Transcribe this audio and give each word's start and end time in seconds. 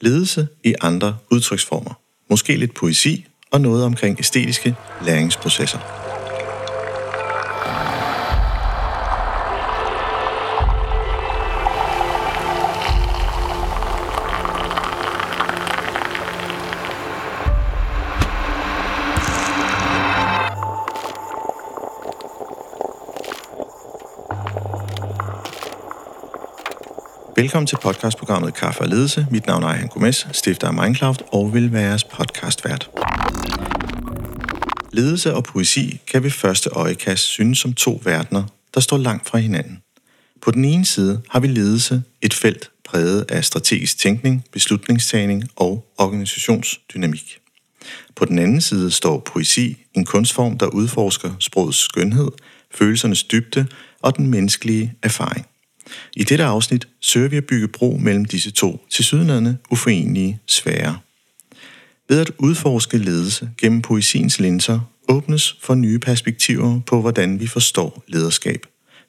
ledelse 0.00 0.48
i 0.64 0.74
andre 0.80 1.16
udtryksformer. 1.30 2.00
Måske 2.30 2.56
lidt 2.56 2.74
poesi 2.74 3.26
og 3.50 3.60
noget 3.60 3.84
omkring 3.84 4.20
æstetiske 4.20 4.74
læringsprocesser. 5.04 6.07
Velkommen 27.38 27.66
til 27.66 27.78
podcastprogrammet 27.82 28.54
Kaffe 28.54 28.80
og 28.80 28.88
Ledelse. 28.88 29.26
Mit 29.30 29.46
navn 29.46 29.62
er 29.62 29.66
Ejhan 29.66 29.88
Gomes, 29.88 30.28
stifter 30.32 30.68
af 30.68 30.74
Minecraft 30.74 31.22
og 31.32 31.54
vil 31.54 31.72
være 31.72 31.82
jeres 31.82 32.04
podcastvært. 32.04 32.90
Ledelse 34.92 35.34
og 35.34 35.44
poesi 35.44 36.00
kan 36.06 36.22
ved 36.22 36.30
første 36.30 36.70
øjekast 36.70 37.22
synes 37.22 37.58
som 37.58 37.72
to 37.72 38.00
verdener, 38.04 38.44
der 38.74 38.80
står 38.80 38.96
langt 38.96 39.28
fra 39.28 39.38
hinanden. 39.38 39.82
På 40.42 40.50
den 40.50 40.64
ene 40.64 40.84
side 40.84 41.20
har 41.28 41.40
vi 41.40 41.46
ledelse, 41.46 42.02
et 42.22 42.34
felt 42.34 42.70
præget 42.84 43.30
af 43.30 43.44
strategisk 43.44 43.98
tænkning, 43.98 44.44
beslutningstagning 44.52 45.44
og 45.56 45.92
organisationsdynamik. 45.98 47.38
På 48.16 48.24
den 48.24 48.38
anden 48.38 48.60
side 48.60 48.90
står 48.90 49.18
poesi, 49.18 49.84
en 49.94 50.04
kunstform, 50.04 50.58
der 50.58 50.66
udforsker 50.66 51.30
sprogets 51.38 51.78
skønhed, 51.78 52.28
følelsernes 52.74 53.24
dybde 53.24 53.66
og 54.02 54.16
den 54.16 54.26
menneskelige 54.26 54.94
erfaring. 55.02 55.46
I 56.16 56.24
dette 56.24 56.44
afsnit 56.44 56.88
søger 57.00 57.28
vi 57.28 57.36
at 57.36 57.44
bygge 57.44 57.68
bro 57.68 57.98
mellem 58.02 58.24
disse 58.24 58.50
to 58.50 58.86
tilsyneladende 58.90 59.56
uforenelige 59.70 60.38
sfære. 60.46 60.98
Ved 62.08 62.20
at 62.20 62.30
udforske 62.38 62.98
ledelse 62.98 63.50
gennem 63.58 63.82
poesiens 63.82 64.40
linser 64.40 64.80
åbnes 65.08 65.56
for 65.62 65.74
nye 65.74 65.98
perspektiver 65.98 66.80
på, 66.86 67.00
hvordan 67.00 67.40
vi 67.40 67.46
forstår 67.46 68.04
lederskab, 68.06 68.66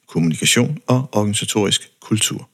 kommunikation 0.08 0.78
og 0.86 1.08
organisatorisk 1.12 1.90
kultur. 2.00 2.48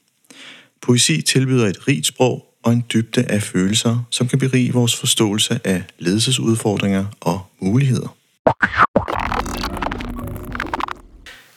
Poesi 0.82 1.22
tilbyder 1.22 1.66
et 1.66 1.88
rigt 1.88 2.06
sprog 2.06 2.44
og 2.62 2.72
en 2.72 2.84
dybde 2.92 3.24
af 3.24 3.42
følelser, 3.42 4.06
som 4.10 4.28
kan 4.28 4.38
berige 4.38 4.72
vores 4.72 4.96
forståelse 4.96 5.60
af 5.64 5.82
ledelsesudfordringer 5.98 7.04
og 7.20 7.40
muligheder. 7.60 8.16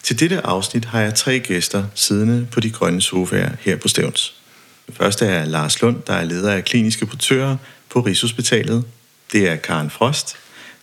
Til 0.09 0.19
dette 0.19 0.45
afsnit 0.45 0.85
har 0.85 1.01
jeg 1.01 1.15
tre 1.15 1.39
gæster 1.39 1.85
siddende 1.95 2.47
på 2.51 2.59
de 2.59 2.69
grønne 2.69 3.01
sofaer 3.01 3.51
her 3.59 3.75
på 3.75 3.87
Stævns. 3.87 4.35
Den 4.87 4.95
første 4.95 5.25
er 5.25 5.45
Lars 5.45 5.81
Lund, 5.81 6.01
der 6.07 6.13
er 6.13 6.23
leder 6.23 6.53
af 6.53 6.65
kliniske 6.65 7.05
portører 7.05 7.57
på 7.89 7.99
Rigshospitalet. 7.99 8.83
Det 9.31 9.49
er 9.49 9.55
Karen 9.55 9.89
Frost, 9.89 10.35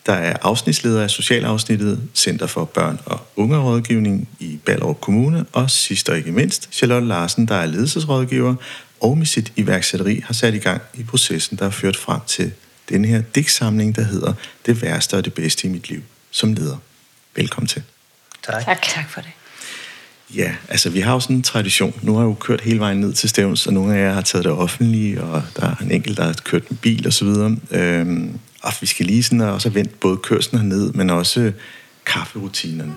der 0.07 0.13
er 0.13 0.37
afsnitsleder 0.43 1.03
af 1.03 1.11
Socialafsnittet 1.11 2.09
Center 2.15 2.47
for 2.47 2.65
Børn- 2.65 3.01
og 3.05 3.21
Ungerådgivning 3.37 4.29
i 4.41 4.59
Ballerup 4.65 5.01
Kommune. 5.01 5.47
Og 5.53 5.71
sidst 5.71 6.09
og 6.09 6.17
ikke 6.17 6.33
mindst, 6.33 6.69
Charlotte 6.73 7.07
Larsen, 7.07 7.49
der 7.49 7.55
er 7.55 7.67
ledelsesrådgiver 7.67 8.55
og 9.01 9.19
med 9.19 9.27
sit 9.27 9.53
iværksætteri 9.57 10.23
har 10.25 10.35
sat 10.35 10.55
i 10.55 10.59
gang 10.59 10.83
i 10.95 11.03
processen, 11.03 11.59
der 11.59 11.65
har 11.65 11.71
ført 11.71 11.97
frem 11.97 12.21
til 12.27 12.53
den 12.89 13.05
her 13.05 13.23
digtsamling, 13.35 13.97
der 13.97 14.03
hedder 14.03 14.33
Det 14.67 14.83
værste 14.83 15.15
og 15.17 15.25
det 15.25 15.35
bedste 15.35 15.69
i 15.69 15.71
mit 15.71 15.89
liv 15.89 16.03
som 16.31 16.53
leder. 16.53 16.77
Velkommen 17.37 17.69
til. 17.69 17.83
Tak. 18.47 18.65
Tak. 18.65 18.83
Tak 18.83 19.11
for 19.11 19.21
det. 19.21 19.31
Ja, 20.35 20.55
altså 20.69 20.91
vi 20.91 21.01
har 21.01 21.13
jo 21.13 21.21
sådan 21.21 21.37
en 21.37 21.43
tradition. 21.43 21.95
Nu 22.03 22.15
har 22.15 22.21
jeg 22.21 22.29
jo 22.29 22.35
kørt 22.35 22.61
hele 22.61 22.81
vejen 22.81 23.01
ned 23.01 23.13
til 23.13 23.29
Stævns, 23.29 23.67
og 23.67 23.73
nogle 23.73 23.97
af 23.97 24.03
jer 24.03 24.13
har 24.13 24.21
taget 24.21 24.45
det 24.45 24.53
offentlige, 24.53 25.23
og 25.23 25.43
der 25.57 25.67
er 25.67 25.75
en 25.83 25.91
enkelt, 25.91 26.17
der 26.17 26.25
har 26.25 26.35
kørt 26.45 26.69
en 26.69 26.77
bil 26.77 27.07
og 27.07 27.13
så 27.13 27.25
videre. 27.25 27.57
Øhm, 27.71 28.39
og 28.63 28.73
vi 28.81 28.87
skal 28.87 29.07
lige 29.07 29.23
sådan 29.23 29.41
også 29.41 29.69
have 29.69 29.75
vendt 29.75 30.01
både 30.01 30.17
kørslen 30.17 30.61
herned, 30.61 30.93
men 30.93 31.11
også 31.11 31.53
kafferutinerne. 32.07 32.95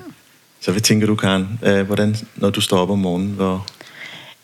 Så 0.61 0.71
hvad 0.71 0.81
tænker 0.81 1.07
du, 1.07 1.15
Karen? 1.15 1.59
Øh, 1.63 1.85
hvordan, 1.85 2.15
når 2.35 2.49
du 2.49 2.61
står 2.61 2.77
op 2.77 2.89
om 2.89 2.99
morgenen? 2.99 3.31
Hvor... 3.31 3.67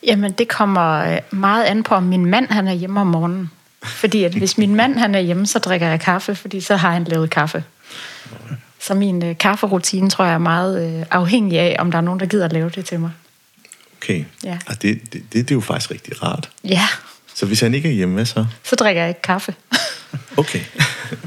Jamen, 0.04 0.32
det 0.32 0.48
kommer 0.48 1.14
øh, 1.14 1.18
meget 1.32 1.64
an 1.64 1.84
på, 1.84 1.96
om 1.96 2.04
min 2.04 2.26
mand 2.26 2.48
han 2.50 2.68
er 2.68 2.74
hjemme 2.74 3.02
om 3.02 3.08
morgenen. 3.08 3.52
Fordi 3.84 4.24
at 4.24 4.34
hvis 4.34 4.58
min 4.58 4.76
mand 4.76 4.98
han 4.98 5.16
er 5.16 5.20
hjemme, 5.20 5.48
så 5.48 5.60
drikker 5.60 5.88
jeg 5.88 6.00
kaffe, 6.00 6.36
fordi 6.36 6.62
så 6.62 6.76
har 6.76 6.92
han 6.92 7.04
lavet 7.04 7.30
kaffe. 7.30 7.64
Så 8.80 8.94
min 8.94 9.24
øh, 9.25 9.38
kafferutine, 9.38 10.09
tror 10.09 10.25
jeg, 10.25 10.34
er 10.34 10.38
meget 10.38 11.00
øh, 11.00 11.06
afhængig 11.12 11.59
af, 11.59 11.75
om 11.80 11.91
der 11.91 11.97
er 11.97 12.02
nogen, 12.02 12.19
der 12.19 12.25
gider 12.25 12.46
at 12.46 12.53
lave 12.53 12.69
det 12.69 12.86
til 12.86 13.00
mig. 13.00 13.12
Okay, 14.02 14.25
Ja. 14.44 14.58
og 14.68 14.81
det, 14.81 15.02
det, 15.13 15.13
det, 15.13 15.34
det 15.34 15.52
er 15.52 15.56
jo 15.56 15.62
faktisk 15.62 15.91
rigtig 15.91 16.24
rart. 16.24 16.50
Ja, 16.63 16.88
Så 17.35 17.46
hvis 17.46 17.59
han 17.59 17.74
ikke 17.74 17.90
er 17.90 17.94
hjemme, 17.94 18.25
så? 18.25 18.46
så 18.64 18.75
drikker 18.75 19.02
jeg 19.02 19.09
ikke 19.09 19.22
kaffe. 19.22 19.56
Okay. 20.38 20.59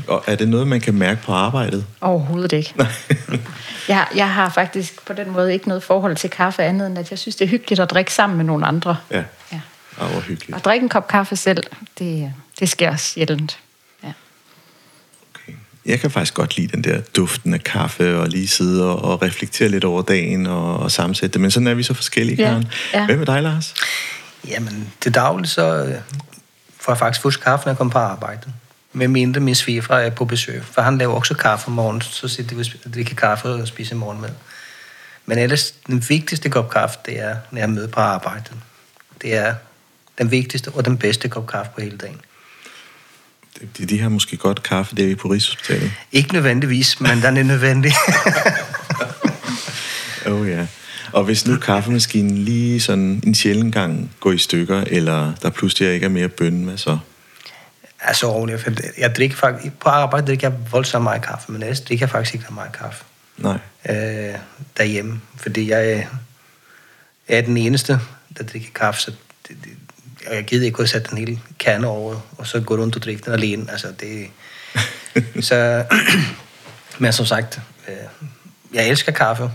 og 0.08 0.24
er 0.26 0.34
det 0.34 0.48
noget, 0.48 0.66
man 0.68 0.80
kan 0.80 0.94
mærke 0.94 1.22
på 1.22 1.32
arbejdet? 1.32 1.86
Overhovedet 2.00 2.52
ikke. 2.52 2.74
jeg, 3.88 4.06
jeg 4.14 4.30
har 4.34 4.48
faktisk 4.48 5.06
på 5.06 5.12
den 5.12 5.30
måde 5.30 5.52
ikke 5.52 5.68
noget 5.68 5.82
forhold 5.82 6.16
til 6.16 6.30
kaffe 6.30 6.62
andet, 6.62 6.86
end 6.86 6.98
at 6.98 7.10
jeg 7.10 7.18
synes, 7.18 7.36
det 7.36 7.44
er 7.44 7.48
hyggeligt 7.48 7.80
at 7.80 7.90
drikke 7.90 8.12
sammen 8.12 8.36
med 8.36 8.44
nogle 8.44 8.66
andre. 8.66 8.96
Ja. 9.10 9.22
Ja. 9.52 9.60
Ah, 10.00 10.10
hvor 10.10 10.20
hyggeligt. 10.20 10.56
At 10.56 10.64
drikke 10.64 10.84
en 10.84 10.88
kop 10.88 11.08
kaffe 11.08 11.36
selv, 11.36 11.62
det, 11.98 12.32
det 12.60 12.68
sker 12.68 12.96
sjældent. 12.96 13.58
Ja. 15.88 15.92
Jeg 15.92 16.00
kan 16.00 16.10
faktisk 16.10 16.34
godt 16.34 16.56
lide 16.56 16.68
den 16.68 16.84
der 16.84 17.00
duften 17.00 17.54
af 17.54 17.64
kaffe, 17.64 18.18
og 18.18 18.28
lige 18.28 18.48
sidde 18.48 18.84
og, 18.90 19.04
og 19.04 19.22
reflektere 19.22 19.68
lidt 19.68 19.84
over 19.84 20.02
dagen 20.02 20.46
og, 20.46 20.78
og 20.78 20.90
sammensætte 20.90 21.32
det. 21.32 21.40
Men 21.40 21.50
sådan 21.50 21.66
er 21.66 21.74
vi 21.74 21.82
så 21.82 21.94
forskellige, 21.94 22.42
Ja, 22.42 22.48
Karen. 22.48 22.68
ja. 22.94 23.06
Hvad 23.06 23.16
med 23.16 23.26
dig, 23.26 23.42
Lars? 23.42 23.74
Jamen, 24.48 24.92
til 25.00 25.14
daglig 25.14 25.48
så 25.50 25.84
øh, 25.84 25.94
får 26.80 26.92
jeg 26.92 26.98
faktisk 26.98 27.22
først 27.22 27.40
kaffe, 27.40 27.66
når 27.66 27.70
jeg 27.72 27.76
kommer 27.78 27.92
på 27.92 27.98
arbejde. 27.98 28.52
Med 28.92 29.08
mindre 29.08 29.40
min 29.40 29.54
svigerfar 29.54 29.98
er 29.98 30.10
på 30.10 30.24
besøg. 30.24 30.62
For 30.64 30.82
han 30.82 30.98
laver 30.98 31.14
også 31.14 31.34
kaffe 31.34 31.66
om 31.66 31.72
morgenen, 31.72 32.00
så 32.02 32.28
sidder 32.28 32.54
vi 32.56 32.72
og 32.84 32.94
drikker 32.94 33.14
kaffe 33.14 33.48
og 33.48 33.68
spiser 33.68 33.94
morgenmad. 33.94 34.30
Men 35.26 35.38
ellers, 35.38 35.70
den 35.86 36.04
vigtigste 36.08 36.50
kop 36.50 36.70
kaffe, 36.70 36.98
det 37.06 37.20
er, 37.20 37.36
når 37.50 37.60
jeg 37.60 37.70
møder 37.70 37.88
på 37.88 38.00
arbejde. 38.00 38.44
Det 39.22 39.34
er 39.34 39.54
den 40.18 40.30
vigtigste 40.30 40.70
og 40.74 40.84
den 40.84 40.98
bedste 40.98 41.28
kop 41.28 41.46
kaffe 41.46 41.70
på 41.74 41.80
hele 41.80 41.96
dagen. 41.96 42.20
De, 43.78 43.86
de 43.86 44.00
har 44.00 44.08
måske 44.08 44.36
godt 44.36 44.62
kaffe, 44.62 45.02
er 45.02 45.06
vi 45.06 45.14
på 45.14 45.28
Rigshospitalet. 45.28 45.92
Ikke 46.12 46.32
nødvendigvis, 46.32 47.00
men 47.00 47.22
den 47.22 47.36
er 47.36 47.42
nødvendig. 47.42 47.92
Oh 50.26 50.48
ja. 50.48 50.66
Og 51.12 51.24
hvis 51.24 51.46
nu 51.46 51.56
kaffemaskinen 51.56 52.38
lige 52.38 52.80
sådan 52.80 53.22
en 53.26 53.34
sjælden 53.34 53.72
gang 53.72 54.10
går 54.20 54.32
i 54.32 54.38
stykker, 54.38 54.84
eller 54.86 55.34
der 55.42 55.50
pludselig 55.50 55.92
ikke 55.94 56.04
er 56.04 56.10
mere 56.10 56.28
bønne, 56.28 56.64
hvad 56.64 56.76
så? 56.76 56.98
altså, 58.00 58.26
for 58.58 58.70
jeg 58.98 59.14
drikker 59.16 59.36
faktisk, 59.36 59.72
på 59.80 59.88
arbejde 59.88 60.26
drikker 60.26 60.48
jeg 60.50 60.58
voldsomt 60.72 61.02
meget 61.04 61.22
kaffe, 61.22 61.52
men 61.52 61.62
ellers 61.62 61.80
drikker 61.80 62.06
jeg 62.06 62.10
faktisk 62.10 62.34
ikke 62.34 62.46
så 62.46 62.52
meget 62.54 62.72
kaffe. 62.72 63.04
Nej. 63.38 63.58
øh, 63.88 64.34
derhjemme, 64.76 65.20
fordi 65.36 65.70
jeg 65.70 65.92
er- 65.92 66.06
er 67.28 67.40
den 67.40 67.56
eneste, 67.56 68.00
der 68.38 68.44
drikker 68.44 68.68
kaffe, 68.74 69.00
så 69.00 69.10
det, 69.48 69.56
det, 69.64 69.70
og 70.28 70.34
jeg 70.34 70.44
gider 70.44 70.66
ikke 70.66 70.82
at 70.82 70.88
sætte 70.88 71.10
den 71.10 71.18
hele 71.18 71.40
kerne 71.58 71.86
over, 71.86 72.20
og 72.38 72.46
så 72.46 72.60
gå 72.60 72.76
rundt 72.76 72.96
og 72.96 73.02
drikke 73.02 73.22
den 73.24 73.32
alene. 73.32 73.70
Altså, 73.70 73.88
det, 74.00 74.30
så, 75.48 75.84
men 76.98 77.12
som 77.12 77.26
sagt, 77.26 77.60
øh, 77.88 77.94
jeg 78.74 78.88
elsker 78.88 79.12
kaffe, 79.12 79.50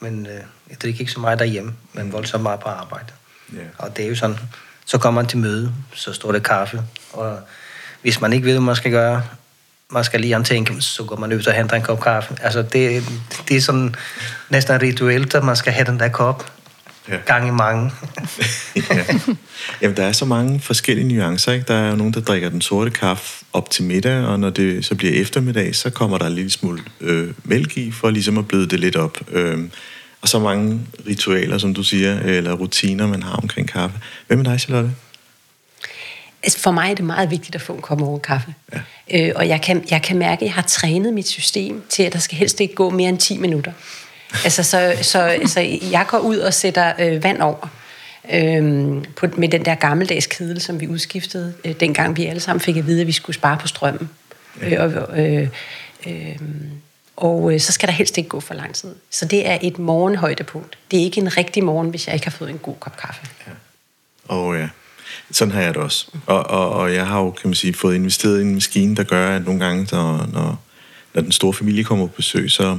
men 0.00 0.26
øh, 0.26 0.40
jeg 0.70 0.80
drikker 0.82 1.00
ikke 1.00 1.12
så 1.12 1.20
meget 1.20 1.38
derhjemme, 1.38 1.74
men 1.92 2.12
voldsomt 2.12 2.42
meget 2.42 2.60
på 2.60 2.68
arbejde. 2.68 3.12
Ja. 3.52 3.58
Og 3.78 3.96
det 3.96 4.04
er 4.04 4.08
jo 4.08 4.14
sådan, 4.14 4.36
så 4.84 4.98
kommer 4.98 5.20
man 5.20 5.28
til 5.28 5.38
møde, 5.38 5.72
så 5.94 6.12
står 6.12 6.32
der 6.32 6.38
kaffe, 6.38 6.82
og 7.12 7.40
hvis 8.02 8.20
man 8.20 8.32
ikke 8.32 8.46
ved, 8.46 8.52
hvad 8.52 8.62
man 8.62 8.76
skal 8.76 8.90
gøre, 8.90 9.22
man 9.90 10.04
skal 10.04 10.20
lige 10.20 10.34
antænke, 10.34 10.80
så 10.80 11.04
går 11.04 11.16
man 11.16 11.32
ud 11.32 11.46
og 11.46 11.54
henter 11.54 11.76
en 11.76 11.82
kop 11.82 12.00
kaffe. 12.00 12.36
Altså, 12.42 12.62
det, 12.62 13.04
det 13.48 13.56
er 13.56 13.60
sådan 13.60 13.94
næsten 14.50 14.82
rituelt, 14.82 15.34
at 15.34 15.44
man 15.44 15.56
skal 15.56 15.72
have 15.72 15.86
den 15.86 16.00
der 16.00 16.08
kop 16.08 16.52
Ja. 17.08 17.16
gang 17.26 17.48
i 17.48 17.50
mange. 17.50 17.90
ja. 18.76 19.04
Jamen, 19.82 19.96
der 19.96 20.04
er 20.04 20.12
så 20.12 20.24
mange 20.24 20.60
forskellige 20.60 21.08
nuancer, 21.08 21.52
ikke? 21.52 21.64
Der 21.68 21.74
er 21.74 21.90
jo 21.90 21.96
nogen, 21.96 22.14
der 22.14 22.20
drikker 22.20 22.48
den 22.48 22.60
sorte 22.60 22.90
kaffe 22.90 23.44
op 23.52 23.70
til 23.70 23.84
middag, 23.84 24.24
og 24.24 24.40
når 24.40 24.50
det 24.50 24.84
så 24.84 24.94
bliver 24.94 25.12
eftermiddag, 25.20 25.74
så 25.74 25.90
kommer 25.90 26.18
der 26.18 26.26
en 26.26 26.34
lille 26.34 26.50
smule 26.50 26.82
øh, 27.00 27.34
mælk 27.44 27.76
i, 27.76 27.90
for 27.90 28.10
ligesom 28.10 28.38
at 28.38 28.48
bløde 28.48 28.68
det 28.68 28.80
lidt 28.80 28.96
op. 28.96 29.20
Øhm, 29.30 29.70
og 30.22 30.28
så 30.28 30.38
mange 30.38 30.80
ritualer, 31.06 31.58
som 31.58 31.74
du 31.74 31.82
siger, 31.82 32.20
eller 32.20 32.52
rutiner, 32.52 33.06
man 33.06 33.22
har 33.22 33.32
omkring 33.32 33.68
kaffe. 33.68 33.98
Hvad 34.26 34.36
med 34.36 34.44
dig, 34.44 34.60
Charlotte? 34.60 34.90
Altså 36.42 36.58
for 36.58 36.70
mig 36.70 36.90
er 36.90 36.94
det 36.94 37.04
meget 37.04 37.30
vigtigt 37.30 37.54
at 37.54 37.60
få 37.60 37.72
en 37.72 37.82
kop 37.82 38.00
morgenkaffe. 38.00 38.54
Ja. 38.72 39.28
Øh, 39.28 39.32
og 39.36 39.48
jeg 39.48 39.62
kan, 39.62 39.84
jeg 39.90 40.02
kan 40.02 40.18
mærke, 40.18 40.40
at 40.40 40.46
jeg 40.46 40.54
har 40.54 40.62
trænet 40.62 41.14
mit 41.14 41.28
system 41.28 41.82
til, 41.88 42.02
at 42.02 42.12
der 42.12 42.18
skal 42.18 42.38
helst 42.38 42.60
ikke 42.60 42.74
gå 42.74 42.90
mere 42.90 43.08
end 43.08 43.18
10 43.18 43.38
minutter. 43.38 43.72
Altså, 44.44 44.62
så, 44.62 44.96
så, 45.02 45.38
så 45.46 45.60
jeg 45.90 46.06
går 46.08 46.18
ud 46.18 46.38
og 46.38 46.54
sætter 46.54 46.92
øh, 46.98 47.24
vand 47.24 47.40
over. 47.40 47.68
Øhm, 48.32 49.04
på, 49.16 49.26
med 49.36 49.48
den 49.48 49.64
der 49.64 49.74
gammeldags 49.74 50.26
kedel, 50.26 50.60
som 50.60 50.80
vi 50.80 50.88
udskiftede, 50.88 51.54
øh, 51.64 51.80
dengang 51.80 52.16
vi 52.16 52.26
alle 52.26 52.40
sammen 52.40 52.60
fik 52.60 52.76
at 52.76 52.86
vide, 52.86 53.00
at 53.00 53.06
vi 53.06 53.12
skulle 53.12 53.36
spare 53.36 53.58
på 53.60 53.68
strømmen. 53.68 54.10
Ja. 54.60 54.86
Øh, 54.86 55.02
og, 55.08 55.20
øh, 55.20 55.48
øh, 56.06 56.36
og 57.16 57.54
øh, 57.54 57.60
så 57.60 57.72
skal 57.72 57.86
der 57.86 57.92
helst 57.92 58.18
ikke 58.18 58.28
gå 58.28 58.40
for 58.40 58.54
lang 58.54 58.74
tid. 58.74 58.94
Så 59.10 59.24
det 59.24 59.48
er 59.48 59.58
et 59.62 59.78
morgenhøjdepunkt. 59.78 60.78
Det 60.90 60.98
er 60.98 61.04
ikke 61.04 61.20
en 61.20 61.36
rigtig 61.36 61.64
morgen, 61.64 61.90
hvis 61.90 62.06
jeg 62.06 62.14
ikke 62.14 62.26
har 62.26 62.30
fået 62.30 62.50
en 62.50 62.58
god 62.58 62.74
kop 62.80 62.96
kaffe. 62.96 63.20
Og 64.28 64.56
ja. 64.56 64.68
Sådan 65.32 65.54
har 65.54 65.62
jeg 65.62 65.74
det 65.74 65.82
også. 65.82 66.06
Og, 66.26 66.46
og, 66.46 66.70
og 66.70 66.94
jeg 66.94 67.06
har 67.06 67.20
jo, 67.20 67.30
kan 67.30 67.48
man 67.48 67.54
sige, 67.54 67.74
fået 67.74 67.94
investeret 67.94 68.38
i 68.38 68.42
en 68.42 68.54
maskine, 68.54 68.96
der 68.96 69.02
gør, 69.02 69.36
at 69.36 69.44
nogle 69.44 69.64
gange, 69.64 69.88
når, 69.92 70.28
når, 70.32 70.62
når 71.14 71.22
den 71.22 71.32
store 71.32 71.54
familie 71.54 71.84
kommer 71.84 72.06
på 72.06 72.12
besøg, 72.16 72.50
så, 72.50 72.78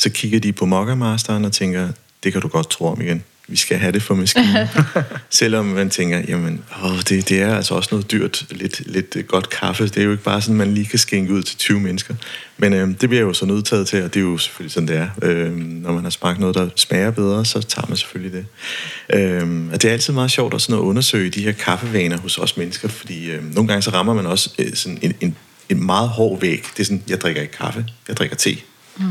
så 0.00 0.10
kigger 0.10 0.40
de 0.40 0.52
på 0.52 0.66
Mokka-masteren 0.66 1.44
og 1.44 1.52
tænker, 1.52 1.88
det 2.24 2.32
kan 2.32 2.42
du 2.42 2.48
godt 2.48 2.70
tro 2.70 2.86
om 2.86 3.00
igen 3.00 3.22
vi 3.50 3.56
skal 3.56 3.78
have 3.78 3.92
det 3.92 4.02
for 4.02 4.14
maskinen. 4.14 4.68
Selvom 5.30 5.64
man 5.64 5.90
tænker, 5.90 6.22
jamen, 6.28 6.64
åh, 6.84 6.98
det, 7.08 7.28
det 7.28 7.42
er 7.42 7.56
altså 7.56 7.74
også 7.74 7.88
noget 7.92 8.10
dyrt, 8.10 8.46
lidt, 8.50 8.82
lidt 8.86 9.16
godt 9.28 9.50
kaffe. 9.50 9.84
Det 9.84 9.96
er 9.96 10.04
jo 10.04 10.10
ikke 10.10 10.22
bare 10.22 10.42
sådan, 10.42 10.56
man 10.56 10.74
lige 10.74 10.86
kan 10.86 10.98
skænke 10.98 11.32
ud 11.32 11.42
til 11.42 11.58
20 11.58 11.80
mennesker. 11.80 12.14
Men 12.58 12.72
øh, 12.72 12.88
det 13.00 13.08
bliver 13.08 13.22
jo 13.22 13.32
så 13.32 13.46
nødtaget 13.46 13.88
til, 13.88 14.02
og 14.02 14.14
det 14.14 14.20
er 14.20 14.24
jo 14.24 14.38
selvfølgelig 14.38 14.72
sådan, 14.72 14.88
det 14.88 14.96
er. 14.96 15.08
Øh, 15.22 15.56
når 15.56 15.92
man 15.92 16.02
har 16.02 16.10
smagt 16.10 16.40
noget, 16.40 16.54
der 16.54 16.68
smager 16.76 17.10
bedre, 17.10 17.44
så 17.44 17.62
tager 17.62 17.86
man 17.88 17.96
selvfølgelig 17.96 18.32
det. 18.32 18.46
Øh, 19.18 19.72
og 19.72 19.82
det 19.82 19.88
er 19.88 19.92
altid 19.92 20.12
meget 20.12 20.30
sjovt 20.30 20.54
at, 20.54 20.62
sådan 20.62 20.74
at 20.74 20.80
undersøge 20.80 21.30
de 21.30 21.42
her 21.42 21.52
kaffevaner 21.52 22.18
hos 22.18 22.38
os 22.38 22.56
mennesker, 22.56 22.88
fordi 22.88 23.30
øh, 23.30 23.54
nogle 23.54 23.68
gange 23.68 23.82
så 23.82 23.90
rammer 23.90 24.14
man 24.14 24.26
også 24.26 24.50
øh, 24.58 24.74
sådan 24.74 24.98
en, 25.02 25.14
en, 25.20 25.36
en 25.68 25.86
meget 25.86 26.08
hård 26.08 26.40
væg. 26.40 26.64
Det 26.76 26.80
er 26.80 26.84
sådan, 26.84 27.02
jeg 27.08 27.20
drikker 27.20 27.42
ikke 27.42 27.54
kaffe, 27.54 27.86
jeg 28.08 28.16
drikker 28.16 28.36
te. 28.36 28.56
Mm. 28.96 29.04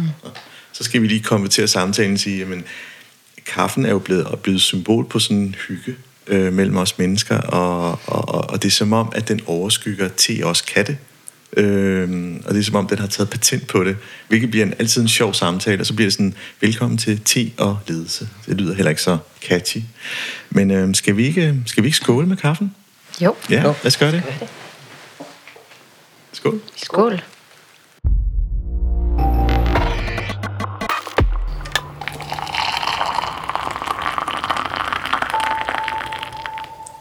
Så 0.79 0.85
skal 0.85 1.01
vi 1.01 1.07
lige 1.07 1.23
konvertere 1.23 1.67
samtalen 1.67 2.13
og 2.13 2.19
sige, 2.19 2.37
jamen, 2.37 2.63
kaffen 3.45 3.85
er 3.85 3.89
jo 3.89 3.99
blevet, 3.99 4.39
blevet 4.43 4.61
symbol 4.61 5.05
på 5.05 5.19
sådan 5.19 5.37
en 5.37 5.55
hygge 5.67 5.95
øh, 6.27 6.53
mellem 6.53 6.77
os 6.77 6.97
mennesker, 6.97 7.37
og, 7.37 7.99
og, 8.05 8.49
og 8.49 8.63
det 8.63 8.67
er 8.67 8.71
som 8.71 8.93
om, 8.93 9.11
at 9.15 9.27
den 9.27 9.41
overskygger 9.45 10.09
te 10.17 10.41
også 10.43 10.63
katte. 10.63 10.97
Øh, 11.57 12.35
og 12.45 12.53
det 12.53 12.59
er 12.59 12.63
som 12.63 12.75
om, 12.75 12.87
den 12.87 12.99
har 12.99 13.07
taget 13.07 13.29
patent 13.29 13.67
på 13.67 13.83
det, 13.83 13.97
hvilket 14.27 14.51
bliver 14.51 14.65
en, 14.65 14.73
altid 14.79 15.01
en 15.01 15.07
sjov 15.07 15.33
samtale, 15.33 15.81
og 15.81 15.85
så 15.85 15.93
bliver 15.93 16.05
det 16.05 16.13
sådan, 16.13 16.33
velkommen 16.61 16.97
til 16.97 17.21
te 17.25 17.51
og 17.57 17.79
ledelse. 17.87 18.29
Det 18.45 18.61
lyder 18.61 18.75
heller 18.75 18.89
ikke 18.89 19.01
så 19.01 19.17
catchy. 19.41 19.81
Men 20.49 20.71
øh, 20.71 20.95
skal, 20.95 21.17
vi 21.17 21.25
ikke, 21.25 21.55
skal 21.65 21.83
vi 21.83 21.87
ikke 21.87 21.97
skåle 21.97 22.27
med 22.27 22.37
kaffen? 22.37 22.75
Jo. 23.21 23.35
Ja, 23.49 23.63
lad 23.63 23.85
os 23.85 23.97
gøre 23.97 24.11
det. 24.11 24.23
Skål. 26.33 26.61
Skål. 26.75 27.21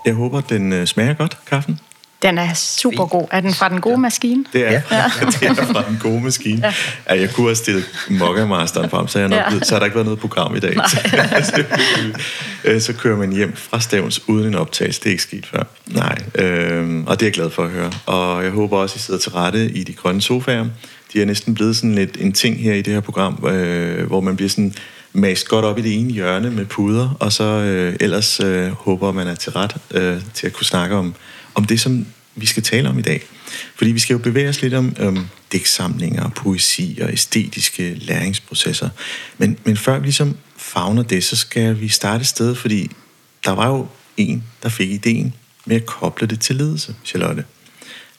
Jeg 0.09 0.17
håber, 0.17 0.41
den 0.41 0.73
øh, 0.73 0.87
smager 0.87 1.15
godt, 1.15 1.39
kaffen. 1.47 1.81
Den 2.23 2.39
er 2.39 2.55
super 2.55 3.07
god. 3.07 3.29
Er 3.31 3.41
den 3.41 3.55
fra 3.55 3.69
den 3.69 3.81
gode 3.81 3.99
maskine? 3.99 4.45
Det 4.53 4.67
er, 4.67 4.71
ja. 4.73 4.81
det 5.41 5.43
er 5.43 5.55
fra 5.55 5.85
den 5.89 5.99
gode 6.03 6.21
maskine. 6.21 6.61
Ja. 6.67 6.73
Ja, 7.15 7.21
jeg 7.21 7.31
kunne 7.33 7.47
have 7.47 7.57
stillet 7.57 7.85
Mokka-masteren 8.11 8.91
frem, 8.91 9.09
så, 9.09 9.19
jeg 9.19 9.29
nok, 9.29 9.39
ja. 9.39 9.59
så 9.63 9.75
har 9.75 9.79
der 9.79 9.85
ikke 9.85 9.95
været 9.95 10.07
noget 10.07 10.21
program 10.21 10.57
i 10.57 10.61
dag. 10.61 10.77
Øh, 12.65 12.81
så 12.81 12.93
kører 12.93 13.17
man 13.17 13.33
hjem 13.33 13.57
fra 13.57 13.81
Stævns 13.81 14.29
uden 14.29 14.47
en 14.47 14.55
optagelse. 14.55 15.01
Det 15.01 15.07
er 15.07 15.11
ikke 15.11 15.23
sket 15.23 15.47
før. 15.47 15.63
Nej, 15.87 16.19
øh, 16.35 17.05
og 17.07 17.21
det 17.21 17.23
er 17.23 17.27
jeg 17.27 17.33
glad 17.33 17.51
for 17.51 17.65
at 17.65 17.71
høre. 17.71 17.93
Og 18.07 18.45
jeg 18.45 18.51
håber 18.51 18.79
også, 18.79 18.95
at 18.95 19.01
I 19.01 19.05
sidder 19.05 19.21
til 19.21 19.33
rette 19.33 19.71
i 19.71 19.85
de 19.85 19.93
grønne 19.93 20.23
sofaer. 20.23 20.67
De 21.13 21.23
er 21.23 21.27
næsten 21.27 21.55
blevet 21.55 21.77
sådan 21.77 21.95
lidt 21.95 22.17
en 22.21 22.33
ting 22.33 22.59
her 22.61 22.75
i 22.75 22.83
det 22.83 22.93
her 22.93 23.01
program, 23.01 23.47
øh, 23.47 24.07
hvor 24.07 24.21
man 24.21 24.37
bliver 24.37 24.49
sådan 24.49 24.75
mast 25.19 25.49
godt 25.49 25.65
op 25.65 25.79
i 25.79 25.83
det 25.83 25.95
ene 25.95 26.13
hjørne 26.13 26.51
med 26.51 26.67
puder, 26.67 27.17
og 27.21 27.33
så 27.33 27.45
øh, 27.45 27.97
ellers 28.01 28.41
øh, 28.41 28.71
håber 28.71 29.13
man 29.13 29.27
er 29.27 29.35
til 29.35 29.53
ret 29.53 29.77
øh, 29.91 30.21
til 30.35 30.47
at 30.47 30.53
kunne 30.53 30.67
snakke 30.67 30.97
om, 30.97 31.15
om 31.55 31.65
det, 31.65 31.81
som 31.81 32.07
vi 32.35 32.47
skal 32.47 32.63
tale 32.63 32.89
om 32.89 32.99
i 32.99 33.03
dag. 33.03 33.23
Fordi 33.75 33.93
vi 33.93 33.99
skal 33.99 34.15
jo 34.15 34.19
bevæge 34.19 34.49
os 34.49 34.63
lidt 34.63 34.75
om 34.75 34.97
øhm, 34.99 35.27
dæksamlinger, 35.53 36.29
poesi 36.29 36.99
og 37.03 37.13
æstetiske 37.13 37.95
læringsprocesser. 37.95 38.89
Men, 39.39 39.59
men 39.65 39.77
før 39.77 39.99
vi 39.99 40.05
ligesom 40.07 40.37
fagner 40.57 41.03
det, 41.03 41.25
så 41.25 41.37
skal 41.37 41.81
vi 41.81 41.89
starte 41.89 42.21
et 42.21 42.27
sted, 42.27 42.55
fordi 42.55 42.91
der 43.45 43.51
var 43.51 43.69
jo 43.69 43.87
en, 44.17 44.45
der 44.63 44.69
fik 44.69 44.91
ideen 44.91 45.35
med 45.65 45.77
at 45.77 45.87
koble 45.87 46.27
det 46.27 46.41
til 46.41 46.57
ledelse, 46.57 46.95
Charlotte. 47.05 47.45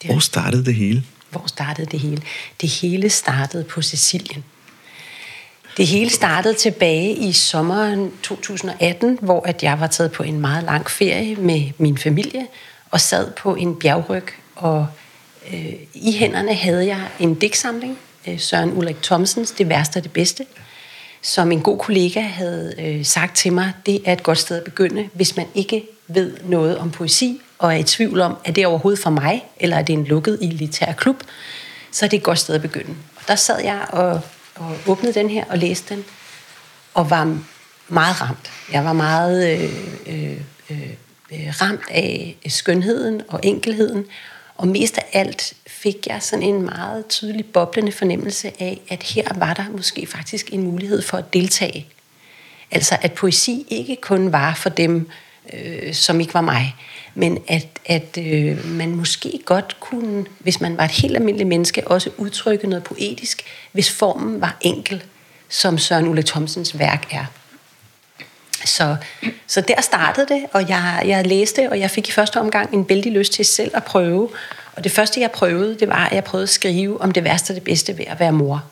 Hvor 0.04 0.18
startede 0.18 0.64
det 0.64 0.74
hele? 0.74 1.04
Hvor 1.30 1.44
startede 1.46 1.86
det 1.90 2.00
hele? 2.00 2.22
Det 2.60 2.68
hele 2.68 3.10
startede 3.10 3.64
på 3.64 3.82
Sicilien. 3.82 4.44
Det 5.80 5.88
hele 5.88 6.10
startede 6.10 6.54
tilbage 6.54 7.14
i 7.14 7.32
sommeren 7.32 8.12
2018, 8.22 9.18
hvor 9.22 9.46
at 9.46 9.62
jeg 9.62 9.80
var 9.80 9.86
taget 9.86 10.12
på 10.12 10.22
en 10.22 10.40
meget 10.40 10.64
lang 10.64 10.90
ferie 10.90 11.36
med 11.36 11.70
min 11.78 11.98
familie 11.98 12.46
og 12.90 13.00
sad 13.00 13.30
på 13.30 13.54
en 13.54 13.76
bjergryg. 13.76 14.24
Og 14.56 14.86
øh, 15.52 15.72
i 15.94 16.12
hænderne 16.12 16.54
havde 16.54 16.86
jeg 16.86 17.08
en 17.18 17.34
digtsamling, 17.34 17.98
øh, 18.28 18.40
Søren 18.40 18.72
Ulrik 18.72 19.02
Thomsens 19.02 19.50
Det 19.50 19.68
værste 19.68 19.96
og 19.96 20.02
det 20.02 20.12
bedste, 20.12 20.46
som 21.22 21.52
en 21.52 21.60
god 21.60 21.78
kollega 21.78 22.20
havde 22.20 22.74
øh, 22.78 23.04
sagt 23.04 23.36
til 23.36 23.52
mig, 23.52 23.72
det 23.86 24.02
er 24.04 24.12
et 24.12 24.22
godt 24.22 24.38
sted 24.38 24.56
at 24.56 24.64
begynde, 24.64 25.08
hvis 25.12 25.36
man 25.36 25.46
ikke 25.54 25.86
ved 26.08 26.36
noget 26.44 26.78
om 26.78 26.90
poesi, 26.90 27.40
og 27.58 27.74
er 27.74 27.78
i 27.78 27.82
tvivl 27.82 28.20
om, 28.20 28.36
er 28.44 28.52
det 28.52 28.66
overhovedet 28.66 29.02
for 29.02 29.10
mig, 29.10 29.44
eller 29.60 29.76
er 29.76 29.82
det 29.82 29.92
en 29.92 30.04
lukket 30.04 30.38
elitær 30.42 30.92
klub, 30.92 31.22
så 31.92 32.04
er 32.04 32.08
det 32.08 32.16
et 32.16 32.22
godt 32.22 32.38
sted 32.38 32.54
at 32.54 32.62
begynde. 32.62 32.94
Og 33.16 33.22
der 33.28 33.36
sad 33.36 33.60
jeg 33.64 33.80
og 33.88 34.20
og 34.60 34.76
åbnede 34.86 35.14
den 35.14 35.30
her 35.30 35.44
og 35.48 35.58
læste 35.58 35.94
den, 35.94 36.04
og 36.94 37.10
var 37.10 37.38
meget 37.88 38.20
ramt. 38.20 38.50
Jeg 38.72 38.84
var 38.84 38.92
meget 38.92 39.60
øh, 39.60 39.72
øh, 40.06 40.40
øh, 40.70 40.90
øh, 41.32 41.52
ramt 41.60 41.90
af 41.90 42.36
skønheden 42.48 43.22
og 43.28 43.40
enkelheden, 43.42 44.06
og 44.56 44.68
mest 44.68 44.98
af 44.98 45.04
alt 45.12 45.54
fik 45.66 46.06
jeg 46.06 46.22
sådan 46.22 46.42
en 46.42 46.62
meget 46.62 47.06
tydelig 47.06 47.46
boblende 47.46 47.92
fornemmelse 47.92 48.52
af, 48.62 48.80
at 48.88 49.02
her 49.02 49.28
var 49.34 49.54
der 49.54 49.64
måske 49.70 50.06
faktisk 50.06 50.52
en 50.52 50.62
mulighed 50.62 51.02
for 51.02 51.16
at 51.16 51.32
deltage. 51.32 51.86
Altså 52.70 52.96
at 53.02 53.12
poesi 53.12 53.66
ikke 53.68 53.96
kun 53.96 54.32
var 54.32 54.54
for 54.54 54.68
dem, 54.68 55.08
øh, 55.52 55.94
som 55.94 56.20
ikke 56.20 56.34
var 56.34 56.40
mig, 56.40 56.76
men 57.20 57.38
at, 57.48 57.66
at 57.86 58.18
øh, 58.18 58.66
man 58.66 58.94
måske 58.94 59.40
godt 59.44 59.76
kunne, 59.80 60.24
hvis 60.38 60.60
man 60.60 60.76
var 60.76 60.84
et 60.84 60.90
helt 60.90 61.16
almindeligt 61.16 61.48
menneske, 61.48 61.88
også 61.88 62.10
udtrykke 62.16 62.66
noget 62.66 62.84
poetisk, 62.84 63.42
hvis 63.72 63.90
formen 63.90 64.40
var 64.40 64.56
enkel, 64.60 65.02
som 65.48 65.78
Søren 65.78 66.08
Ulle 66.08 66.22
Thomsens 66.22 66.78
værk 66.78 67.06
er. 67.10 67.24
Så, 68.64 68.96
så 69.46 69.60
der 69.60 69.80
startede 69.80 70.26
det, 70.34 70.46
og 70.52 70.68
jeg, 70.68 71.02
jeg 71.06 71.26
læste, 71.26 71.70
og 71.70 71.80
jeg 71.80 71.90
fik 71.90 72.08
i 72.08 72.12
første 72.12 72.40
omgang 72.40 72.74
en 72.74 72.88
vældig 72.88 73.12
lyst 73.12 73.32
til 73.32 73.44
selv 73.44 73.70
at 73.74 73.84
prøve. 73.84 74.28
Og 74.76 74.84
det 74.84 74.92
første, 74.92 75.20
jeg 75.20 75.30
prøvede, 75.30 75.78
det 75.78 75.88
var, 75.88 76.06
at 76.06 76.12
jeg 76.12 76.24
prøvede 76.24 76.42
at 76.42 76.48
skrive 76.48 77.00
om 77.00 77.12
det 77.12 77.24
værste 77.24 77.50
og 77.50 77.54
det 77.54 77.64
bedste 77.64 77.98
ved 77.98 78.04
at 78.08 78.20
være 78.20 78.32
mor. 78.32 78.64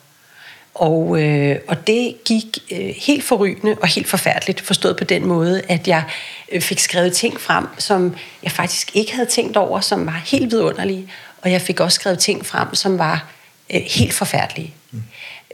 Og, 0.79 1.21
øh, 1.21 1.55
og 1.67 1.87
det 1.87 2.15
gik 2.25 2.45
øh, 2.71 2.93
helt 2.97 3.23
forrygende 3.23 3.77
og 3.81 3.87
helt 3.87 4.07
forfærdeligt, 4.07 4.61
forstået 4.61 4.97
på 4.97 5.03
den 5.03 5.25
måde, 5.25 5.61
at 5.69 5.87
jeg 5.87 6.03
øh, 6.51 6.61
fik 6.61 6.79
skrevet 6.79 7.13
ting 7.13 7.41
frem, 7.41 7.65
som 7.77 8.15
jeg 8.43 8.51
faktisk 8.51 8.95
ikke 8.95 9.15
havde 9.15 9.29
tænkt 9.29 9.57
over, 9.57 9.79
som 9.79 10.05
var 10.05 10.21
helt 10.25 10.51
vidunderlige. 10.51 11.11
Og 11.41 11.51
jeg 11.51 11.61
fik 11.61 11.79
også 11.79 11.95
skrevet 11.95 12.19
ting 12.19 12.45
frem, 12.45 12.75
som 12.75 12.99
var 12.99 13.27
øh, 13.73 13.81
helt 13.81 14.13
forfærdelige. 14.13 14.73
Mm. 14.91 15.03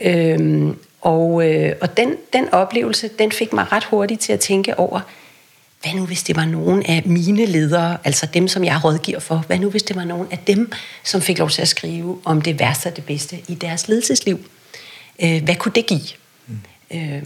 Øhm, 0.00 0.78
og 1.00 1.48
øh, 1.48 1.72
og 1.80 1.96
den, 1.96 2.14
den 2.32 2.48
oplevelse, 2.52 3.10
den 3.18 3.32
fik 3.32 3.52
mig 3.52 3.72
ret 3.72 3.84
hurtigt 3.84 4.20
til 4.20 4.32
at 4.32 4.40
tænke 4.40 4.78
over, 4.78 5.00
hvad 5.82 5.94
nu 5.94 6.06
hvis 6.06 6.22
det 6.22 6.36
var 6.36 6.44
nogen 6.44 6.82
af 6.86 7.02
mine 7.06 7.46
ledere, 7.46 7.98
altså 8.04 8.26
dem, 8.34 8.48
som 8.48 8.64
jeg 8.64 8.84
rådgiver 8.84 9.20
for, 9.20 9.44
hvad 9.46 9.58
nu 9.58 9.70
hvis 9.70 9.82
det 9.82 9.96
var 9.96 10.04
nogen 10.04 10.28
af 10.30 10.38
dem, 10.46 10.72
som 11.04 11.20
fik 11.20 11.38
lov 11.38 11.50
til 11.50 11.62
at 11.62 11.68
skrive 11.68 12.18
om 12.24 12.42
det 12.42 12.58
værste 12.58 12.86
og 12.86 12.96
det 12.96 13.04
bedste 13.04 13.36
i 13.48 13.54
deres 13.54 13.88
ledelsesliv? 13.88 14.40
Øh, 15.22 15.44
hvad 15.44 15.54
kunne 15.56 15.72
det 15.74 15.86
give? 15.86 16.08
Mm. 16.46 16.58
Øh, 16.90 17.22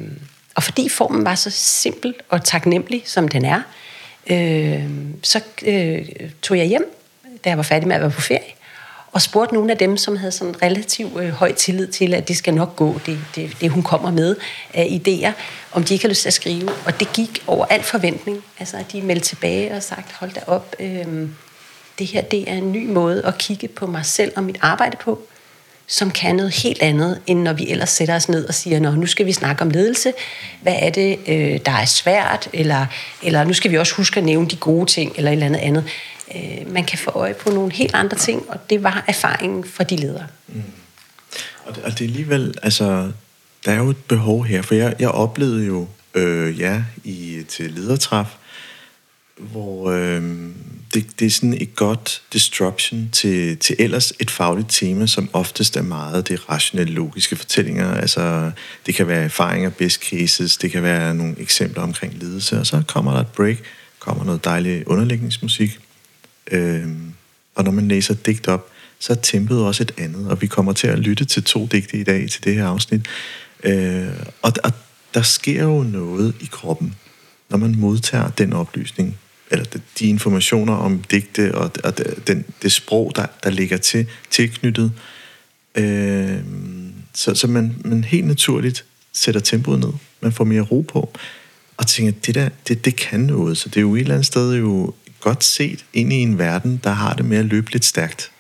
og 0.55 0.63
fordi 0.63 0.89
formen 0.89 1.25
var 1.25 1.35
så 1.35 1.51
simpel 1.51 2.15
og 2.29 2.45
taknemmelig, 2.45 3.03
som 3.05 3.29
den 3.29 3.45
er, 3.45 3.63
øh, 4.31 4.91
så 5.23 5.41
øh, 5.67 6.09
tog 6.43 6.59
jeg 6.59 6.67
hjem, 6.67 6.97
da 7.45 7.49
jeg 7.49 7.57
var 7.57 7.63
færdig 7.63 7.89
med 7.89 7.97
at 7.97 8.03
være 8.03 8.11
på 8.11 8.21
ferie, 8.21 8.53
og 9.13 9.23
spurgte 9.23 9.55
nogle 9.55 9.73
af 9.73 9.79
dem, 9.79 9.97
som 9.97 10.17
havde 10.17 10.33
sådan 10.33 10.63
relativt 10.63 11.21
øh, 11.21 11.29
høj 11.29 11.53
tillid 11.53 11.87
til, 11.87 12.15
at 12.15 12.29
det 12.29 12.37
skal 12.37 12.55
nok 12.55 12.77
gå, 12.77 13.01
det, 13.07 13.19
det, 13.35 13.57
det 13.61 13.71
hun 13.71 13.83
kommer 13.83 14.11
med 14.11 14.37
af 14.75 15.01
idéer, 15.07 15.33
om 15.73 15.85
de 15.85 15.95
ikke 15.95 16.05
har 16.05 16.09
lyst 16.09 16.23
til 16.23 16.29
at 16.29 16.35
skrive. 16.35 16.69
Og 16.87 17.01
det 17.01 17.13
gik 17.13 17.45
over 17.47 17.67
al 17.67 17.83
forventning. 17.83 18.45
Altså, 18.59 18.77
at 18.77 18.93
de 18.93 19.03
meldte 19.03 19.29
tilbage 19.29 19.75
og 19.75 19.83
sagt, 19.83 20.13
hold 20.13 20.31
da 20.33 20.41
op, 20.47 20.77
øh, 20.81 21.29
det 21.99 22.07
her 22.07 22.21
det 22.21 22.51
er 22.51 22.55
en 22.55 22.73
ny 22.73 22.89
måde 22.89 23.27
at 23.27 23.39
kigge 23.39 23.69
på 23.69 23.87
mig 23.87 24.07
selv 24.07 24.33
og 24.37 24.43
mit 24.43 24.59
arbejde 24.61 24.97
på 24.97 25.23
som 25.91 26.11
kan 26.11 26.37
noget 26.37 26.55
helt 26.55 26.83
andet, 26.83 27.21
end 27.27 27.43
når 27.43 27.53
vi 27.53 27.71
ellers 27.71 27.91
sætter 27.91 28.17
os 28.17 28.29
ned 28.29 28.45
og 28.45 28.55
siger, 28.55 28.81
Nå, 28.81 28.91
nu 28.91 29.07
skal 29.07 29.27
vi 29.27 29.33
snakke 29.33 29.63
om 29.63 29.71
ledelse. 29.71 30.13
Hvad 30.63 30.75
er 30.79 30.91
det, 30.91 31.19
øh, 31.29 31.61
der 31.67 31.73
er 31.73 31.85
svært? 31.85 32.49
Eller, 32.53 32.87
eller 33.23 33.45
nu 33.45 33.53
skal 33.53 33.71
vi 33.71 33.79
også 33.79 33.95
huske 33.95 34.19
at 34.19 34.25
nævne 34.25 34.49
de 34.49 34.57
gode 34.57 34.87
ting, 34.87 35.13
eller 35.17 35.31
et 35.31 35.33
eller 35.33 35.47
andet 35.47 35.61
andet. 35.61 35.85
Øh, 36.35 36.73
man 36.73 36.85
kan 36.85 36.99
få 36.99 37.11
øje 37.11 37.35
på 37.35 37.51
nogle 37.51 37.73
helt 37.73 37.95
andre 37.95 38.17
ting, 38.17 38.45
og 38.49 38.71
det 38.71 38.83
var 38.83 39.05
erfaringen 39.09 39.65
fra 39.65 39.85
de 39.85 39.97
ledere. 39.97 40.27
Mm. 40.49 40.63
Og, 41.65 41.77
det, 41.77 41.85
og 41.85 41.91
det 41.91 42.01
er 42.01 42.09
alligevel, 42.09 42.55
altså, 42.63 43.13
der 43.65 43.73
er 43.73 43.77
jo 43.77 43.91
et 43.91 44.05
behov 44.09 44.45
her, 44.45 44.63
for 44.63 44.75
jeg, 44.75 44.95
jeg 44.99 45.09
oplevede 45.09 45.67
jo 45.67 45.87
øh, 46.15 46.61
ja, 46.61 46.83
i, 47.05 47.43
til 47.49 47.71
ledertræf, 47.71 48.27
hvor 49.41 49.91
øh, 49.91 50.23
det, 50.95 51.21
det 51.21 51.27
er 51.27 51.31
sådan 51.31 51.55
et 51.61 51.75
godt 51.75 52.23
disruption 52.33 53.09
til, 53.13 53.57
til 53.57 53.77
ellers 53.79 54.13
et 54.21 54.31
fagligt 54.31 54.71
tema, 54.71 55.07
som 55.07 55.31
oftest 55.33 55.77
er 55.77 55.83
meget 55.83 56.29
det 56.29 56.49
rationelle, 56.51 56.93
logiske 56.93 57.37
fortællinger. 57.37 57.95
Altså, 57.95 58.51
det 58.87 58.95
kan 58.95 59.09
være 59.09 59.25
erfaringer, 59.25 59.71
best 59.71 60.03
cases, 60.05 60.57
det 60.57 60.71
kan 60.71 60.83
være 60.83 61.15
nogle 61.15 61.35
eksempler 61.39 61.83
omkring 61.83 62.15
ledelse, 62.19 62.59
og 62.59 62.67
så 62.67 62.83
kommer 62.89 63.13
der 63.13 63.21
et 63.21 63.33
break, 63.37 63.57
kommer 63.99 64.25
noget 64.25 64.45
dejlig 64.45 64.89
underlægningsmusik, 64.89 65.81
Øh, 66.51 66.89
og 67.55 67.65
når 67.65 67.71
man 67.71 67.89
læser 67.89 68.15
digt 68.15 68.49
op, 68.49 68.71
så 68.99 69.13
er 69.13 69.17
tempoet 69.17 69.67
også 69.67 69.83
et 69.83 69.93
andet, 69.99 70.31
og 70.31 70.43
vi 70.43 70.47
kommer 70.47 70.73
til 70.73 70.87
at 70.87 70.99
lytte 70.99 71.25
til 71.25 71.45
to 71.45 71.67
digte 71.67 71.97
i 71.97 72.05
dag 72.05 72.29
til 72.31 72.45
det 72.45 72.55
her 72.55 72.67
afsnit. 72.67 73.07
Øh, 73.65 74.09
og, 74.43 74.53
og 74.65 74.73
der 75.15 75.23
sker 75.23 75.63
jo 75.63 75.83
noget 75.83 76.35
i 76.41 76.49
kroppen, 76.51 76.95
når 77.51 77.59
man 77.59 77.75
modtager 77.79 78.31
den 78.31 78.53
oplysning, 78.53 79.19
eller 79.51 79.65
de 79.99 80.07
informationer 80.09 80.75
om 80.75 81.03
digte 81.03 81.55
og, 81.55 81.71
og 81.85 81.99
den, 82.27 82.45
det 82.63 82.73
sprog, 82.73 83.13
der, 83.17 83.27
der 83.45 83.51
ligger 83.51 83.77
til, 83.77 84.07
tilknyttet. 84.31 84.93
Øh, 85.75 86.39
så 87.15 87.35
så 87.35 87.47
man, 87.47 87.77
man 87.85 88.05
helt 88.05 88.27
naturligt 88.27 88.85
sætter 89.13 89.41
tempoet 89.41 89.81
ned. 89.81 89.93
Man 90.21 90.33
får 90.33 90.45
mere 90.45 90.63
ro 90.63 90.81
på. 90.81 91.13
Og 91.77 91.87
tænker, 91.87 92.13
det 92.27 92.35
der, 92.35 92.49
det, 92.69 92.85
det 92.85 92.97
kan 92.97 93.21
noget. 93.21 93.59
Så 93.59 93.69
det 93.69 93.77
er 93.77 93.81
jo 93.81 93.95
et 93.95 94.01
eller 94.01 94.15
andet 94.15 94.27
sted 94.27 94.55
jo 94.55 94.95
godt 95.21 95.45
set 95.45 95.85
ind 95.93 96.13
i 96.13 96.17
en 96.17 96.39
verden, 96.39 96.81
der 96.85 96.91
har 96.91 97.15
det 97.15 97.25
med 97.25 97.39
at 97.39 97.45
løbe 97.45 97.73
lidt 97.73 97.85
stærkt. 97.85 98.31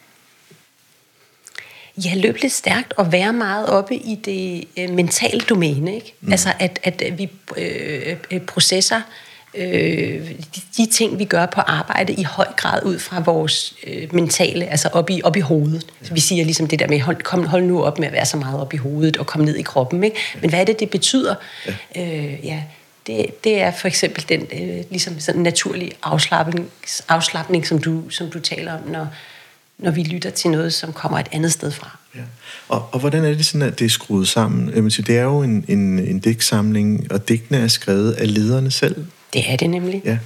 Ja, 2.05 2.14
løbe 2.14 2.40
lidt 2.40 2.52
stærkt 2.52 2.93
og 2.97 3.12
være 3.12 3.33
meget 3.33 3.67
oppe 3.67 3.97
i 3.97 4.14
det 4.25 4.64
øh, 4.79 4.90
mentale 4.90 5.40
domæne. 5.40 5.95
Ikke? 5.95 6.14
Mm. 6.21 6.33
Altså, 6.33 6.52
at, 6.59 6.79
at 6.83 7.19
vi 7.19 7.29
øh, 7.57 8.17
øh, 8.31 8.40
processer 8.40 8.97
øh, 8.97 9.30
de, 9.57 10.61
de 10.76 10.87
ting, 10.87 11.19
vi 11.19 11.25
gør 11.25 11.47
på 11.47 11.61
arbejde, 11.61 12.12
i 12.12 12.23
høj 12.23 12.47
grad 12.57 12.83
ud 12.85 12.99
fra 12.99 13.21
vores 13.21 13.75
øh, 13.87 14.14
mentale, 14.14 14.66
altså 14.66 14.88
op 14.92 15.11
i, 15.11 15.21
op 15.25 15.37
i 15.37 15.40
hovedet. 15.40 15.87
Så 16.02 16.14
vi 16.14 16.21
siger 16.21 16.45
ligesom 16.45 16.69
det 16.69 16.78
der 16.78 16.88
med, 16.88 17.00
hold, 17.00 17.23
kom, 17.23 17.47
hold 17.47 17.62
nu 17.62 17.83
op 17.83 17.99
med 17.99 18.07
at 18.07 18.12
være 18.12 18.26
så 18.26 18.37
meget 18.37 18.61
op 18.61 18.75
i 18.75 18.76
hovedet 18.76 19.16
og 19.16 19.26
komme 19.26 19.45
ned 19.45 19.57
i 19.57 19.62
kroppen. 19.62 20.04
Ikke? 20.04 20.16
Men 20.40 20.50
hvad 20.50 20.61
er 20.61 20.64
det, 20.64 20.80
det 20.80 20.90
betyder? 20.90 21.35
Ja. 21.66 21.73
Øh, 21.97 22.47
ja, 22.47 22.62
det, 23.07 23.45
det 23.45 23.61
er 23.61 23.73
for 23.80 23.88
eksempel 23.88 24.25
den 24.28 24.47
øh, 24.52 24.85
ligesom 24.90 25.21
sådan 25.21 25.42
naturlige 25.42 25.92
afslappning, 26.02 26.71
afslappning 27.09 27.66
som, 27.66 27.78
du, 27.78 28.11
som 28.11 28.30
du 28.30 28.40
taler 28.40 28.73
om, 28.73 28.88
når, 28.88 29.09
når 29.78 29.90
vi 29.90 30.02
lytter 30.02 30.30
til 30.30 30.50
noget, 30.50 30.73
som 30.73 30.92
kommer 30.92 31.19
et 31.19 31.28
andet 31.33 31.52
sted 31.52 31.71
fra. 31.71 31.99
Ja. 32.14 32.21
Og, 32.69 32.88
og 32.92 33.00
hvordan 33.00 33.25
er 33.25 33.28
det 33.28 33.47
sådan, 33.47 33.62
at 33.62 33.78
det 33.78 33.85
er 33.85 33.88
skruet 33.88 34.28
sammen? 34.28 34.90
Det 34.90 35.19
er 35.19 35.23
jo 35.23 35.42
en, 35.42 35.64
en, 35.69 35.99
en 35.99 36.21
digtsamling, 36.21 37.12
og 37.12 37.28
digtene 37.28 37.59
er 37.59 37.69
skrevet 37.69 38.12
af 38.12 38.35
lederne 38.35 38.71
selv. 38.71 39.07
Det 39.33 39.53
er 39.53 39.57
det 39.57 39.71
nemlig. 39.71 40.03
Ja. 40.05 40.19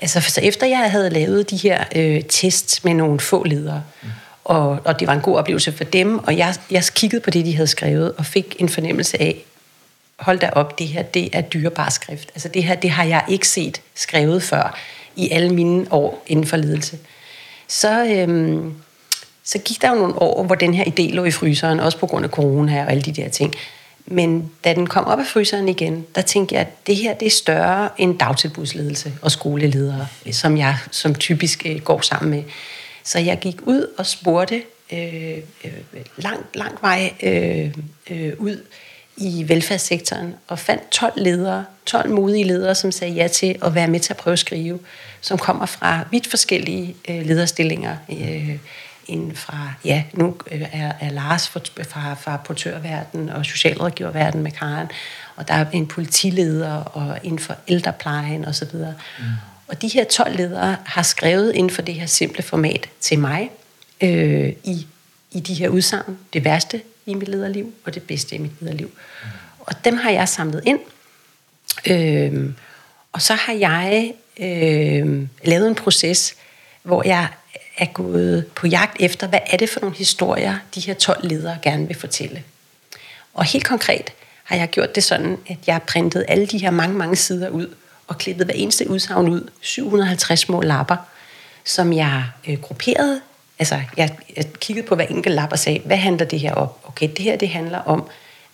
Altså, 0.00 0.20
så 0.20 0.40
efter 0.40 0.66
jeg 0.66 0.90
havde 0.90 1.10
lavet 1.10 1.50
de 1.50 1.56
her 1.56 1.84
øh, 1.96 2.22
tests 2.28 2.84
med 2.84 2.94
nogle 2.94 3.20
få 3.20 3.44
ledere, 3.44 3.82
mm. 4.02 4.08
og, 4.44 4.78
og 4.84 5.00
det 5.00 5.08
var 5.08 5.14
en 5.14 5.20
god 5.20 5.36
oplevelse 5.36 5.72
for 5.72 5.84
dem, 5.84 6.18
og 6.18 6.36
jeg, 6.36 6.54
jeg 6.70 6.82
kiggede 6.94 7.20
på 7.20 7.30
det, 7.30 7.44
de 7.44 7.54
havde 7.54 7.66
skrevet, 7.66 8.12
og 8.18 8.26
fik 8.26 8.56
en 8.58 8.68
fornemmelse 8.68 9.22
af, 9.22 9.44
hold 10.18 10.38
da 10.38 10.50
op, 10.52 10.78
det 10.78 10.88
her, 10.88 11.02
det 11.02 11.28
er 11.32 11.40
dyrebar 11.40 11.90
skrift. 11.90 12.30
Altså 12.34 12.48
det 12.48 12.64
her, 12.64 12.74
det 12.74 12.90
har 12.90 13.04
jeg 13.04 13.24
ikke 13.28 13.48
set 13.48 13.80
skrevet 13.94 14.42
før 14.42 14.78
i 15.16 15.30
alle 15.30 15.54
mine 15.54 15.86
år 15.90 16.22
inden 16.26 16.46
for 16.46 16.56
ledelse. 16.56 16.98
Så, 17.68 18.04
øhm, 18.04 18.74
så 19.44 19.58
gik 19.58 19.82
der 19.82 19.88
jo 19.90 19.94
nogle 19.94 20.22
år, 20.22 20.44
hvor 20.44 20.54
den 20.54 20.74
her 20.74 20.84
idé 20.84 21.14
lå 21.14 21.24
i 21.24 21.30
fryseren, 21.30 21.80
også 21.80 21.98
på 21.98 22.06
grund 22.06 22.24
af 22.24 22.30
corona 22.30 22.84
og 22.84 22.90
alle 22.90 23.02
de 23.02 23.12
der 23.12 23.28
ting. 23.28 23.54
Men 24.10 24.50
da 24.64 24.74
den 24.74 24.86
kom 24.86 25.04
op 25.04 25.18
af 25.18 25.26
fryseren 25.26 25.68
igen, 25.68 26.06
der 26.14 26.22
tænkte 26.22 26.54
jeg, 26.54 26.60
at 26.60 26.86
det 26.86 26.96
her 26.96 27.14
det 27.14 27.26
er 27.26 27.30
større 27.30 27.88
end 27.98 28.18
dagtilbudsledelse 28.18 29.12
og 29.22 29.30
skoleledere, 29.30 30.06
som 30.32 30.56
jeg 30.56 30.76
som 30.90 31.14
typisk 31.14 31.66
øh, 31.66 31.80
går 31.80 32.00
sammen 32.00 32.30
med. 32.30 32.42
Så 33.04 33.18
jeg 33.18 33.38
gik 33.38 33.56
ud 33.62 33.86
og 33.98 34.06
spurgte 34.06 34.62
øh, 34.92 35.38
øh, 35.64 35.72
langt, 36.16 36.56
langt 36.56 36.82
vej 36.82 37.12
øh, 37.22 37.74
øh, 38.10 38.32
ud 38.38 38.64
i 39.16 39.44
velfærdssektoren 39.48 40.34
og 40.48 40.58
fandt 40.58 40.90
12 40.90 41.12
ledere, 41.16 41.64
12 41.86 42.10
modige 42.10 42.44
ledere, 42.44 42.74
som 42.74 42.92
sagde 42.92 43.14
ja 43.14 43.28
til 43.28 43.56
at 43.62 43.74
være 43.74 43.88
med 43.88 44.00
til 44.00 44.12
at 44.12 44.16
prøve 44.16 44.32
at 44.32 44.38
skrive, 44.38 44.78
som 45.20 45.38
kommer 45.38 45.66
fra 45.66 46.00
vidt 46.10 46.26
forskellige 46.26 46.96
øh, 47.08 47.26
lederstillinger. 47.26 47.96
Øh, 48.10 48.56
inden 49.08 49.36
fra, 49.36 49.72
ja, 49.84 50.04
nu 50.12 50.36
øh, 50.50 50.62
er, 50.72 50.92
er 51.00 51.10
Lars 51.10 51.48
fra, 51.48 51.60
fra, 51.82 52.14
fra 52.14 52.36
portørverden 52.36 53.28
og 53.28 53.46
socialrådgiververden 53.46 54.42
med 54.42 54.50
Karen, 54.50 54.88
og 55.36 55.48
der 55.48 55.54
er 55.54 55.66
en 55.72 55.86
politileder 55.86 56.74
og 56.74 57.18
inden 57.22 57.38
for 57.38 57.56
ældreplejen 57.68 58.44
osv. 58.44 58.74
Og, 58.74 58.94
mm. 59.18 59.24
og 59.68 59.82
de 59.82 59.88
her 59.88 60.04
12 60.04 60.36
ledere 60.36 60.76
har 60.84 61.02
skrevet 61.02 61.54
inden 61.54 61.70
for 61.70 61.82
det 61.82 61.94
her 61.94 62.06
simple 62.06 62.42
format 62.42 62.88
til 63.00 63.18
mig 63.18 63.50
øh, 64.00 64.52
i, 64.64 64.86
i 65.32 65.40
de 65.40 65.54
her 65.54 65.68
udsagn. 65.68 66.18
Det 66.32 66.44
værste 66.44 66.80
i 67.06 67.14
mit 67.14 67.28
lederliv, 67.28 67.74
og 67.84 67.94
det 67.94 68.02
bedste 68.02 68.34
i 68.34 68.38
mit 68.38 68.52
lederliv. 68.60 68.86
Mm. 68.86 69.28
Og 69.60 69.84
dem 69.84 69.96
har 69.96 70.10
jeg 70.10 70.28
samlet 70.28 70.62
ind. 70.66 70.80
Øh, 71.86 72.50
og 73.12 73.22
så 73.22 73.34
har 73.34 73.52
jeg 73.52 74.12
øh, 74.40 75.26
lavet 75.44 75.68
en 75.68 75.74
proces, 75.74 76.34
hvor 76.82 77.06
jeg 77.06 77.28
er 77.78 77.86
gået 77.86 78.46
på 78.46 78.66
jagt 78.66 78.96
efter, 79.00 79.26
hvad 79.26 79.40
er 79.46 79.56
det 79.56 79.70
for 79.70 79.80
nogle 79.80 79.96
historier, 79.96 80.58
de 80.74 80.80
her 80.80 80.94
12 80.94 81.28
ledere 81.28 81.58
gerne 81.62 81.86
vil 81.86 81.96
fortælle. 81.96 82.42
Og 83.34 83.44
helt 83.44 83.64
konkret 83.64 84.12
har 84.44 84.56
jeg 84.56 84.68
gjort 84.68 84.94
det 84.94 85.04
sådan, 85.04 85.38
at 85.46 85.56
jeg 85.66 85.74
har 85.74 85.84
printet 85.88 86.24
alle 86.28 86.46
de 86.46 86.58
her 86.58 86.70
mange, 86.70 86.96
mange 86.96 87.16
sider 87.16 87.48
ud, 87.48 87.74
og 88.06 88.18
klippet 88.18 88.46
hver 88.46 88.54
eneste 88.54 88.90
udsagn 88.90 89.28
ud, 89.28 89.50
750 89.60 90.40
små 90.40 90.60
lapper, 90.60 90.96
som 91.64 91.92
jeg 91.92 92.24
øh, 92.48 92.60
grupperede. 92.60 93.20
Altså, 93.58 93.80
jeg, 93.96 94.16
jeg 94.36 94.52
kiggede 94.60 94.86
på 94.86 94.94
hver 94.94 95.06
enkelt 95.06 95.34
lap 95.34 95.52
og 95.52 95.58
sagde, 95.58 95.80
hvad 95.84 95.96
handler 95.96 96.26
det 96.26 96.40
her 96.40 96.54
om? 96.54 96.68
Okay, 96.84 97.08
det 97.16 97.18
her 97.18 97.36
det 97.36 97.48
handler 97.48 97.78
om 97.78 98.08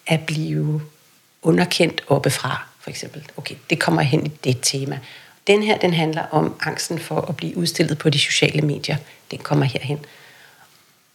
at 0.06 0.20
blive 0.26 0.82
underkendt 1.42 2.02
oppefra, 2.08 2.66
for 2.80 2.90
eksempel. 2.90 3.22
Okay, 3.36 3.54
det 3.70 3.80
kommer 3.80 4.02
hen 4.02 4.26
i 4.26 4.28
det 4.44 4.58
tema. 4.62 4.98
Den 5.46 5.62
her, 5.62 5.78
den 5.78 5.94
handler 5.94 6.22
om 6.30 6.54
angsten 6.60 6.98
for 6.98 7.20
at 7.20 7.36
blive 7.36 7.56
udstillet 7.56 7.98
på 7.98 8.10
de 8.10 8.18
sociale 8.18 8.62
medier. 8.62 8.96
Den 9.30 9.38
kommer 9.38 9.64
herhen. 9.64 9.98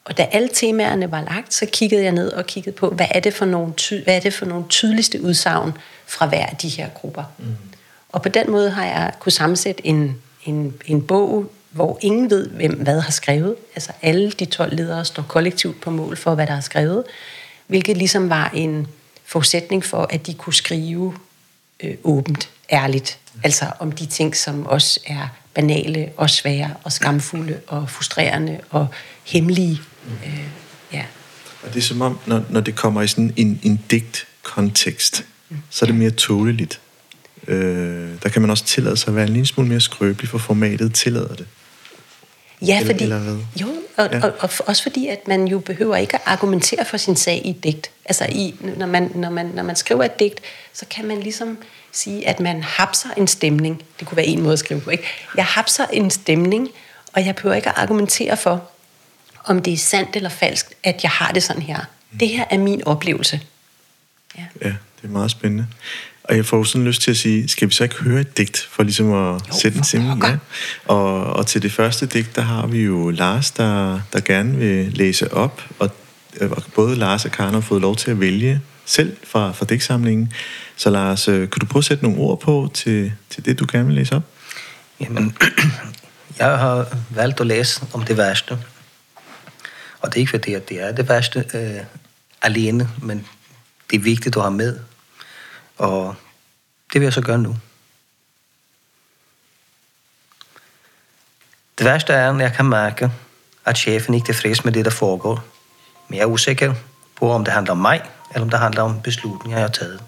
Og 0.05 0.17
da 0.17 0.27
alle 0.31 0.49
temaerne 0.53 1.11
var 1.11 1.21
lagt, 1.21 1.53
så 1.53 1.65
kiggede 1.65 2.03
jeg 2.03 2.11
ned 2.11 2.31
og 2.31 2.45
kiggede 2.45 2.75
på, 2.75 2.89
hvad 2.89 3.07
er 3.11 3.19
det 3.19 3.33
for 3.33 3.45
nogle, 3.45 3.73
ty- 3.73 4.03
hvad 4.03 4.15
er 4.15 4.19
det 4.19 4.33
for 4.33 4.45
nogle 4.45 4.65
tydeligste 4.69 5.21
udsagn 5.21 5.73
fra 6.07 6.25
hver 6.25 6.45
af 6.45 6.55
de 6.55 6.69
her 6.69 6.89
grupper. 6.89 7.23
Mm. 7.37 7.45
Og 8.09 8.21
på 8.21 8.29
den 8.29 8.51
måde 8.51 8.69
har 8.69 8.85
jeg 8.85 9.13
kunne 9.19 9.31
sammensætte 9.31 9.87
en, 9.87 10.21
en, 10.45 10.73
en 10.85 11.01
bog, 11.01 11.51
hvor 11.71 11.99
ingen 12.01 12.29
ved, 12.29 12.49
hvem 12.49 12.73
hvad 12.73 12.99
har 12.99 13.11
skrevet. 13.11 13.55
Altså 13.75 13.91
alle 14.01 14.31
de 14.31 14.45
12 14.45 14.75
ledere 14.75 15.05
står 15.05 15.23
kollektivt 15.23 15.81
på 15.81 15.89
mål 15.89 16.17
for, 16.17 16.35
hvad 16.35 16.47
der 16.47 16.53
er 16.53 16.61
skrevet, 16.61 17.03
hvilket 17.67 17.97
ligesom 17.97 18.29
var 18.29 18.51
en 18.53 18.87
forudsætning 19.25 19.85
for, 19.85 20.07
at 20.09 20.27
de 20.27 20.33
kunne 20.33 20.53
skrive 20.53 21.13
øh, 21.83 21.95
åbent, 22.03 22.49
ærligt. 22.71 23.19
Altså 23.43 23.65
om 23.79 23.91
de 23.91 24.05
ting, 24.05 24.35
som 24.35 24.65
også 24.65 24.99
er 25.05 25.27
banale 25.53 26.11
og 26.17 26.29
svære 26.29 26.73
og 26.83 26.91
skamfulde 26.91 27.59
og 27.67 27.89
frustrerende 27.89 28.59
og 28.69 28.87
hemmelige. 29.23 29.81
Øh, 30.25 30.43
ja. 30.93 31.03
Og 31.63 31.73
det 31.73 31.77
er 31.77 31.81
som 31.83 32.01
om, 32.01 32.19
når, 32.25 32.43
når 32.49 32.61
det 32.61 32.75
kommer 32.75 33.01
i 33.01 33.07
sådan 33.07 33.33
en, 33.35 33.59
en 33.63 33.83
digt-kontekst, 33.91 35.25
mm. 35.49 35.57
så 35.69 35.85
er 35.85 35.87
det 35.87 35.95
mere 35.95 36.11
tåleligt. 36.11 36.79
Øh, 37.47 38.09
der 38.23 38.29
kan 38.29 38.41
man 38.41 38.51
også 38.51 38.65
tillade 38.65 38.97
sig 38.97 39.07
at 39.07 39.15
være 39.15 39.27
en 39.27 39.33
lille 39.33 39.45
smule 39.45 39.69
mere 39.69 39.81
skrøbelig, 39.81 40.29
for 40.29 40.37
formatet 40.37 40.93
tillader 40.93 41.35
det. 41.35 41.47
Ja, 42.61 42.81
fordi, 42.85 43.03
eller 43.03 43.19
hvad? 43.19 43.37
jo, 43.61 43.67
og, 43.97 44.09
ja. 44.11 44.23
og, 44.23 44.33
og, 44.39 44.49
også 44.65 44.83
fordi, 44.83 45.07
at 45.07 45.27
man 45.27 45.47
jo 45.47 45.59
behøver 45.59 45.95
ikke 45.95 46.15
at 46.15 46.21
argumentere 46.25 46.85
for 46.85 46.97
sin 46.97 47.15
sag 47.15 47.41
i 47.45 47.49
et 47.49 47.63
digt. 47.63 47.91
Altså, 48.05 48.25
i, 48.25 48.55
når, 48.77 48.85
man, 48.85 49.11
når, 49.15 49.29
man, 49.29 49.45
når 49.45 49.63
man 49.63 49.75
skriver 49.75 50.03
et 50.03 50.19
digt, 50.19 50.41
så 50.73 50.85
kan 50.85 51.05
man 51.05 51.19
ligesom 51.19 51.57
sige, 51.91 52.27
at 52.27 52.39
man 52.39 52.63
hapser 52.63 53.09
en 53.17 53.27
stemning. 53.27 53.83
Det 53.99 54.07
kunne 54.07 54.17
være 54.17 54.25
en 54.25 54.41
måde 54.41 54.53
at 54.53 54.59
skrive 54.59 54.81
på, 54.81 54.89
ikke? 54.89 55.03
Jeg 55.35 55.45
hapser 55.45 55.85
en 55.85 56.09
stemning, 56.09 56.69
og 57.13 57.25
jeg 57.25 57.35
behøver 57.35 57.55
ikke 57.55 57.69
at 57.69 57.77
argumentere 57.77 58.37
for, 58.37 58.69
om 59.43 59.61
det 59.61 59.73
er 59.73 59.77
sandt 59.77 60.15
eller 60.15 60.29
falsk, 60.29 60.77
at 60.83 61.03
jeg 61.03 61.11
har 61.11 61.31
det 61.31 61.43
sådan 61.43 61.61
her. 61.61 61.79
Det 62.19 62.29
her 62.29 62.45
er 62.49 62.57
min 62.57 62.83
oplevelse. 62.83 63.41
Ja, 64.37 64.45
ja 64.61 64.73
det 65.01 65.03
er 65.03 65.07
meget 65.07 65.31
spændende. 65.31 65.67
Og 66.29 66.35
jeg 66.35 66.45
får 66.45 66.63
sådan 66.63 66.85
lyst 66.85 67.01
til 67.01 67.11
at 67.11 67.17
sige, 67.17 67.47
skal 67.47 67.69
vi 67.69 67.73
så 67.73 67.83
ikke 67.83 67.95
høre 67.95 68.21
et 68.21 68.37
digt, 68.37 68.67
for 68.71 68.83
ligesom 68.83 69.13
at 69.13 69.33
jo, 69.33 69.39
sætte 69.61 69.77
en 69.77 69.83
stemning? 69.83 70.23
Ja. 70.23 70.37
Og, 70.85 71.23
og 71.23 71.47
til 71.47 71.61
det 71.61 71.71
første 71.71 72.05
digt, 72.05 72.35
der 72.35 72.41
har 72.41 72.67
vi 72.67 72.81
jo 72.83 73.09
Lars, 73.09 73.51
der, 73.51 74.01
der 74.13 74.19
gerne 74.19 74.57
vil 74.57 74.93
læse 74.93 75.33
op, 75.33 75.63
og, 75.79 75.91
og 76.41 76.63
både 76.75 76.95
Lars 76.95 77.25
og 77.25 77.31
Karen 77.31 77.53
har 77.53 77.61
fået 77.61 77.81
lov 77.81 77.95
til 77.95 78.11
at 78.11 78.19
vælge 78.19 78.61
selv 78.85 79.17
fra, 79.23 79.51
fra 79.51 79.65
digtsamlingen. 79.65 80.33
Så 80.75 80.89
Lars, 80.89 81.27
øh, 81.27 81.49
kan 81.49 81.59
du 81.59 81.65
prøve 81.65 81.81
at 81.81 81.85
sætte 81.85 82.03
nogle 82.03 82.19
ord 82.19 82.39
på 82.39 82.69
til, 82.73 83.11
til 83.29 83.45
det, 83.45 83.59
du 83.59 83.65
gerne 83.71 83.85
vil 83.85 83.95
læse 83.95 84.15
op? 84.15 84.23
Jamen, 84.99 85.37
jeg 86.39 86.57
har 86.57 86.97
valgt 87.09 87.39
at 87.39 87.47
læse 87.47 87.81
om 87.93 88.03
det 88.03 88.17
værste. 88.17 88.57
Og 90.01 90.09
det 90.09 90.15
er 90.15 90.19
ikke 90.19 90.29
fordi, 90.29 90.53
at 90.53 90.69
det 90.69 90.81
er 90.81 90.91
det 90.91 91.09
værste 91.09 91.45
øh, 91.53 91.83
alene, 92.41 92.89
men 93.01 93.25
det 93.91 93.95
er 93.95 94.03
vigtigt 94.03 94.35
at 94.35 94.41
have 94.41 94.53
med. 94.53 94.79
Og 95.79 96.15
det 96.93 97.01
vil 97.01 97.05
jeg 97.05 97.13
så 97.13 97.21
gøre 97.21 97.37
nu. 97.37 97.55
Det 101.77 101.85
værste 101.85 102.13
er, 102.13 102.33
at 102.33 102.41
jeg 102.41 102.53
kan 102.53 102.65
mærke, 102.65 103.11
at 103.65 103.77
chefen 103.77 104.13
ikke 104.13 104.23
er 104.23 104.33
tilfreds 104.33 104.65
med 104.65 104.73
det, 104.73 104.85
der 104.85 104.91
foregår. 104.91 105.43
Men 106.07 106.17
jeg 106.17 106.23
er 106.23 106.27
usikker 106.27 106.73
på, 107.15 107.31
om 107.31 107.43
det 107.43 107.53
handler 107.53 107.71
om 107.71 107.77
mig, 107.77 108.01
eller 108.33 108.43
om 108.43 108.49
det 108.49 108.59
handler 108.59 108.81
om 108.81 109.01
beslutninger, 109.01 109.57
jeg 109.57 109.63
har 109.63 109.71
taget. 109.71 110.03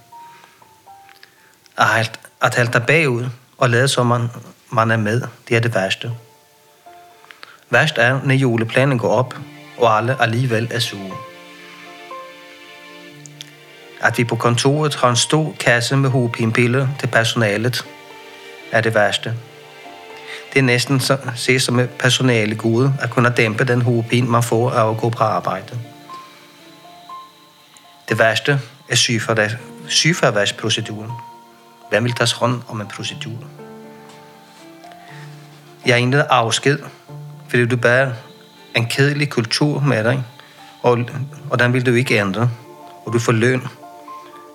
At, 1.78 2.20
at 2.42 2.56
halte 2.56 2.84
bagud 2.88 3.26
og 3.58 3.70
lade 3.70 3.88
som 3.88 4.06
man, 4.06 4.30
man 4.70 4.92
er 4.92 4.98
med, 4.98 5.22
det 5.48 5.56
er 5.56 5.60
det 5.60 5.76
værste. 5.76 6.12
Værst 7.70 7.98
er, 7.98 8.20
når 8.24 8.34
juleplanen 8.34 9.00
går 9.00 9.10
op, 9.10 9.36
og 9.78 9.98
alle 9.98 10.22
alligevel 10.22 10.68
er 10.72 10.80
sure. 10.80 11.31
At 14.02 14.18
vi 14.18 14.24
på 14.24 14.36
kontoret 14.36 14.96
har 14.96 15.10
en 15.10 15.16
stor 15.16 15.56
kasse 15.60 15.98
med 15.98 16.10
hovedpinepiller 16.10 16.88
til 17.00 17.08
personalet, 17.08 17.86
er 18.72 18.82
det 18.82 18.96
værste. 18.96 19.34
Det 20.54 20.60
er 20.60 20.64
næsten 20.64 21.00
så, 21.00 21.18
ses 21.36 21.64
som 21.64 21.80
et 21.80 21.90
personale 21.90 22.56
gode 22.56 22.94
at 23.00 23.10
kunne 23.10 23.34
dæmpe 23.38 23.64
den 23.64 23.82
hovedpine, 23.82 24.28
man 24.28 24.44
får 24.44 24.72
af 24.72 24.90
at 24.90 24.98
gå 24.98 25.10
på 25.10 25.24
arbejde. 25.24 25.80
Det 28.10 28.20
værste 28.20 28.60
er 28.90 28.96
sygeforværsproceduren. 29.88 31.12
Hvem 31.90 32.04
vil 32.04 32.14
tage 32.14 32.36
hånd 32.36 32.62
om 32.68 32.82
en 32.82 32.88
procedur? 32.88 33.38
Jeg 35.86 35.92
er 35.92 35.96
egentlig 35.96 36.26
afsked, 36.30 36.80
fordi 37.48 37.66
du 37.66 37.78
bærer 37.78 38.12
en 38.76 38.86
kedelig 38.86 39.30
kultur 39.30 39.80
med 39.80 40.04
dig, 40.04 40.24
og, 40.84 41.00
og 41.50 41.60
den 41.60 41.74
vil 41.74 41.86
du 41.86 41.94
ikke 41.94 42.20
ændre. 42.20 42.50
Og 43.06 43.14
du 43.14 43.20
får 43.20 43.32
løn. 43.32 43.62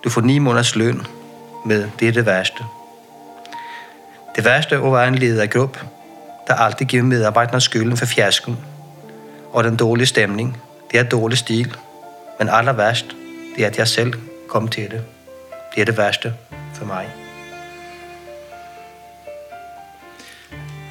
Du 0.03 0.09
får 0.09 0.21
ni 0.21 0.39
måneders 0.39 0.75
løn 0.75 1.01
med. 1.65 1.89
Det 1.99 2.07
er 2.07 2.11
det 2.11 2.25
værste. 2.25 2.63
Det 4.35 4.45
værste 4.45 4.75
er 4.75 4.81
at 4.81 4.93
være 4.93 5.07
en 5.07 5.15
ledergruppe, 5.15 5.79
der 6.47 6.53
altid 6.53 6.85
giver 6.85 7.03
medarbejderne 7.03 7.61
skylden 7.61 7.97
for 7.97 8.05
fjasken 8.05 8.57
Og 9.51 9.63
den 9.63 9.75
dårlige 9.75 10.07
stemning, 10.07 10.57
det 10.91 10.99
er 10.99 11.03
dårlig 11.03 11.37
stil. 11.37 11.75
Men 12.39 12.49
aller 12.49 12.73
værst, 12.73 13.05
det 13.55 13.63
er, 13.63 13.67
at 13.67 13.77
jeg 13.77 13.87
selv 13.87 14.13
kom 14.49 14.67
til 14.67 14.91
det. 14.91 15.03
Det 15.75 15.81
er 15.81 15.85
det 15.85 15.97
værste 15.97 16.33
for 16.73 16.85
mig. 16.85 17.07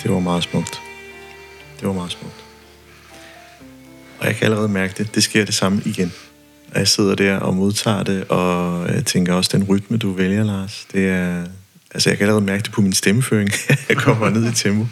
Det 0.03 0.11
var 0.15 0.21
meget 0.21 0.43
smukt. 0.43 0.81
Det 1.81 1.89
var 1.89 1.95
meget 1.95 2.11
smukt. 2.11 2.45
Og 4.19 4.27
jeg 4.27 4.37
kan 4.37 4.45
allerede 4.45 4.69
mærke 4.69 4.95
det. 4.99 5.15
Det 5.15 5.23
sker 5.23 5.45
det 5.45 5.55
samme 5.55 5.83
igen. 5.85 6.13
Og 6.77 6.81
jeg 6.81 6.89
sidder 6.89 7.15
der 7.15 7.39
og 7.39 7.55
modtager 7.55 8.03
det, 8.03 8.25
og 8.29 8.89
jeg 8.95 9.05
tænker 9.05 9.35
også, 9.35 9.51
den 9.59 9.65
rytme, 9.65 9.97
du 9.97 10.13
vælger, 10.13 10.45
Lars, 10.45 10.87
det 10.93 11.09
er... 11.09 11.47
Altså, 11.95 12.11
jeg 12.11 12.19
kan 12.19 12.25
allerede 12.25 12.45
mærke 12.45 12.63
det 12.63 12.73
på 12.73 12.81
min 12.81 12.93
stemmeføring. 12.93 13.51
jeg 13.89 13.97
kommer 13.97 14.31
ned 14.31 14.53
i 14.53 14.55
tempo. 14.55 14.87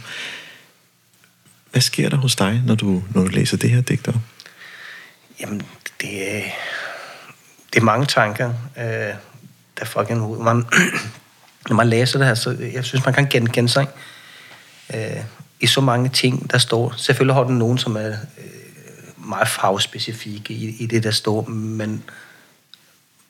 Hvad 1.71 1.83
sker 1.83 2.09
der 2.09 2.17
hos 2.17 2.37
dig, 2.37 2.63
når 2.67 2.75
du, 2.75 3.03
når 3.15 3.23
du 3.23 3.29
læser 3.29 3.57
det 3.57 3.71
her 3.71 3.81
digt 3.81 4.09
op? 4.09 4.15
Jamen, 5.41 5.63
det 6.01 6.37
er, 6.37 6.43
det 7.73 7.81
er 7.81 7.85
mange 7.85 8.07
tanker, 8.07 8.49
øh, 8.79 9.15
der 9.79 9.85
fucking 9.85 10.23
ud. 10.23 10.39
Man, 10.39 10.57
når 11.69 11.77
man 11.77 11.89
læser 11.89 12.19
det 12.19 12.27
her, 12.27 12.35
så 12.35 12.57
jeg 12.75 12.85
synes, 12.85 13.05
man 13.05 13.15
kan 13.15 13.27
genkende 13.27 13.69
sig 13.69 13.87
øh, 14.95 15.25
i 15.61 15.67
så 15.67 15.81
mange 15.81 16.09
ting, 16.09 16.51
der 16.51 16.59
står. 16.59 16.95
Selvfølgelig 16.97 17.35
har 17.35 17.45
den 17.45 17.59
nogen, 17.59 17.79
som 17.79 17.97
er 17.97 18.09
øh, 18.09 18.64
meget 19.25 19.49
fagspecifikke 19.49 20.55
i, 20.55 20.77
i 20.83 20.87
det, 20.87 21.03
der 21.03 21.11
står, 21.11 21.45
men 21.49 22.05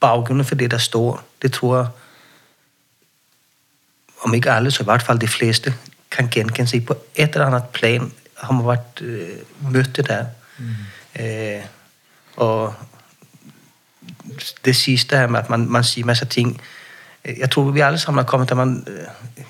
baggrunden 0.01 0.45
for 0.45 0.55
det, 0.55 0.71
der 0.71 0.79
står, 0.79 1.23
det 1.43 1.53
tror 1.53 1.77
jeg, 1.77 1.87
om 4.23 4.35
ikke 4.35 4.51
alle, 4.51 4.71
så 4.71 4.83
i 4.83 4.85
hvert 4.85 5.03
fald 5.03 5.19
de 5.19 5.29
fleste, 5.29 5.75
kan 6.11 6.29
genkende 6.29 6.71
sig 6.71 6.87
på 6.87 6.97
et 7.15 7.31
eller 7.33 7.47
andet 7.47 7.65
plan, 7.73 8.13
har 8.37 8.53
man 8.53 8.67
været 8.67 9.01
øh, 9.01 9.29
mødt 9.73 9.97
det 9.97 10.09
der. 10.09 10.27
Mm. 10.59 11.25
Øh, 11.25 11.63
og 12.37 12.75
det 14.65 14.77
sidste 14.77 15.17
her 15.17 15.27
med, 15.27 15.39
at 15.39 15.51
man, 15.51 15.69
man 15.69 15.85
siger 15.85 16.05
masser 16.05 16.25
af 16.25 16.31
ting. 16.31 16.61
Jeg 17.39 17.51
tror, 17.51 17.71
vi 17.71 17.81
alle 17.81 17.99
sammen 17.99 18.23
er 18.23 18.27
kommet, 18.27 18.51
at 18.51 18.57
man 18.57 18.87
øh, 18.87 19.45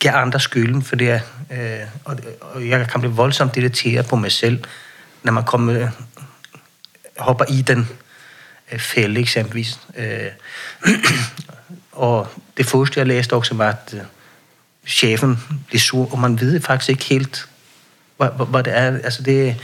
giver 0.00 0.14
andre 0.14 0.40
skylden 0.40 0.82
for 0.82 0.96
det. 0.96 1.22
Øh, 1.50 1.80
og, 2.04 2.18
og 2.40 2.68
jeg 2.68 2.88
kan 2.88 3.00
blive 3.00 3.14
voldsomt 3.14 3.56
irriteret 3.56 4.06
på 4.06 4.16
mig 4.16 4.32
selv, 4.32 4.64
når 5.24 5.32
man 5.32 5.44
kommer, 5.44 5.80
øh, 5.80 5.88
hopper 7.18 7.44
i 7.48 7.62
den 7.62 7.88
øh, 8.72 8.78
fælde 8.78 9.20
eksempelvis. 9.20 9.80
Øh, 9.96 10.30
og 11.92 12.28
det 12.56 12.66
første, 12.66 13.00
jeg 13.00 13.06
læste 13.06 13.36
også, 13.36 13.54
var, 13.54 13.68
at 13.68 13.94
øh, 13.94 14.00
chefen 14.86 15.38
bliver 15.66 15.80
sur, 15.80 16.12
og 16.12 16.18
man 16.18 16.40
ved 16.40 16.60
faktisk 16.60 16.90
ikke 16.90 17.04
helt, 17.04 17.48
hvad, 18.16 18.46
hvad 18.46 18.62
det 18.62 18.76
er. 18.76 18.98
Altså 19.04 19.22
det, 19.22 19.56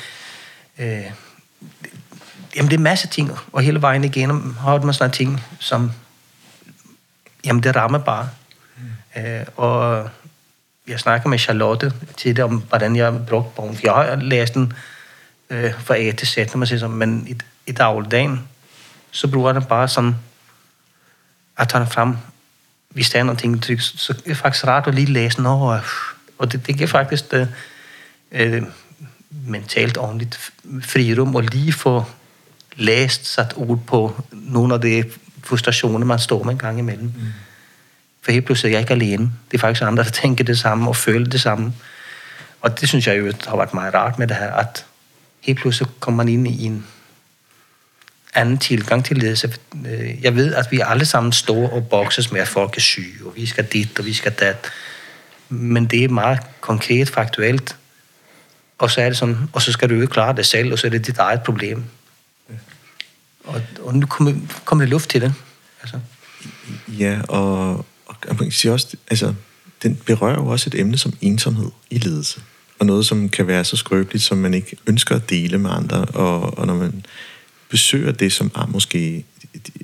øh, 0.78 1.10
jamen 2.56 2.70
det 2.70 2.72
er 2.72 2.78
masse 2.78 3.08
ting, 3.08 3.30
og 3.52 3.62
hele 3.62 3.82
vejen 3.82 4.04
igennem 4.04 4.54
har 4.54 4.80
man 4.80 4.94
sådan 4.94 5.10
ting, 5.10 5.44
som, 5.58 5.92
jamen 7.44 7.62
det 7.62 7.76
rammer 7.76 7.98
bare. 7.98 8.28
Mm. 8.76 9.22
Øh, 9.22 9.46
og 9.56 10.10
jeg 10.88 11.00
snakker 11.00 11.28
med 11.28 11.38
Charlotte 11.38 11.92
til 12.16 12.36
det 12.36 12.44
om, 12.44 12.62
hvordan 12.68 12.96
jeg 12.96 13.26
brugte 13.26 13.50
bogen. 13.56 13.78
Jeg 13.82 13.92
har 13.92 14.16
læst 14.16 14.54
den 14.54 14.72
øh, 15.50 15.72
fra 15.80 15.96
A 15.96 16.12
til 16.12 16.28
Z, 16.28 16.36
når 16.36 16.56
man 16.56 16.66
siger 16.66 16.78
sådan, 16.78 16.96
men 16.96 17.26
i, 17.28 17.36
i 17.66 17.72
dagligdagen, 17.72 18.48
så 19.10 19.28
bruger 19.28 19.52
den 19.52 19.64
bare 19.64 19.88
sådan, 19.88 20.16
at 21.58 21.68
tage 21.68 21.86
frem, 21.86 22.16
hvis 22.88 23.10
der 23.10 23.18
er 23.18 23.22
noget 23.22 23.62
tryk, 23.62 23.80
så 23.80 24.14
er 24.18 24.28
det 24.28 24.36
faktisk 24.36 24.66
rart 24.66 24.86
at 24.86 24.94
lige 24.94 25.12
læse 25.12 25.36
den 25.36 25.46
over. 25.46 25.80
Og 26.38 26.52
det, 26.52 26.66
det 26.66 26.76
giver 26.76 26.88
faktisk 26.88 27.30
det, 27.30 27.54
øh, 28.32 28.62
mentalt 29.30 29.98
ordentligt 29.98 30.52
frirum 30.82 31.34
og 31.34 31.42
lige 31.42 31.72
få 31.72 32.04
læst 32.76 33.26
sat 33.26 33.52
ord 33.56 33.80
på 33.86 34.22
nogle 34.32 34.74
af 34.74 34.80
de 34.80 35.04
frustrationer, 35.44 36.06
man 36.06 36.18
står 36.18 36.42
med 36.42 36.52
en 36.52 36.58
gang 36.58 36.78
imellem. 36.78 37.04
Mm. 37.04 37.32
For 38.22 38.32
helt 38.32 38.44
pludselig 38.44 38.68
er 38.68 38.72
jeg 38.72 38.80
ikke 38.80 38.92
alene. 38.92 39.32
Det 39.50 39.56
er 39.56 39.58
faktisk 39.58 39.82
andre, 39.82 40.04
der 40.04 40.10
tænker 40.10 40.44
det 40.44 40.58
samme 40.58 40.88
og 40.88 40.96
føler 40.96 41.28
det 41.28 41.40
samme. 41.40 41.72
Og 42.60 42.80
det 42.80 42.88
synes 42.88 43.06
jeg 43.06 43.18
jo 43.18 43.32
har 43.46 43.56
været 43.56 43.74
meget 43.74 43.94
rart 43.94 44.18
med 44.18 44.26
det 44.26 44.36
her, 44.36 44.52
at 44.52 44.86
helt 45.40 45.58
pludselig 45.58 45.88
kommer 46.00 46.24
man 46.24 46.32
ind 46.32 46.48
i 46.48 46.64
en 46.64 46.86
anden 48.34 48.58
tilgang 48.58 49.04
til 49.04 49.18
ledelse. 49.18 49.54
Øh, 49.86 50.22
jeg 50.22 50.36
ved, 50.36 50.54
at 50.54 50.66
vi 50.70 50.80
alle 50.84 51.04
sammen 51.04 51.32
står 51.32 51.68
og 51.70 51.88
bokses 51.88 52.32
med, 52.32 52.40
at 52.40 52.48
folk 52.48 52.76
er 52.76 52.80
syge, 52.80 53.26
og 53.26 53.32
vi 53.36 53.46
skal 53.46 53.64
dit, 53.64 53.98
og 53.98 54.04
vi 54.04 54.14
skal 54.14 54.32
dat. 54.32 54.70
Men 55.48 55.86
det 55.86 56.04
er 56.04 56.08
meget 56.08 56.40
konkret, 56.60 57.08
faktuelt. 57.08 57.76
Og 58.78 58.90
så 58.90 59.00
er 59.00 59.08
det 59.08 59.16
sådan, 59.16 59.36
og 59.52 59.62
så 59.62 59.72
skal 59.72 59.90
du 59.90 59.94
jo 59.94 60.06
klare 60.06 60.36
det 60.36 60.46
selv, 60.46 60.72
og 60.72 60.78
så 60.78 60.86
er 60.86 60.90
det 60.90 61.06
dit 61.06 61.18
eget 61.18 61.42
problem. 61.42 61.84
Og, 63.44 63.62
og 63.82 63.94
nu 63.94 64.06
kommer, 64.06 64.34
kommer 64.64 64.84
det 64.84 64.90
luft 64.90 65.10
til 65.10 65.20
det. 65.20 65.34
Altså. 65.82 66.00
Ja, 66.88 67.20
og, 67.28 67.74
og 68.06 68.16
man 68.26 68.36
kan 68.36 68.52
sige 68.52 68.72
også, 68.72 68.96
altså, 69.10 69.34
den 69.82 69.96
berører 69.96 70.34
jo 70.34 70.46
også 70.46 70.70
et 70.70 70.80
emne 70.80 70.98
som 70.98 71.12
ensomhed 71.20 71.70
i 71.90 71.98
ledelse. 71.98 72.40
Og 72.80 72.86
noget, 72.86 73.06
som 73.06 73.28
kan 73.28 73.46
være 73.46 73.64
så 73.64 73.76
skrøbeligt, 73.76 74.24
som 74.24 74.38
man 74.38 74.54
ikke 74.54 74.76
ønsker 74.86 75.16
at 75.16 75.30
dele 75.30 75.58
med 75.58 75.70
andre. 75.70 76.04
Og, 76.04 76.58
og 76.58 76.66
når 76.66 76.74
man 76.74 77.04
besøger 77.68 78.12
det, 78.12 78.32
som 78.32 78.50
er 78.54 78.66
måske 78.66 79.24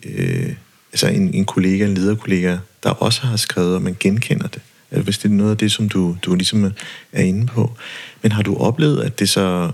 øh, 0.04 0.52
altså 0.92 1.06
en, 1.06 1.34
en 1.34 1.44
kollega, 1.44 1.84
en 1.84 1.94
lederkollega, 1.94 2.56
der 2.82 2.90
også 2.90 3.20
har 3.20 3.36
skrevet, 3.36 3.74
og 3.74 3.82
man 3.82 3.96
genkender 4.00 4.46
det. 4.46 4.62
Altså, 4.90 5.04
hvis 5.04 5.18
det 5.18 5.30
er 5.30 5.34
noget 5.34 5.50
af 5.50 5.56
det, 5.56 5.72
som 5.72 5.88
du, 5.88 6.16
du 6.22 6.34
ligesom 6.34 6.72
er 7.12 7.22
inde 7.22 7.46
på. 7.46 7.76
Men 8.22 8.32
har 8.32 8.42
du 8.42 8.56
oplevet, 8.56 9.02
at 9.02 9.18
det 9.18 9.28
så 9.28 9.70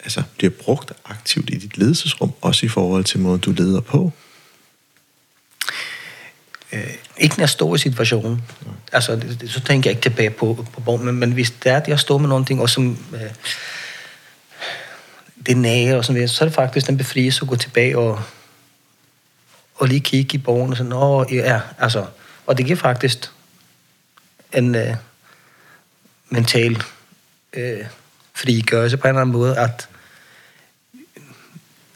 altså, 0.00 0.22
bliver 0.36 0.50
brugt 0.50 0.92
aktivt 1.04 1.50
i 1.50 1.56
dit 1.56 1.78
ledelsesrum, 1.78 2.32
også 2.40 2.66
i 2.66 2.68
forhold 2.68 3.04
til 3.04 3.20
måden, 3.20 3.40
du 3.40 3.52
leder 3.52 3.80
på? 3.80 4.12
Øh, 6.72 6.94
ikke 7.16 7.36
når 7.36 7.42
jeg 7.42 7.48
står 7.48 7.74
i 7.74 7.78
situationen. 7.78 8.42
Ja. 8.66 8.70
Altså, 8.92 9.16
det, 9.16 9.40
det, 9.40 9.50
så 9.50 9.60
tænker 9.60 9.90
jeg 9.90 9.96
ikke 9.96 10.10
tilbage 10.10 10.30
på, 10.30 10.66
på 10.72 10.80
bogen, 10.80 11.04
men, 11.04 11.14
men 11.14 11.32
hvis 11.32 11.50
det 11.50 11.72
er, 11.72 11.76
at 11.76 11.88
jeg 11.88 12.00
står 12.00 12.18
med 12.18 12.28
nogle 12.28 12.44
ting, 12.44 12.60
og 12.60 12.70
som 12.70 12.98
øh, 13.14 13.20
det 15.46 15.56
nære 15.56 15.96
og 15.96 16.04
sådan 16.04 16.14
noget, 16.14 16.30
så 16.30 16.44
er 16.44 16.48
det 16.48 16.54
faktisk 16.54 16.86
den 16.86 16.96
befrielse 16.96 17.42
at 17.42 17.48
gå 17.48 17.56
tilbage 17.56 17.98
og, 17.98 18.22
og 19.74 19.88
lige 19.88 20.00
kigge 20.00 20.34
i 20.34 20.38
bogen 20.38 20.70
og 20.70 20.76
sådan, 20.76 20.92
åh, 20.92 21.26
ja, 21.32 21.60
altså, 21.78 22.06
og 22.46 22.58
det 22.58 22.66
giver 22.66 22.78
faktisk 22.78 23.30
en 24.52 24.74
øh, 24.74 24.94
mental 26.30 26.82
øh, 27.52 27.84
frigørelse 28.34 28.96
på 28.96 29.06
en 29.06 29.08
eller 29.08 29.20
anden 29.20 29.32
måde, 29.32 29.58
at 29.58 29.88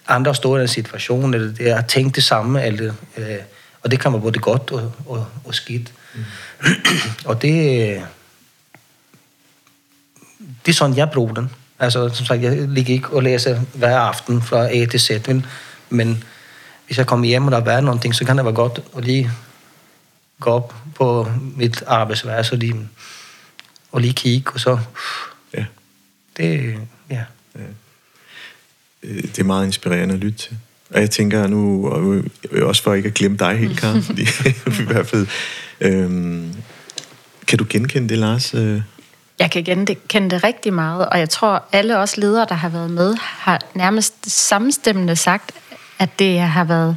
andre 0.09 0.35
står 0.35 0.59
i 0.59 0.63
en 0.63 0.69
situation, 0.69 1.35
eller 1.35 1.53
det 1.53 1.71
er 1.71 1.83
tænkt 1.83 2.17
det 2.17 2.25
samme, 2.25 2.65
eller, 2.65 2.95
øh, 3.17 3.37
og 3.87 3.91
det 3.91 4.01
kan 4.01 4.13
være 4.13 4.21
både 4.21 4.39
godt 4.39 4.71
og, 4.71 4.93
og, 5.07 5.27
og 5.45 5.55
skidt. 5.55 5.93
Mm. 6.15 6.25
og 7.25 7.43
det, 7.43 7.53
det 10.67 10.73
er 10.73 10.77
sådan, 10.77 10.97
jeg 10.97 11.11
bruger 11.11 11.35
den. 11.35 11.51
Altså, 11.79 12.09
som 12.09 12.27
sagt, 12.27 12.43
jeg 12.43 12.69
ligger 12.69 12.95
ikke 12.95 13.11
og 13.11 13.23
læser 13.23 13.61
hver 13.75 13.99
aften 13.99 14.43
fra 14.43 14.69
A 14.75 14.87
til 14.87 15.01
Z, 15.01 15.11
men, 15.27 15.47
men 15.91 16.25
hvis 16.87 16.99
jeg 16.99 17.07
kommer 17.07 17.27
hjem, 17.27 17.45
og 17.45 17.53
der 17.53 17.59
er 17.59 17.65
været 17.65 17.85
noget, 17.85 18.17
så 18.17 18.25
kan 18.25 18.37
det 18.37 18.45
være 18.45 18.55
godt 18.55 18.83
at 18.97 19.05
lige 19.05 19.31
gå 20.41 20.51
op 20.51 20.75
på 20.95 21.33
mit 21.57 21.83
arbejdsværelse 21.87 22.55
og 22.55 22.59
lige, 22.59 22.89
og 23.93 24.01
lige 24.01 24.15
kigge, 24.15 24.51
og 24.53 24.61
så... 24.61 24.79
Ja. 25.55 25.65
Det, 26.37 26.79
ja. 27.11 27.25
ja. 27.55 27.61
Øh, 29.03 29.23
det 29.23 29.39
er 29.39 29.45
meget 29.45 29.67
inspirerende 29.67 30.15
at 30.15 30.21
lytte 30.21 30.39
til. 30.39 30.59
Og 30.91 31.01
jeg 31.01 31.11
tænker 31.11 31.47
nu, 31.47 31.89
og 31.89 32.23
også 32.63 32.83
for 32.83 32.95
ikke 32.95 33.07
at 33.07 33.15
glemme 33.15 33.37
dig 33.37 33.59
helt, 33.59 33.81
Karen, 33.81 34.03
fordi 34.03 34.23
i 34.83 34.85
hvert 34.87 35.07
fald, 35.07 35.27
øhm, 35.81 36.55
kan 37.47 37.59
du 37.59 37.67
genkende 37.69 38.09
det, 38.09 38.19
Lars, 38.19 38.55
øh, 38.55 38.83
Jeg 39.39 39.51
kan 39.51 39.65
genkende 39.65 40.31
det 40.31 40.45
rigtig 40.45 40.73
meget, 40.73 41.09
og 41.09 41.19
jeg 41.19 41.29
tror, 41.29 41.65
alle 41.73 41.99
os 41.99 42.17
ledere, 42.17 42.47
der 42.49 42.55
har 42.55 42.69
været 42.69 42.91
med, 42.91 43.17
har 43.21 43.61
nærmest 43.75 44.15
samstemmende 44.31 45.17
sagt, 45.17 45.53
at 45.99 46.19
det 46.19 46.41
har 46.41 46.65
været 46.65 46.97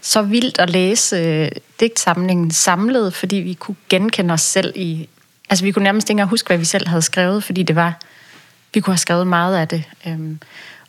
så 0.00 0.22
vildt 0.22 0.58
at 0.58 0.70
læse 0.70 1.16
øh, 1.16 1.48
digtsamlingen 1.80 2.50
samlet, 2.50 3.14
fordi 3.14 3.36
vi 3.36 3.54
kunne 3.54 3.76
genkende 3.88 4.34
os 4.34 4.40
selv 4.40 4.72
i... 4.76 5.08
Altså, 5.50 5.64
vi 5.64 5.72
kunne 5.72 5.82
nærmest 5.82 6.04
ikke 6.04 6.12
engang 6.12 6.30
huske, 6.30 6.46
hvad 6.46 6.58
vi 6.58 6.64
selv 6.64 6.88
havde 6.88 7.02
skrevet, 7.02 7.44
fordi 7.44 7.62
det 7.62 7.76
var... 7.76 8.00
Vi 8.74 8.80
kunne 8.80 8.92
have 8.92 8.98
skrevet 8.98 9.26
meget 9.26 9.56
af 9.56 9.68
det. 9.68 9.84
Øhm, 10.06 10.38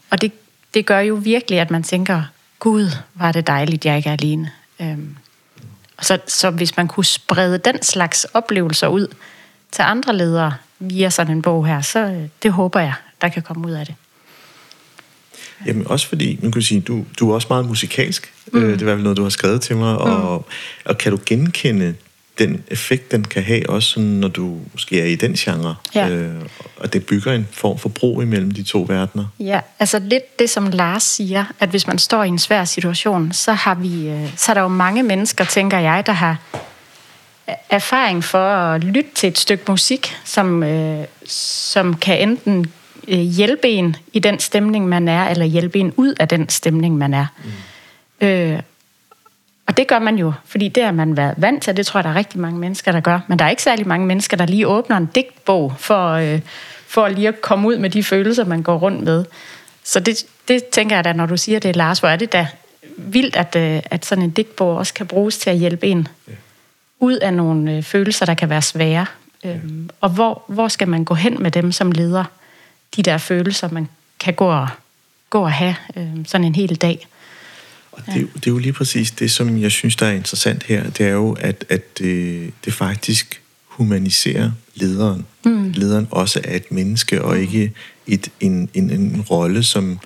og 0.09 0.21
det, 0.21 0.31
det 0.73 0.85
gør 0.85 0.99
jo 0.99 1.15
virkelig, 1.15 1.59
at 1.59 1.71
man 1.71 1.83
tænker, 1.83 2.23
Gud, 2.59 2.89
var 3.15 3.31
det 3.31 3.47
dejligt, 3.47 3.85
jeg 3.85 3.97
ikke 3.97 4.09
er 4.09 4.13
alene. 4.13 4.51
Øhm, 4.81 5.15
og 5.97 6.05
så, 6.05 6.19
så 6.27 6.49
hvis 6.49 6.77
man 6.77 6.87
kunne 6.87 7.05
sprede 7.05 7.57
den 7.57 7.83
slags 7.83 8.23
oplevelser 8.23 8.87
ud 8.87 9.07
til 9.71 9.81
andre 9.81 10.17
ledere 10.17 10.53
via 10.79 11.09
sådan 11.09 11.35
en 11.35 11.41
bog 11.41 11.67
her, 11.67 11.81
så 11.81 11.99
øh, 11.99 12.27
det 12.43 12.51
håber 12.51 12.79
jeg, 12.79 12.93
der 13.21 13.29
kan 13.29 13.41
komme 13.41 13.67
ud 13.67 13.71
af 13.71 13.85
det. 13.85 13.95
Jamen 15.65 15.87
også 15.87 16.07
fordi, 16.07 16.39
man 16.41 16.51
kan 16.51 16.61
sige, 16.61 16.81
du, 16.81 17.05
du 17.19 17.29
er 17.29 17.35
også 17.35 17.47
meget 17.49 17.65
musikalsk. 17.65 18.33
Mm. 18.53 18.63
Øh, 18.63 18.79
det 18.79 18.81
er 18.81 18.95
vel 18.95 19.03
noget, 19.03 19.17
du 19.17 19.23
har 19.23 19.29
skrevet 19.29 19.61
til 19.61 19.77
mig. 19.77 19.97
Og, 19.97 20.37
mm. 20.37 20.53
og 20.85 20.97
kan 20.97 21.11
du 21.11 21.19
genkende 21.25 21.95
den 22.39 22.63
effekt, 22.67 23.11
den 23.11 23.23
kan 23.23 23.43
have, 23.43 23.69
også 23.69 23.89
sådan, 23.89 24.09
når 24.09 24.27
du 24.27 24.57
måske 24.71 25.01
er 25.01 25.05
i 25.05 25.15
den 25.15 25.33
genre, 25.33 25.75
ja. 25.95 26.09
øh, 26.09 26.41
og 26.77 26.93
det 26.93 27.05
bygger 27.05 27.33
en 27.33 27.47
form 27.51 27.77
for 27.77 27.89
bro 27.89 28.21
imellem 28.21 28.51
de 28.51 28.63
to 28.63 28.85
verdener. 28.89 29.25
Ja, 29.39 29.59
altså 29.79 29.99
lidt 29.99 30.39
det, 30.39 30.49
som 30.49 30.69
Lars 30.69 31.03
siger, 31.03 31.45
at 31.59 31.69
hvis 31.69 31.87
man 31.87 31.97
står 31.97 32.23
i 32.23 32.27
en 32.27 32.39
svær 32.39 32.65
situation, 32.65 33.31
så, 33.31 33.53
har 33.53 33.75
vi, 33.75 34.09
øh, 34.09 34.29
så 34.37 34.51
er 34.51 34.53
der 34.53 34.61
jo 34.61 34.67
mange 34.67 35.03
mennesker, 35.03 35.43
tænker 35.43 35.79
jeg, 35.79 36.03
der 36.05 36.13
har 36.13 36.37
erfaring 37.69 38.23
for 38.23 38.49
at 38.49 38.83
lytte 38.83 39.09
til 39.15 39.29
et 39.29 39.37
stykke 39.37 39.63
musik, 39.67 40.15
som, 40.25 40.63
øh, 40.63 41.05
som 41.25 41.93
kan 41.93 42.29
enten 42.29 42.71
øh, 43.07 43.19
hjælpe 43.19 43.67
en 43.67 43.95
i 44.13 44.19
den 44.19 44.39
stemning, 44.39 44.87
man 44.87 45.07
er, 45.07 45.29
eller 45.29 45.45
hjælpe 45.45 45.79
en 45.79 45.93
ud 45.97 46.13
af 46.19 46.27
den 46.27 46.49
stemning, 46.49 46.97
man 46.97 47.13
er. 47.13 47.25
Mm. 47.43 48.27
Øh, 48.27 48.59
og 49.71 49.77
det 49.77 49.87
gør 49.87 49.99
man 49.99 50.15
jo, 50.15 50.33
fordi 50.45 50.67
det 50.67 50.83
har 50.83 50.91
man 50.91 51.17
været 51.17 51.33
vant 51.37 51.63
til, 51.63 51.77
det 51.77 51.85
tror 51.85 51.97
jeg, 51.97 52.03
der 52.03 52.09
er 52.09 52.15
rigtig 52.15 52.39
mange 52.39 52.59
mennesker, 52.59 52.91
der 52.91 52.99
gør. 52.99 53.19
Men 53.27 53.39
der 53.39 53.45
er 53.45 53.49
ikke 53.49 53.63
særlig 53.63 53.87
mange 53.87 54.05
mennesker, 54.05 54.37
der 54.37 54.45
lige 54.45 54.67
åbner 54.67 54.97
en 54.97 55.05
digtbog 55.05 55.73
for, 55.77 56.09
øh, 56.11 56.39
for 56.87 57.07
lige 57.07 57.27
at 57.27 57.41
komme 57.41 57.67
ud 57.67 57.77
med 57.77 57.89
de 57.89 58.03
følelser, 58.03 58.45
man 58.45 58.61
går 58.61 58.77
rundt 58.77 59.03
med. 59.03 59.25
Så 59.83 59.99
det, 59.99 60.25
det 60.47 60.65
tænker 60.65 60.95
jeg 60.95 61.03
da, 61.03 61.13
når 61.13 61.25
du 61.25 61.37
siger 61.37 61.59
det, 61.59 61.75
Lars, 61.75 61.99
hvor 61.99 62.09
er 62.09 62.15
det 62.15 62.33
da 62.33 62.47
vildt, 62.97 63.35
at, 63.35 63.55
øh, 63.55 63.81
at 63.85 64.05
sådan 64.05 64.23
en 64.23 64.29
digtbog 64.29 64.77
også 64.77 64.93
kan 64.93 65.07
bruges 65.07 65.37
til 65.37 65.49
at 65.49 65.57
hjælpe 65.57 65.87
en 65.87 66.07
ja. 66.27 66.33
ud 66.99 67.15
af 67.15 67.33
nogle 67.33 67.75
øh, 67.77 67.83
følelser, 67.83 68.25
der 68.25 68.33
kan 68.33 68.49
være 68.49 68.61
svære. 68.61 69.05
Ja. 69.43 69.49
Øhm, 69.49 69.89
og 70.01 70.09
hvor, 70.09 70.43
hvor 70.47 70.67
skal 70.67 70.87
man 70.87 71.03
gå 71.03 71.13
hen 71.13 71.43
med 71.43 71.51
dem 71.51 71.71
som 71.71 71.91
leder? 71.91 72.23
De 72.95 73.03
der 73.03 73.17
følelser, 73.17 73.69
man 73.71 73.87
kan 74.19 74.33
gå 74.33 74.47
og, 74.47 74.67
gå 75.29 75.41
og 75.41 75.51
have 75.51 75.75
øh, 75.97 76.25
sådan 76.25 76.45
en 76.45 76.55
hel 76.55 76.75
dag. 76.75 77.07
Det, 78.05 78.29
det 78.35 78.47
er 78.47 78.51
jo 78.51 78.57
lige 78.57 78.73
præcis 78.73 79.11
det, 79.11 79.31
som 79.31 79.61
jeg 79.61 79.71
synes, 79.71 79.95
der 79.95 80.05
er 80.05 80.11
interessant 80.11 80.63
her. 80.63 80.89
Det 80.89 81.05
er 81.05 81.11
jo, 81.11 81.37
at, 81.39 81.65
at 81.69 81.97
det, 81.97 82.51
det 82.65 82.73
faktisk 82.73 83.41
humaniserer 83.65 84.51
lederen. 84.75 85.25
Mm. 85.45 85.71
Lederen 85.71 86.07
også 86.11 86.41
er 86.43 86.55
et 86.55 86.71
menneske, 86.71 87.21
og 87.21 87.39
ikke 87.39 87.71
et, 88.07 88.29
en, 88.39 88.69
en, 88.73 88.89
en 88.89 89.21
rolle, 89.21 89.63
som, 89.63 89.99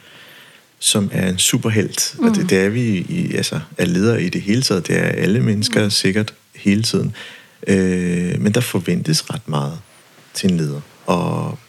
som 0.79 1.09
er 1.13 1.29
en 1.29 1.37
superhelt. 1.37 2.15
Mm. 2.19 2.25
Og 2.25 2.35
det, 2.35 2.49
det 2.49 2.57
er 2.57 2.69
vi 2.69 2.81
i, 2.97 3.33
altså, 3.33 3.59
er 3.77 3.85
ledere 3.85 4.23
i 4.23 4.29
det 4.29 4.41
hele 4.41 4.61
taget. 4.61 4.87
Det 4.87 4.97
er 4.97 5.07
alle 5.07 5.39
mennesker 5.39 5.83
mm. 5.83 5.89
sikkert 5.89 6.33
hele 6.55 6.83
tiden. 6.83 7.15
Øh, 7.67 8.41
men 8.41 8.53
der 8.53 8.61
forventes 8.61 9.33
ret 9.33 9.49
meget 9.49 9.79
til 10.33 10.51
en 10.51 10.57
leder. 10.57 10.81
Og, 11.05 11.59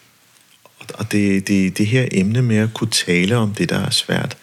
og 0.95 1.13
det, 1.13 1.49
det, 1.49 1.79
det 1.79 1.87
her 1.87 2.09
emne 2.13 2.43
med 2.43 2.57
at 2.57 2.75
kunne 2.75 2.91
tale 2.91 3.37
om 3.37 3.55
det, 3.55 3.69
der 3.71 3.79
er 3.79 3.91
svært, 3.91 4.37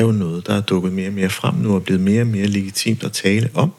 er 0.00 0.04
jo 0.04 0.12
noget, 0.12 0.46
der 0.46 0.54
er 0.54 0.60
dukket 0.60 0.92
mere 0.92 1.08
og 1.08 1.12
mere 1.12 1.30
frem 1.30 1.54
nu 1.54 1.74
og 1.74 1.84
blevet 1.84 2.00
mere 2.00 2.20
og 2.20 2.26
mere 2.26 2.46
legitimt 2.46 3.04
at 3.04 3.12
tale 3.12 3.50
om. 3.54 3.72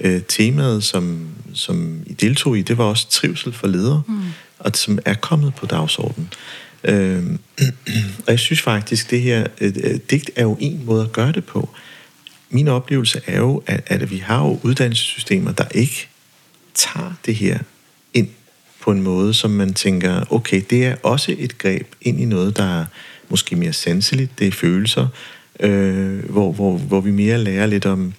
Øh, 0.00 0.22
temaet, 0.28 0.84
som, 0.84 1.28
som 1.54 2.02
I 2.06 2.12
deltog 2.12 2.58
i, 2.58 2.62
det 2.62 2.78
var 2.78 2.84
også 2.84 3.08
trivsel 3.10 3.52
for 3.52 3.66
ledere, 3.66 4.02
mm. 4.08 4.20
og 4.58 4.70
som 4.74 4.98
er 5.04 5.14
kommet 5.14 5.54
på 5.54 5.66
dagsordenen. 5.66 6.32
Øh, 6.84 7.24
og 8.26 8.30
jeg 8.30 8.38
synes 8.38 8.62
faktisk, 8.62 9.10
det 9.10 9.20
her 9.20 9.46
øh, 9.60 9.72
øh, 9.84 9.98
digt 10.10 10.30
er 10.36 10.42
jo 10.42 10.56
en 10.60 10.82
måde 10.84 11.02
at 11.04 11.12
gøre 11.12 11.32
det 11.32 11.44
på. 11.44 11.68
Min 12.50 12.68
oplevelse 12.68 13.20
er 13.26 13.38
jo, 13.38 13.62
at, 13.66 13.82
at 13.86 14.10
vi 14.10 14.16
har 14.16 14.44
jo 14.44 14.60
uddannelsessystemer, 14.62 15.52
der 15.52 15.64
ikke 15.70 16.08
tager 16.74 17.12
det 17.26 17.34
her 17.34 17.58
ind 18.14 18.28
på 18.80 18.90
en 18.90 19.02
måde, 19.02 19.34
som 19.34 19.50
man 19.50 19.74
tænker, 19.74 20.32
okay, 20.32 20.62
det 20.70 20.86
er 20.86 20.96
også 21.02 21.34
et 21.38 21.58
greb 21.58 21.94
ind 22.00 22.20
i 22.20 22.24
noget, 22.24 22.56
der 22.56 22.80
er 22.80 22.84
måske 23.28 23.56
mere 23.56 23.72
sanseligt, 23.72 24.38
det 24.38 24.46
er 24.46 24.52
følelser, 24.52 25.06
øh, 25.60 26.30
hvor, 26.30 26.52
hvor, 26.52 26.76
hvor 26.76 27.00
vi 27.00 27.10
mere 27.10 27.38
lærer 27.38 27.66
lidt 27.66 27.86
om 27.86 28.14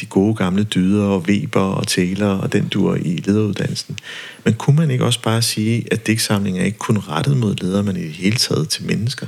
de 0.00 0.06
gode 0.06 0.34
gamle 0.34 0.64
dyder 0.64 1.04
og 1.04 1.18
Weber 1.28 1.60
og 1.60 1.86
Taylor 1.86 2.26
og 2.26 2.52
den 2.52 2.68
dur 2.68 2.94
i 2.94 3.22
lederuddannelsen. 3.26 3.98
Men 4.44 4.54
kunne 4.54 4.76
man 4.76 4.90
ikke 4.90 5.04
også 5.04 5.22
bare 5.22 5.42
sige, 5.42 5.84
at 5.90 6.06
digtsamlingen 6.06 6.62
er 6.62 6.66
ikke 6.66 6.78
kun 6.78 6.98
rettet 6.98 7.36
mod 7.36 7.54
ledere, 7.54 7.82
men 7.82 7.96
i 7.96 8.02
det 8.02 8.10
hele 8.10 8.36
taget 8.36 8.68
til 8.68 8.86
mennesker? 8.86 9.26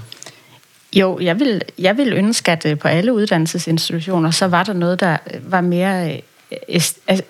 Jo, 0.97 1.19
jeg 1.21 1.41
vil, 1.41 1.63
jeg 1.79 1.97
vil 1.97 2.13
ønske, 2.13 2.53
at 2.53 2.67
øh, 2.67 2.79
på 2.79 2.89
alle 2.89 3.13
uddannelsesinstitutioner, 3.13 4.31
så 4.31 4.47
var 4.47 4.63
der 4.63 4.73
noget, 4.73 5.01
der 5.01 5.17
var 5.43 5.61
mere 5.61 6.13
øh, 6.13 6.81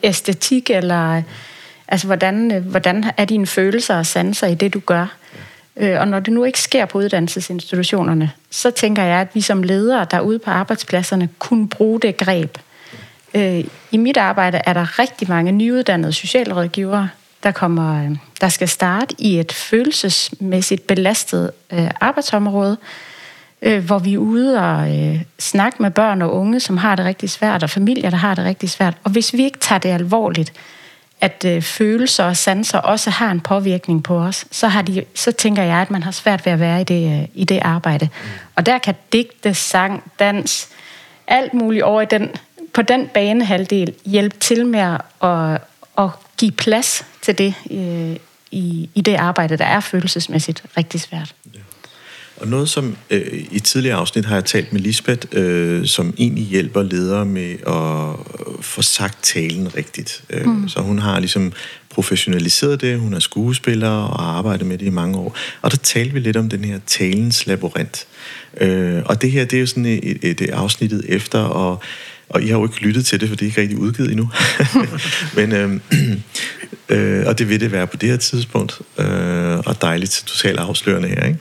æstetik, 0.02 0.70
eller 0.70 1.22
altså, 1.88 2.06
hvordan, 2.06 2.52
øh, 2.52 2.66
hvordan 2.66 3.04
er 3.16 3.24
dine 3.24 3.46
følelser 3.46 3.96
og 3.96 4.06
sanser 4.06 4.46
i 4.46 4.54
det, 4.54 4.74
du 4.74 4.80
gør? 4.80 5.02
Øh, 5.02 5.53
Øh, 5.76 6.00
og 6.00 6.08
når 6.08 6.20
det 6.20 6.32
nu 6.32 6.44
ikke 6.44 6.60
sker 6.60 6.86
på 6.86 6.98
uddannelsesinstitutionerne, 6.98 8.30
så 8.50 8.70
tænker 8.70 9.02
jeg, 9.02 9.20
at 9.20 9.28
vi 9.34 9.40
som 9.40 9.62
ledere 9.62 10.06
derude 10.10 10.38
på 10.38 10.50
arbejdspladserne 10.50 11.28
kunne 11.38 11.68
bruge 11.68 12.00
det 12.00 12.16
greb. 12.16 12.58
Øh, 13.34 13.64
I 13.90 13.96
mit 13.96 14.16
arbejde 14.16 14.60
er 14.66 14.72
der 14.72 14.98
rigtig 14.98 15.28
mange 15.28 15.52
nyuddannede 15.52 16.12
socialrådgivere, 16.12 17.08
der, 17.42 17.50
kommer, 17.50 18.04
øh, 18.04 18.16
der 18.40 18.48
skal 18.48 18.68
starte 18.68 19.14
i 19.18 19.38
et 19.38 19.52
følelsesmæssigt 19.52 20.86
belastet 20.86 21.50
arbejdsområde, 22.00 22.76
hvor 23.60 23.98
vi 23.98 24.14
er 24.14 24.18
ude 24.18 24.60
og 24.60 24.88
snakke 25.38 25.82
med 25.82 25.90
børn 25.90 26.22
og 26.22 26.34
unge, 26.34 26.60
som 26.60 26.76
har 26.76 26.96
det 26.96 27.04
rigtig 27.04 27.30
svært, 27.30 27.62
og 27.62 27.70
familier, 27.70 28.10
der 28.10 28.16
har 28.16 28.34
det 28.34 28.44
rigtig 28.44 28.70
svært. 28.70 28.96
Og 29.04 29.10
hvis 29.10 29.32
vi 29.32 29.44
ikke 29.44 29.58
tager 29.58 29.78
det 29.78 29.88
alvorligt, 29.88 30.52
at 31.24 31.44
øh, 31.44 31.62
følelser 31.62 32.24
og 32.24 32.36
sanser 32.36 32.78
også 32.78 33.10
har 33.10 33.30
en 33.30 33.40
påvirkning 33.40 34.02
på 34.02 34.18
os, 34.18 34.44
så, 34.50 34.68
har 34.68 34.82
de, 34.82 35.04
så 35.14 35.32
tænker 35.32 35.62
jeg, 35.62 35.76
at 35.76 35.90
man 35.90 36.02
har 36.02 36.10
svært 36.10 36.46
ved 36.46 36.52
at 36.52 36.60
være 36.60 36.80
i 36.80 36.84
det, 36.84 37.20
øh, 37.20 37.28
i 37.34 37.44
det 37.44 37.58
arbejde. 37.62 38.04
Mm. 38.04 38.30
Og 38.54 38.66
der 38.66 38.78
kan 38.78 38.94
digte, 39.12 39.54
sang, 39.54 40.12
dans, 40.18 40.68
alt 41.26 41.54
muligt 41.54 41.82
over 41.82 42.02
i 42.02 42.06
den, 42.10 42.30
på 42.74 42.82
den 42.82 43.06
banehalvdel 43.14 43.94
hjælpe 44.04 44.36
til 44.38 44.66
med 44.66 44.80
at, 45.22 45.60
at, 45.98 46.10
give 46.36 46.52
plads 46.52 47.06
til 47.22 47.38
det 47.38 47.54
øh, 47.70 48.16
i, 48.50 48.90
i 48.94 49.00
det 49.00 49.14
arbejde, 49.14 49.56
der 49.56 49.64
er 49.64 49.80
følelsesmæssigt 49.80 50.62
rigtig 50.76 51.00
svært. 51.00 51.34
Ja. 51.54 51.58
Og 52.44 52.50
noget 52.50 52.68
som 52.68 52.96
øh, 53.10 53.44
i 53.50 53.60
tidligere 53.60 53.96
afsnit 53.96 54.24
har 54.24 54.34
jeg 54.34 54.44
talt 54.44 54.72
med 54.72 54.80
Lisbeth, 54.80 55.26
øh, 55.32 55.86
som 55.86 56.14
egentlig 56.18 56.44
hjælper 56.44 56.82
ledere 56.82 57.26
med 57.26 57.52
at 57.52 58.64
få 58.64 58.82
sagt 58.82 59.18
talen 59.22 59.76
rigtigt. 59.76 60.24
Øh, 60.30 60.46
mm. 60.46 60.68
Så 60.68 60.80
hun 60.80 60.98
har 60.98 61.20
ligesom 61.20 61.52
professionaliseret 61.90 62.80
det, 62.80 62.98
hun 62.98 63.14
er 63.14 63.18
skuespiller 63.18 63.88
og 63.88 64.24
har 64.24 64.32
arbejdet 64.32 64.66
med 64.66 64.78
det 64.78 64.86
i 64.86 64.90
mange 64.90 65.18
år. 65.18 65.36
Og 65.62 65.70
der 65.70 65.76
talte 65.76 66.12
vi 66.12 66.20
lidt 66.20 66.36
om 66.36 66.48
den 66.48 66.64
her 66.64 66.78
talens 66.86 67.46
labyrint. 67.46 68.06
Øh, 68.60 69.02
og 69.06 69.22
det 69.22 69.30
her, 69.30 69.44
det 69.44 69.56
er 69.56 69.60
jo 69.60 69.66
sådan 69.66 69.86
et, 69.86 70.18
et, 70.22 70.40
et 70.40 70.50
afsnittet 70.50 71.04
efter, 71.08 71.38
og 71.38 71.82
og 72.28 72.42
I 72.42 72.46
har 72.46 72.58
jo 72.58 72.64
ikke 72.64 72.80
lyttet 72.80 73.06
til 73.06 73.20
det, 73.20 73.28
for 73.28 73.36
det 73.36 73.42
er 73.42 73.46
ikke 73.46 73.60
rigtig 73.60 73.78
udgivet 73.78 74.10
endnu. 74.10 74.30
Men, 75.36 75.52
øh, 75.52 75.80
øh, 76.88 77.26
og 77.26 77.38
det 77.38 77.48
vil 77.48 77.60
det 77.60 77.72
være 77.72 77.86
på 77.86 77.96
det 77.96 78.08
her 78.08 78.16
tidspunkt. 78.16 78.80
Øh, 78.98 79.58
og 79.58 79.82
dejligt 79.82 80.24
totalt 80.26 80.58
afslørende 80.58 81.08
her. 81.08 81.24
Ikke? 81.24 81.38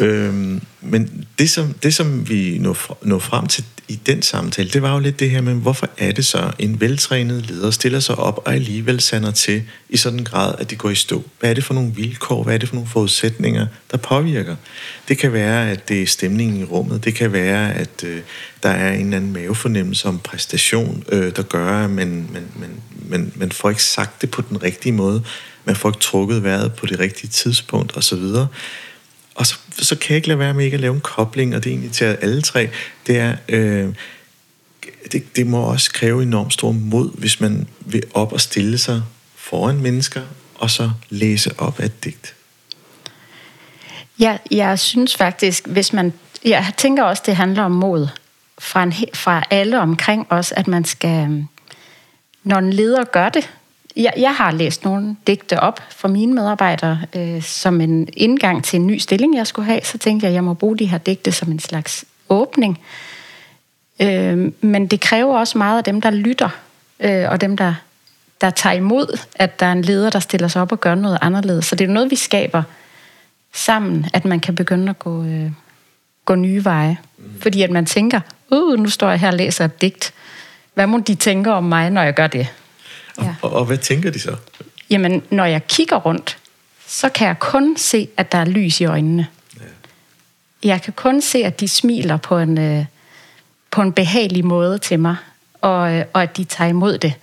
øh, 0.04 0.60
men 0.80 1.24
det 1.38 1.50
som, 1.50 1.74
det, 1.82 1.94
som 1.94 2.28
vi 2.28 2.58
når, 2.58 2.98
når 3.02 3.18
frem 3.18 3.46
til 3.46 3.64
i 3.88 4.00
den 4.06 4.22
samtale, 4.22 4.68
det 4.68 4.82
var 4.82 4.94
jo 4.94 4.98
lidt 4.98 5.20
det 5.20 5.30
her 5.30 5.40
med, 5.40 5.54
hvorfor 5.54 5.88
er 5.98 6.12
det 6.12 6.24
så, 6.26 6.52
en 6.58 6.80
veltrænet 6.80 7.50
leder 7.50 7.70
stiller 7.70 8.00
sig 8.00 8.14
op 8.18 8.42
og 8.44 8.54
alligevel 8.54 9.00
sander 9.00 9.30
til 9.30 9.62
i 9.88 9.96
sådan 9.96 10.18
en 10.18 10.24
grad, 10.24 10.54
at 10.58 10.70
det 10.70 10.78
går 10.78 10.90
i 10.90 10.94
stå? 10.94 11.22
Hvad 11.40 11.50
er 11.50 11.54
det 11.54 11.64
for 11.64 11.74
nogle 11.74 11.92
vilkår? 11.94 12.42
Hvad 12.42 12.54
er 12.54 12.58
det 12.58 12.68
for 12.68 12.76
nogle 12.76 12.90
forudsætninger, 12.90 13.66
der 13.90 13.96
påvirker? 13.96 14.56
Det 15.08 15.18
kan 15.18 15.32
være, 15.32 15.70
at 15.70 15.88
det 15.88 16.02
er 16.02 16.06
stemningen 16.06 16.60
i 16.60 16.64
rummet. 16.64 17.04
Det 17.04 17.14
kan 17.14 17.32
være, 17.32 17.74
at 17.74 18.04
øh, 18.04 18.20
der 18.62 18.68
er 18.68 18.92
en 18.92 19.04
eller 19.04 19.16
anden 19.16 19.32
mavefornemmelse 19.32 20.08
om 20.08 20.18
præstation, 20.18 21.04
øh, 21.08 21.36
der 21.36 21.42
gør, 21.42 21.84
at 21.84 21.90
man, 21.90 22.28
man, 22.32 22.46
man, 22.56 22.70
man, 23.08 23.32
man 23.36 23.52
får 23.52 23.70
ikke 23.70 23.82
sagt 23.82 24.22
det 24.22 24.30
på 24.30 24.42
den 24.48 24.53
rigtige 24.62 24.92
måde. 24.92 25.24
Man 25.64 25.76
får 25.76 25.88
ikke 25.88 26.00
trukket 26.00 26.44
vejret 26.44 26.74
på 26.74 26.86
det 26.86 26.98
rigtige 26.98 27.30
tidspunkt 27.30 27.96
osv., 27.96 28.22
og 29.34 29.46
så, 29.46 29.58
så 29.78 29.96
kan 29.96 30.10
jeg 30.10 30.16
ikke 30.16 30.28
lade 30.28 30.38
være 30.38 30.54
med 30.54 30.64
ikke 30.64 30.74
at 30.74 30.80
lave 30.80 30.94
en 30.94 31.00
kobling, 31.00 31.56
og 31.56 31.64
det 31.64 31.70
er 31.70 31.74
egentlig 31.74 31.92
til 31.92 32.04
alle 32.04 32.42
tre, 32.42 32.70
det 33.06 33.18
er, 33.18 33.36
øh, 33.48 33.94
det, 35.12 35.36
det 35.36 35.46
må 35.46 35.60
også 35.60 35.92
kræve 35.92 36.22
enormt 36.22 36.52
stor 36.52 36.72
mod, 36.72 37.10
hvis 37.18 37.40
man 37.40 37.68
vil 37.80 38.02
op 38.14 38.32
og 38.32 38.40
stille 38.40 38.78
sig 38.78 39.02
foran 39.36 39.80
mennesker, 39.80 40.22
og 40.54 40.70
så 40.70 40.90
læse 41.10 41.50
op 41.58 41.80
af 41.80 41.84
et 41.84 42.04
digt. 42.04 42.34
Ja, 44.18 44.38
jeg 44.50 44.78
synes 44.78 45.16
faktisk, 45.16 45.66
hvis 45.66 45.92
man... 45.92 46.12
Jeg 46.44 46.72
tænker 46.76 47.02
også, 47.02 47.22
det 47.26 47.36
handler 47.36 47.62
om 47.62 47.72
mod 47.72 48.08
fra, 48.58 48.82
en, 48.82 48.94
fra 49.14 49.42
alle 49.50 49.80
omkring 49.80 50.26
os, 50.30 50.52
at 50.52 50.68
man 50.68 50.84
skal... 50.84 51.46
Når 52.44 52.58
en 52.58 52.72
leder 52.72 53.04
gør 53.04 53.28
det, 53.28 53.50
jeg, 53.96 54.12
jeg 54.16 54.34
har 54.34 54.50
læst 54.50 54.84
nogle 54.84 55.16
digte 55.26 55.60
op 55.60 55.80
for 55.90 56.08
mine 56.08 56.34
medarbejdere 56.34 57.00
øh, 57.16 57.42
som 57.42 57.80
en 57.80 58.08
indgang 58.12 58.64
til 58.64 58.80
en 58.80 58.86
ny 58.86 58.98
stilling, 58.98 59.36
jeg 59.36 59.46
skulle 59.46 59.66
have. 59.66 59.80
Så 59.84 59.98
tænkte 59.98 60.24
jeg, 60.24 60.30
at 60.30 60.34
jeg 60.34 60.44
må 60.44 60.54
bruge 60.54 60.78
de 60.78 60.86
her 60.86 60.98
digte 60.98 61.32
som 61.32 61.50
en 61.50 61.58
slags 61.58 62.04
åbning. 62.28 62.80
Øh, 64.02 64.52
men 64.60 64.86
det 64.86 65.00
kræver 65.00 65.38
også 65.38 65.58
meget 65.58 65.78
af 65.78 65.84
dem, 65.84 66.00
der 66.00 66.10
lytter, 66.10 66.48
øh, 67.00 67.30
og 67.30 67.40
dem, 67.40 67.56
der, 67.56 67.74
der 68.40 68.50
tager 68.50 68.76
imod, 68.76 69.18
at 69.34 69.60
der 69.60 69.66
er 69.66 69.72
en 69.72 69.82
leder, 69.82 70.10
der 70.10 70.18
stiller 70.18 70.48
sig 70.48 70.62
op 70.62 70.72
og 70.72 70.80
gør 70.80 70.94
noget 70.94 71.18
anderledes. 71.20 71.64
Så 71.64 71.76
det 71.76 71.84
er 71.84 71.92
noget, 71.92 72.10
vi 72.10 72.16
skaber 72.16 72.62
sammen, 73.52 74.06
at 74.12 74.24
man 74.24 74.40
kan 74.40 74.54
begynde 74.54 74.90
at 74.90 74.98
gå, 74.98 75.24
øh, 75.24 75.50
gå 76.24 76.34
nye 76.34 76.64
veje. 76.64 76.98
Mm. 77.18 77.40
Fordi 77.40 77.62
at 77.62 77.70
man 77.70 77.86
tænker, 77.86 78.20
uh, 78.50 78.78
nu 78.78 78.90
står 78.90 79.10
jeg 79.10 79.20
her 79.20 79.28
og 79.28 79.34
læser 79.34 79.64
et 79.64 79.80
digt. 79.80 80.14
Hvad 80.74 80.86
må 80.86 80.98
de 80.98 81.14
tænke 81.14 81.52
om 81.52 81.64
mig, 81.64 81.90
når 81.90 82.02
jeg 82.02 82.14
gør 82.14 82.26
det? 82.26 82.48
Ja. 83.22 83.34
Og, 83.42 83.52
og 83.52 83.64
hvad 83.64 83.78
tænker 83.78 84.10
de 84.10 84.18
så? 84.18 84.36
Jamen, 84.90 85.22
når 85.30 85.44
jeg 85.44 85.66
kigger 85.66 85.96
rundt, 85.96 86.38
så 86.86 87.08
kan 87.08 87.26
jeg 87.26 87.38
kun 87.38 87.76
se, 87.76 88.08
at 88.16 88.32
der 88.32 88.38
er 88.38 88.44
lys 88.44 88.80
i 88.80 88.84
øjnene. 88.84 89.26
Ja. 89.56 90.68
Jeg 90.68 90.82
kan 90.82 90.92
kun 90.92 91.22
se, 91.22 91.38
at 91.38 91.60
de 91.60 91.68
smiler 91.68 92.16
på 92.16 92.38
en, 92.38 92.58
øh, 92.58 92.84
på 93.70 93.82
en 93.82 93.92
behagelig 93.92 94.44
måde 94.44 94.78
til 94.78 94.98
mig, 95.00 95.16
og, 95.60 95.92
øh, 95.92 96.04
og 96.12 96.22
at 96.22 96.36
de 96.36 96.44
tager 96.44 96.70
imod 96.70 96.98
det, 96.98 97.14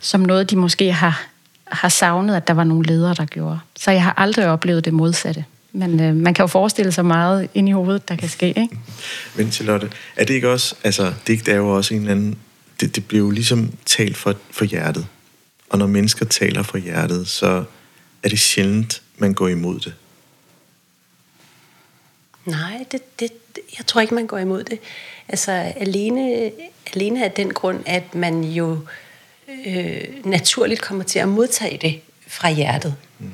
som 0.00 0.20
noget, 0.20 0.50
de 0.50 0.56
måske 0.56 0.92
har, 0.92 1.22
har 1.64 1.88
savnet, 1.88 2.36
at 2.36 2.48
der 2.48 2.54
var 2.54 2.64
nogle 2.64 2.86
ledere, 2.86 3.14
der 3.14 3.24
gjorde. 3.24 3.58
Så 3.76 3.90
jeg 3.90 4.02
har 4.02 4.14
aldrig 4.16 4.46
oplevet 4.46 4.84
det 4.84 4.94
modsatte. 4.94 5.44
Men 5.72 6.00
øh, 6.00 6.14
man 6.14 6.34
kan 6.34 6.42
jo 6.42 6.46
forestille 6.46 6.92
sig 6.92 7.04
meget 7.04 7.48
ind 7.54 7.68
i 7.68 7.72
hovedet, 7.72 8.08
der 8.08 8.16
kan 8.16 8.28
ske, 8.28 8.48
ikke? 8.48 8.78
Men 9.34 9.52
Charlotte, 9.52 9.90
er 10.16 10.24
det 10.24 10.34
ikke 10.34 10.50
også, 10.50 10.74
altså 10.84 11.12
digt 11.26 11.48
er 11.48 11.56
jo 11.56 11.76
også 11.76 11.94
en 11.94 12.00
eller 12.00 12.12
anden, 12.12 12.38
det, 12.80 12.96
det 12.96 13.04
bliver 13.04 13.24
jo 13.24 13.30
ligesom 13.30 13.72
talt 13.86 14.16
for, 14.16 14.34
for 14.50 14.64
hjertet. 14.64 15.06
Og 15.70 15.78
når 15.78 15.86
mennesker 15.86 16.24
taler 16.26 16.62
fra 16.62 16.78
hjertet, 16.78 17.28
så 17.28 17.64
er 18.22 18.28
det 18.28 18.38
sjældent, 18.38 19.02
man 19.18 19.34
går 19.34 19.48
imod 19.48 19.80
det. 19.80 19.94
Nej, 22.44 22.84
det, 22.92 23.20
det, 23.20 23.32
jeg 23.78 23.86
tror 23.86 24.00
ikke, 24.00 24.14
man 24.14 24.26
går 24.26 24.38
imod 24.38 24.64
det. 24.64 24.78
Altså 25.28 25.52
alene, 25.52 26.50
alene 26.94 27.24
af 27.24 27.32
den 27.32 27.54
grund, 27.54 27.82
at 27.86 28.14
man 28.14 28.44
jo 28.44 28.78
øh, 29.66 30.04
naturligt 30.24 30.80
kommer 30.80 31.04
til 31.04 31.18
at 31.18 31.28
modtage 31.28 31.78
det 31.78 32.00
fra 32.26 32.50
hjertet. 32.50 32.96
Mm. 33.18 33.30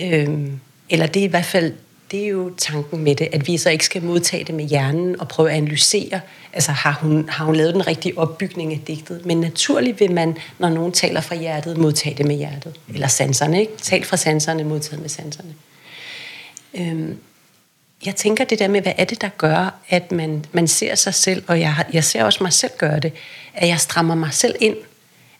Øhm, 0.00 0.60
eller 0.88 1.06
det 1.06 1.20
er 1.20 1.24
i 1.24 1.30
hvert 1.30 1.44
fald 1.44 1.74
det 2.10 2.24
er 2.24 2.28
jo 2.28 2.50
tanken 2.56 3.04
med 3.04 3.14
det, 3.14 3.28
at 3.32 3.46
vi 3.46 3.56
så 3.56 3.70
ikke 3.70 3.84
skal 3.84 4.02
modtage 4.02 4.44
det 4.44 4.54
med 4.54 4.64
hjernen 4.64 5.20
og 5.20 5.28
prøve 5.28 5.50
at 5.50 5.56
analysere, 5.56 6.20
altså 6.52 6.72
har 6.72 6.92
hun, 6.92 7.28
har 7.28 7.44
hun 7.44 7.56
lavet 7.56 7.74
den 7.74 7.86
rigtige 7.86 8.18
opbygning 8.18 8.72
af 8.72 8.80
digtet. 8.86 9.26
Men 9.26 9.40
naturligt 9.40 10.00
vil 10.00 10.12
man, 10.12 10.36
når 10.58 10.68
nogen 10.68 10.92
taler 10.92 11.20
fra 11.20 11.34
hjertet, 11.34 11.78
modtage 11.78 12.16
det 12.16 12.26
med 12.26 12.36
hjertet. 12.36 12.80
Eller 12.94 13.08
sanserne, 13.08 13.60
ikke? 13.60 13.72
Tal 13.76 14.04
fra 14.04 14.16
sanserne, 14.16 14.64
modtaget 14.64 15.00
med 15.00 15.08
sanserne. 15.08 15.54
Øhm, 16.74 17.18
jeg 18.06 18.16
tænker 18.16 18.44
det 18.44 18.58
der 18.58 18.68
med, 18.68 18.80
hvad 18.80 18.92
er 18.98 19.04
det, 19.04 19.20
der 19.20 19.28
gør, 19.38 19.80
at 19.88 20.12
man, 20.12 20.44
man 20.52 20.68
ser 20.68 20.94
sig 20.94 21.14
selv, 21.14 21.44
og 21.46 21.60
jeg, 21.60 21.84
jeg 21.92 22.04
ser 22.04 22.24
også 22.24 22.42
mig 22.42 22.52
selv 22.52 22.72
gøre 22.78 23.00
det, 23.00 23.12
at 23.54 23.68
jeg 23.68 23.80
strammer 23.80 24.14
mig 24.14 24.32
selv 24.32 24.54
ind 24.60 24.76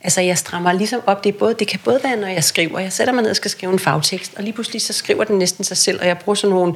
Altså 0.03 0.21
jeg 0.21 0.39
strammer 0.39 0.73
ligesom 0.73 1.01
op, 1.07 1.25
det, 1.25 1.35
er 1.35 1.39
både, 1.39 1.55
det 1.55 1.69
kan 1.69 1.81
både 1.85 2.01
være, 2.05 2.17
når 2.17 2.29
jeg 2.29 2.45
skriver, 2.45 2.79
jeg 2.79 2.93
sætter 2.93 3.13
mig 3.15 3.23
ned 3.23 3.31
og 3.31 3.37
skal 3.37 3.51
skrive 3.51 3.73
en 3.73 3.79
fagtekst, 3.79 4.33
og 4.37 4.43
lige 4.43 4.53
pludselig 4.53 4.83
så 4.83 4.93
skriver 4.93 5.25
den 5.25 5.39
næsten 5.39 5.65
sig 5.65 5.77
selv, 5.77 6.01
og 6.01 6.07
jeg 6.07 6.19
bruger 6.19 6.35
sådan 6.35 6.55
nogle 6.55 6.75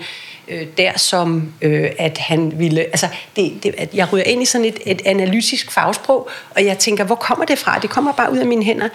øh, 0.49 0.67
der 0.79 0.99
som, 0.99 1.53
øh, 1.63 1.91
at 1.99 2.19
han 2.19 2.59
ville, 2.59 2.81
altså 2.81 3.09
det, 3.37 3.63
det, 3.63 3.75
at 3.79 3.95
jeg 3.95 4.13
ryger 4.13 4.25
ind 4.25 4.43
i 4.43 4.45
sådan 4.45 4.65
et, 4.65 4.79
et 4.87 5.03
analytisk 5.05 5.71
fagsprog, 5.71 6.29
og 6.51 6.65
jeg 6.65 6.79
tænker, 6.79 7.05
hvor 7.05 7.15
kommer 7.15 7.45
det 7.45 7.59
fra? 7.59 7.79
Det 7.79 7.91
kommer 7.91 8.13
bare 8.13 8.33
ud 8.33 8.39
af 8.39 8.47
mine 8.47 8.65
hænder. 8.65 8.89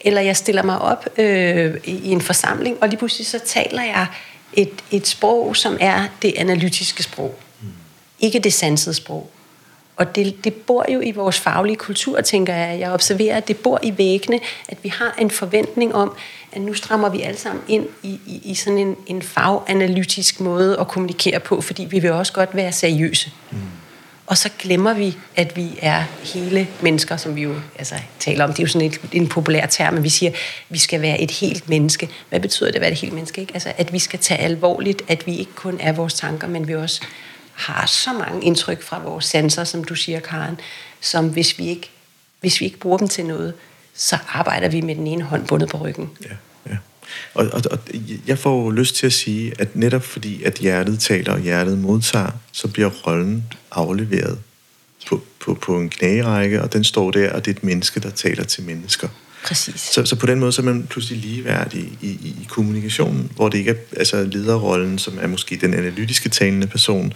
Eller 0.00 0.20
jeg 0.20 0.36
stiller 0.36 0.62
mig 0.62 0.78
op 0.78 1.06
øh, 1.18 1.74
i, 1.84 2.10
en 2.10 2.20
forsamling, 2.20 2.78
og 2.80 2.88
lige 2.88 2.98
pludselig 2.98 3.26
så 3.26 3.38
taler 3.38 3.82
jeg 3.82 4.06
et, 4.52 4.72
et 4.90 5.06
sprog, 5.06 5.56
som 5.56 5.76
er 5.80 6.04
det 6.22 6.34
analytiske 6.36 7.02
sprog. 7.02 7.38
Mm. 7.60 7.68
Ikke 8.20 8.38
det 8.38 8.52
sansede 8.52 8.94
sprog. 8.94 9.30
Og 9.96 10.16
det, 10.16 10.44
det 10.44 10.54
bor 10.54 10.92
jo 10.92 11.00
i 11.00 11.10
vores 11.10 11.38
faglige 11.38 11.76
kultur, 11.76 12.20
tænker 12.20 12.54
jeg. 12.54 12.80
Jeg 12.80 12.92
observerer, 12.92 13.36
at 13.36 13.48
det 13.48 13.56
bor 13.56 13.78
i 13.82 13.98
væggene, 13.98 14.40
at 14.68 14.78
vi 14.82 14.88
har 14.88 15.14
en 15.18 15.30
forventning 15.30 15.94
om, 15.94 16.16
at 16.52 16.60
nu 16.60 16.74
strammer 16.74 17.08
vi 17.08 17.22
alle 17.22 17.38
sammen 17.38 17.62
ind 17.68 17.86
i, 18.02 18.20
i, 18.26 18.40
i 18.44 18.54
sådan 18.54 18.78
en, 18.78 18.96
en 19.06 19.22
faganalytisk 19.22 20.40
måde 20.40 20.78
at 20.80 20.88
kommunikere 20.88 21.40
på, 21.40 21.60
fordi 21.60 21.84
vi 21.84 21.98
vil 21.98 22.12
også 22.12 22.32
godt 22.32 22.56
være 22.56 22.72
seriøse. 22.72 23.30
Mm. 23.50 23.58
Og 24.30 24.38
så 24.38 24.50
glemmer 24.58 24.94
vi, 24.94 25.16
at 25.36 25.56
vi 25.56 25.78
er 25.82 26.04
hele 26.34 26.68
mennesker, 26.80 27.16
som 27.16 27.36
vi 27.36 27.42
jo 27.42 27.54
altså, 27.78 27.94
taler 28.18 28.44
om. 28.44 28.50
Det 28.50 28.58
er 28.58 28.62
jo 28.62 28.68
sådan 28.68 28.86
et, 28.86 29.00
en 29.12 29.28
populær 29.28 29.66
term, 29.66 29.94
men 29.94 30.02
vi 30.02 30.08
siger, 30.08 30.30
at 30.30 30.36
vi 30.68 30.78
skal 30.78 31.02
være 31.02 31.20
et 31.20 31.30
helt 31.30 31.68
menneske. 31.68 32.08
Hvad 32.28 32.40
betyder 32.40 32.68
det 32.68 32.74
at 32.74 32.80
være 32.80 32.90
et 32.90 32.98
helt 32.98 33.12
menneske? 33.12 33.40
Ikke? 33.40 33.54
Altså, 33.54 33.72
at 33.78 33.92
vi 33.92 33.98
skal 33.98 34.18
tage 34.18 34.40
alvorligt, 34.40 35.02
at 35.08 35.26
vi 35.26 35.36
ikke 35.36 35.52
kun 35.54 35.78
er 35.80 35.92
vores 35.92 36.14
tanker, 36.14 36.48
men 36.48 36.68
vi 36.68 36.74
også 36.74 37.02
har 37.60 37.86
så 37.86 38.12
mange 38.12 38.44
indtryk 38.44 38.82
fra 38.82 39.02
vores 39.02 39.24
sanser, 39.24 39.64
som 39.64 39.84
du 39.84 39.94
siger, 39.94 40.20
Karen, 40.20 40.60
som 41.00 41.28
hvis 41.28 41.58
vi 41.58 41.68
ikke, 41.68 41.90
hvis 42.40 42.60
vi 42.60 42.64
ikke 42.66 42.78
bruger 42.78 42.98
dem 42.98 43.08
til 43.08 43.26
noget, 43.26 43.54
så 43.94 44.18
arbejder 44.28 44.68
vi 44.68 44.80
med 44.80 44.94
den 44.94 45.06
ene 45.06 45.24
hånd 45.24 45.46
bundet 45.46 45.68
på 45.68 45.78
ryggen. 45.78 46.10
Ja, 46.24 46.34
ja. 46.70 46.76
Og, 47.34 47.46
og, 47.52 47.62
og 47.70 47.78
jeg 48.26 48.38
får 48.38 48.70
lyst 48.70 48.94
til 48.94 49.06
at 49.06 49.12
sige, 49.12 49.52
at 49.58 49.76
netop 49.76 50.02
fordi, 50.02 50.42
at 50.42 50.54
hjertet 50.54 51.00
taler 51.00 51.32
og 51.32 51.40
hjertet 51.40 51.78
modtager, 51.78 52.30
så 52.52 52.68
bliver 52.68 52.88
rollen 52.88 53.44
afleveret 53.70 54.38
ja. 55.02 55.08
på, 55.08 55.22
på, 55.40 55.54
på 55.54 55.78
en 55.78 55.88
knærække, 55.88 56.62
og 56.62 56.72
den 56.72 56.84
står 56.84 57.10
der, 57.10 57.32
og 57.32 57.44
det 57.44 57.50
er 57.50 57.56
et 57.56 57.64
menneske, 57.64 58.00
der 58.00 58.10
taler 58.10 58.44
til 58.44 58.62
mennesker. 58.62 59.08
Præcis. 59.44 59.80
Så, 59.80 60.04
så 60.04 60.16
på 60.16 60.26
den 60.26 60.40
måde 60.40 60.52
så 60.52 60.62
er 60.62 60.64
man 60.66 60.86
pludselig 60.86 61.18
ligeværdig 61.18 61.80
i, 61.80 62.06
i, 62.06 62.36
i 62.42 62.46
kommunikationen, 62.48 63.32
hvor 63.36 63.48
det 63.48 63.58
ikke 63.58 63.70
er 63.70 63.76
altså 63.96 64.24
lederrollen, 64.24 64.98
som 64.98 65.18
er 65.20 65.26
måske 65.26 65.56
den 65.56 65.74
analytiske 65.74 66.28
talende 66.28 66.66
person, 66.66 67.12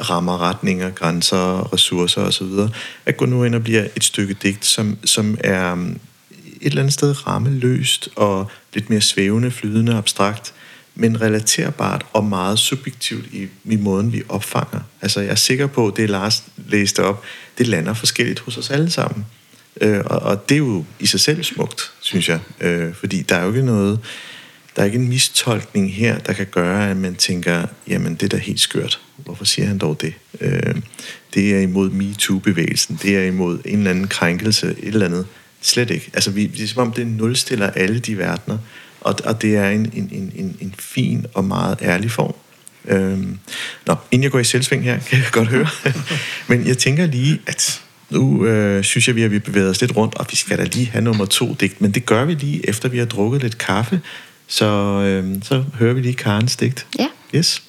rammer, 0.00 0.38
retninger, 0.38 0.90
grænser, 0.90 1.72
ressourcer 1.72 2.22
osv., 2.22 2.70
at 3.06 3.16
gå 3.16 3.26
nu 3.26 3.44
ind 3.44 3.54
og 3.54 3.62
bliver 3.62 3.86
et 3.96 4.04
stykke 4.04 4.34
digt, 4.34 4.64
som, 4.64 4.98
som 5.04 5.36
er 5.40 5.74
mm, 5.74 5.90
et 6.30 6.66
eller 6.66 6.82
andet 6.82 6.94
sted 6.94 7.26
rammeløst 7.26 8.08
og 8.16 8.50
lidt 8.74 8.90
mere 8.90 9.00
svævende, 9.00 9.50
flydende, 9.50 9.94
abstrakt, 9.94 10.52
men 10.94 11.20
relaterbart 11.20 12.06
og 12.12 12.24
meget 12.24 12.58
subjektivt 12.58 13.26
i, 13.32 13.48
i 13.64 13.76
måden, 13.76 14.12
vi 14.12 14.22
opfanger. 14.28 14.80
Altså, 15.02 15.20
jeg 15.20 15.30
er 15.30 15.34
sikker 15.34 15.66
på, 15.66 15.86
at 15.86 15.96
det 15.96 16.10
Lars 16.10 16.44
læste 16.68 17.04
op, 17.04 17.22
det 17.58 17.66
lander 17.66 17.94
forskelligt 17.94 18.40
hos 18.40 18.56
os 18.56 18.70
alle 18.70 18.90
sammen. 18.90 19.26
Øh, 19.80 20.00
og, 20.06 20.18
og 20.18 20.48
det 20.48 20.54
er 20.54 20.58
jo 20.58 20.84
i 20.98 21.06
sig 21.06 21.20
selv 21.20 21.42
smukt, 21.42 21.92
synes 22.00 22.28
jeg. 22.28 22.40
Øh, 22.60 22.94
fordi 22.94 23.22
der 23.22 23.36
er 23.36 23.42
jo 23.42 23.48
ikke 23.48 23.62
noget... 23.62 23.98
Der 24.76 24.82
er 24.82 24.86
ikke 24.86 24.98
en 24.98 25.08
mistolkning 25.08 25.94
her, 25.94 26.18
der 26.18 26.32
kan 26.32 26.46
gøre, 26.46 26.90
at 26.90 26.96
man 26.96 27.14
tænker, 27.14 27.66
jamen 27.88 28.14
det 28.14 28.22
er 28.22 28.28
da 28.28 28.36
helt 28.36 28.60
skørt. 28.60 29.00
Hvorfor 29.24 29.44
siger 29.44 29.68
han 29.68 29.78
dog 29.78 30.00
det? 30.00 30.14
Øh, 30.40 30.74
det 31.34 31.54
er 31.54 31.60
imod 31.60 31.90
MeToo-bevægelsen. 31.90 32.98
Det 33.02 33.16
er 33.16 33.22
imod 33.22 33.58
en 33.64 33.78
eller 33.78 33.90
anden 33.90 34.08
krænkelse, 34.08 34.66
et 34.66 34.76
eller 34.88 35.06
andet. 35.06 35.26
Slet 35.60 35.90
ikke. 35.90 36.10
Altså, 36.14 36.30
vi, 36.30 36.46
det 36.46 36.64
er 36.64 36.68
som 36.68 36.82
om, 36.82 36.92
det 36.92 37.06
nulstiller 37.06 37.70
alle 37.70 37.98
de 37.98 38.18
verdener. 38.18 38.58
Og, 39.00 39.14
og 39.24 39.42
det 39.42 39.56
er 39.56 39.70
en, 39.70 39.92
en, 39.94 40.32
en, 40.34 40.56
en 40.60 40.74
fin 40.78 41.26
og 41.34 41.44
meget 41.44 41.78
ærlig 41.82 42.10
form. 42.10 42.34
Øhm, 42.84 43.38
nå, 43.86 43.94
inden 44.10 44.22
jeg 44.22 44.30
går 44.30 44.38
i 44.38 44.44
selvsving 44.44 44.84
her, 44.84 44.98
kan 45.08 45.18
jeg 45.18 45.28
godt 45.32 45.48
høre. 45.48 45.68
Men 46.48 46.66
jeg 46.66 46.78
tænker 46.78 47.06
lige, 47.06 47.40
at 47.46 47.82
nu 48.10 48.46
øh, 48.46 48.84
synes 48.84 49.08
jeg, 49.08 49.16
vi 49.16 49.22
har 49.22 49.28
vi 49.28 49.38
bevæget 49.38 49.70
os 49.70 49.80
lidt 49.80 49.96
rundt, 49.96 50.14
og 50.14 50.26
vi 50.30 50.36
skal 50.36 50.58
da 50.58 50.64
lige 50.64 50.86
have 50.86 51.04
nummer 51.04 51.24
to 51.24 51.54
digt. 51.60 51.80
Men 51.80 51.90
det 51.90 52.06
gør 52.06 52.24
vi 52.24 52.34
lige, 52.34 52.68
efter 52.68 52.88
vi 52.88 52.98
har 52.98 53.06
drukket 53.06 53.42
lidt 53.42 53.58
kaffe. 53.58 54.00
Så, 54.46 54.66
øh, 54.66 55.42
så 55.42 55.64
hører 55.74 55.94
vi 55.94 56.00
lige 56.00 56.14
Karens 56.14 56.56
digt. 56.56 56.86
Ja. 56.98 57.06
Yes. 57.34 57.62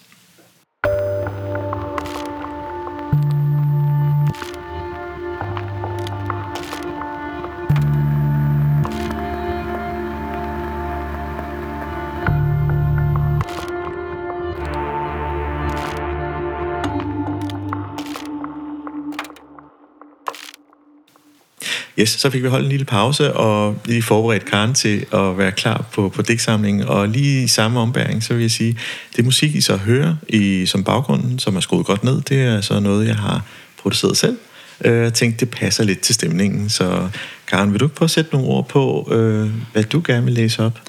Yes, 21.99 22.09
så 22.09 22.29
fik 22.29 22.43
vi 22.43 22.47
holdt 22.47 22.65
en 22.65 22.69
lille 22.69 22.85
pause 22.85 23.33
og 23.33 23.75
lige 23.85 24.01
forberedt 24.01 24.45
Karen 24.45 24.73
til 24.73 25.05
at 25.13 25.37
være 25.37 25.51
klar 25.51 25.85
på, 25.91 26.09
på 26.09 26.21
digtsamlingen. 26.21 26.83
Og 26.83 27.07
lige 27.07 27.43
i 27.43 27.47
samme 27.47 27.79
ombæring, 27.79 28.23
så 28.23 28.33
vil 28.33 28.41
jeg 28.41 28.51
sige, 28.51 28.77
det 29.15 29.25
musik, 29.25 29.55
I 29.55 29.61
så 29.61 29.77
hører 29.77 30.15
i, 30.29 30.65
som 30.65 30.83
baggrunden, 30.83 31.39
som 31.39 31.55
er 31.55 31.59
skruet 31.59 31.85
godt 31.85 32.03
ned, 32.03 32.21
det 32.21 32.41
er 32.41 32.61
så 32.61 32.79
noget, 32.79 33.07
jeg 33.07 33.15
har 33.15 33.41
produceret 33.81 34.17
selv. 34.17 34.37
Øh, 34.85 35.03
jeg 35.03 35.13
tænkte, 35.13 35.45
det 35.45 35.49
passer 35.49 35.83
lidt 35.83 35.99
til 35.99 36.15
stemningen. 36.15 36.69
Så 36.69 37.09
Karen, 37.47 37.71
vil 37.71 37.79
du 37.79 37.85
ikke 37.85 37.95
prøve 37.95 38.07
at 38.07 38.11
sætte 38.11 38.31
nogle 38.33 38.47
ord 38.47 38.67
på, 38.67 39.09
øh, 39.11 39.49
hvad 39.71 39.83
du 39.83 40.01
gerne 40.05 40.23
vil 40.23 40.33
læse 40.33 40.65
op? 40.65 40.79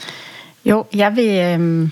Jo, 0.65 0.87
jeg 0.95 1.17
vil, 1.17 1.39
øh, 1.39 1.89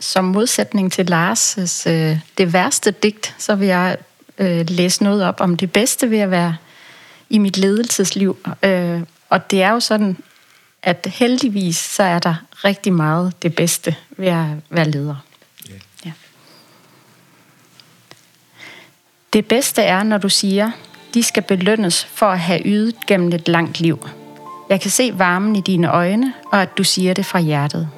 som 0.00 0.24
modsætning 0.24 0.92
til 0.92 1.08
Lars' 1.10 1.90
øh, 1.90 2.18
det 2.38 2.52
værste 2.52 2.90
digt, 2.90 3.34
så 3.38 3.54
vil 3.54 3.68
jeg 3.68 3.96
øh, 4.38 4.64
læse 4.68 5.02
noget 5.02 5.24
op 5.24 5.40
om 5.40 5.56
det 5.56 5.72
bedste 5.72 6.10
ved 6.10 6.18
at 6.18 6.30
være 6.30 6.56
i 7.30 7.38
mit 7.38 7.56
ledelsesliv. 7.56 8.38
Øh, 8.62 9.00
og 9.28 9.50
det 9.50 9.62
er 9.62 9.70
jo 9.70 9.80
sådan, 9.80 10.16
at 10.82 11.06
heldigvis 11.10 11.76
så 11.76 12.02
er 12.02 12.18
der 12.18 12.34
rigtig 12.64 12.92
meget 12.92 13.42
det 13.42 13.54
bedste 13.54 13.96
ved 14.10 14.28
at 14.28 14.46
være 14.70 14.90
leder. 14.90 15.16
Yeah. 15.70 15.80
Ja. 16.04 16.12
Det 19.32 19.46
bedste 19.46 19.82
er, 19.82 20.02
når 20.02 20.18
du 20.18 20.28
siger, 20.28 20.70
de 21.14 21.22
skal 21.22 21.42
belønnes 21.42 22.04
for 22.04 22.26
at 22.26 22.40
have 22.40 22.62
ydet 22.64 23.06
gennem 23.06 23.32
et 23.32 23.48
langt 23.48 23.80
liv. 23.80 24.08
Jeg 24.68 24.80
kan 24.80 24.90
se 24.90 25.18
varmen 25.18 25.56
i 25.56 25.60
dine 25.60 25.90
øjne, 25.90 26.34
og 26.52 26.62
at 26.62 26.78
du 26.78 26.84
siger 26.84 27.14
det 27.14 27.26
fra 27.26 27.40
hjertet. 27.40 27.88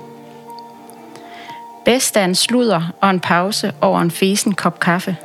Bedst 1.85 2.17
er 2.17 2.25
en 2.25 2.35
sludder 2.35 2.93
og 3.01 3.11
en 3.11 3.21
pause 3.21 3.73
over 3.81 4.01
en 4.01 4.11
fesen 4.11 4.55
kop 4.55 4.81
kaffe. 4.81 5.17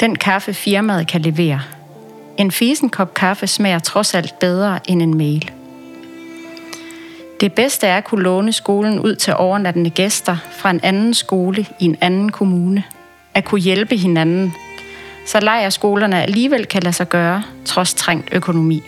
Den 0.00 0.16
kaffe 0.16 0.54
firmaet 0.54 1.08
kan 1.08 1.20
levere. 1.20 1.60
En 2.40 2.50
fisen 2.50 2.88
kop 2.88 3.14
kaffe 3.14 3.46
smager 3.46 3.78
trods 3.78 4.14
alt 4.14 4.38
bedre 4.38 4.80
end 4.88 5.02
en 5.02 5.18
mail. 5.18 5.50
Det 7.40 7.52
bedste 7.52 7.86
er 7.86 7.96
at 7.96 8.04
kunne 8.04 8.22
låne 8.22 8.52
skolen 8.52 9.00
ud 9.00 9.14
til 9.14 9.34
overnattende 9.36 9.90
gæster 9.90 10.36
fra 10.52 10.70
en 10.70 10.80
anden 10.82 11.14
skole 11.14 11.66
i 11.78 11.84
en 11.84 11.96
anden 12.00 12.32
kommune. 12.32 12.84
At 13.34 13.44
kunne 13.44 13.60
hjælpe 13.60 13.96
hinanden, 13.96 14.52
så 15.26 15.40
lejerskolerne 15.40 16.22
alligevel 16.22 16.66
kan 16.66 16.82
lade 16.82 16.92
sig 16.92 17.08
gøre, 17.08 17.42
trods 17.64 17.94
trængt 17.94 18.28
økonomi. 18.32 18.82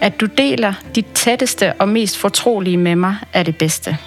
At 0.00 0.20
du 0.20 0.26
deler 0.26 0.72
dit 0.94 1.06
tætteste 1.14 1.72
og 1.72 1.88
mest 1.88 2.18
fortrolige 2.18 2.76
med 2.76 2.96
mig, 2.96 3.16
er 3.32 3.42
det 3.42 3.56
bedste. 3.56 3.98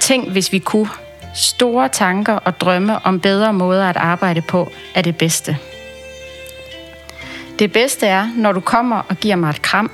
Tænk, 0.00 0.30
hvis 0.30 0.52
vi 0.52 0.58
kunne. 0.58 0.88
Store 1.34 1.88
tanker 1.88 2.34
og 2.34 2.60
drømme 2.60 3.06
om 3.06 3.20
bedre 3.20 3.52
måder 3.52 3.88
at 3.88 3.96
arbejde 3.96 4.40
på, 4.40 4.70
er 4.94 5.02
det 5.02 5.16
bedste. 5.16 5.56
Det 7.60 7.72
bedste 7.72 8.06
er, 8.06 8.32
når 8.36 8.52
du 8.52 8.60
kommer 8.60 8.96
og 8.96 9.16
giver 9.16 9.36
mig 9.36 9.50
et 9.50 9.62
kram. 9.62 9.90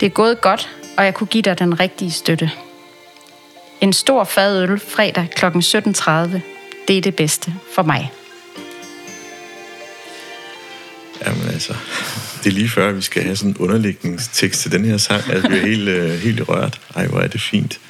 Det 0.00 0.06
er 0.06 0.10
gået 0.10 0.40
godt, 0.40 0.70
og 0.96 1.04
jeg 1.04 1.14
kunne 1.14 1.26
give 1.26 1.42
dig 1.42 1.58
den 1.58 1.80
rigtige 1.80 2.10
støtte. 2.10 2.50
En 3.80 3.92
stor 3.92 4.24
fadøl 4.24 4.80
fredag 4.80 5.28
kl. 5.36 5.44
17.30. 5.46 5.50
Det 6.88 6.98
er 6.98 7.00
det 7.00 7.16
bedste 7.16 7.54
for 7.74 7.82
mig. 7.82 8.12
Jamen 11.26 11.48
altså, 11.48 11.74
det 12.44 12.46
er 12.46 12.54
lige 12.54 12.68
før, 12.68 12.92
vi 12.92 13.02
skal 13.02 13.22
have 13.22 13.36
sådan 13.36 13.50
en 13.50 13.56
underlægningstekst 13.56 14.60
til 14.60 14.72
den 14.72 14.84
her 14.84 14.96
sang. 14.96 15.22
Altså, 15.30 15.48
vi 15.48 15.56
er 15.56 15.66
helt, 15.66 15.88
uh, 15.88 16.10
helt 16.10 16.48
rørt. 16.48 16.80
Ej, 16.94 17.06
hvor 17.06 17.20
er 17.20 17.26
det 17.26 17.40
fint. 17.40 17.80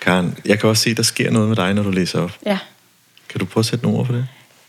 Karen, 0.00 0.38
jeg 0.44 0.60
kan 0.60 0.68
også 0.68 0.82
se, 0.82 0.90
at 0.90 0.96
der 0.96 1.02
sker 1.02 1.30
noget 1.30 1.48
med 1.48 1.56
dig, 1.56 1.74
når 1.74 1.82
du 1.82 1.90
læser 1.90 2.20
op. 2.20 2.32
Ja. 2.46 2.58
Kan 3.28 3.38
du 3.38 3.44
prøve 3.44 3.62
at 3.62 3.66
sætte 3.66 3.84
nogle 3.84 3.98
ord 3.98 4.06
på 4.06 4.12
det? 4.12 4.26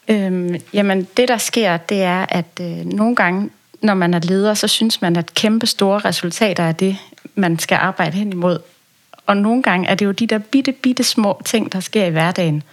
Øhm, 0.07 0.55
jamen, 0.73 1.07
det 1.17 1.27
der 1.27 1.37
sker, 1.37 1.77
det 1.77 2.01
er, 2.01 2.25
at 2.29 2.59
øh, 2.61 2.85
nogle 2.85 3.15
gange, 3.15 3.49
når 3.81 3.93
man 3.93 4.13
er 4.13 4.19
leder, 4.19 4.53
så 4.53 4.67
synes 4.67 5.01
man, 5.01 5.15
at 5.15 5.33
kæmpe 5.33 5.67
store 5.67 5.99
resultater 5.99 6.63
er 6.63 6.71
det, 6.71 6.97
man 7.35 7.59
skal 7.59 7.75
arbejde 7.75 8.17
hen 8.17 8.31
imod. 8.31 8.59
Og 9.25 9.37
nogle 9.37 9.63
gange 9.63 9.87
er 9.87 9.95
det 9.95 10.05
jo 10.05 10.11
de 10.11 10.27
der 10.27 10.37
bitte, 10.37 10.71
bitte 10.71 11.03
små 11.03 11.41
ting, 11.45 11.73
der 11.73 11.79
sker 11.79 12.05
i 12.05 12.09
hverdagen, 12.09 12.63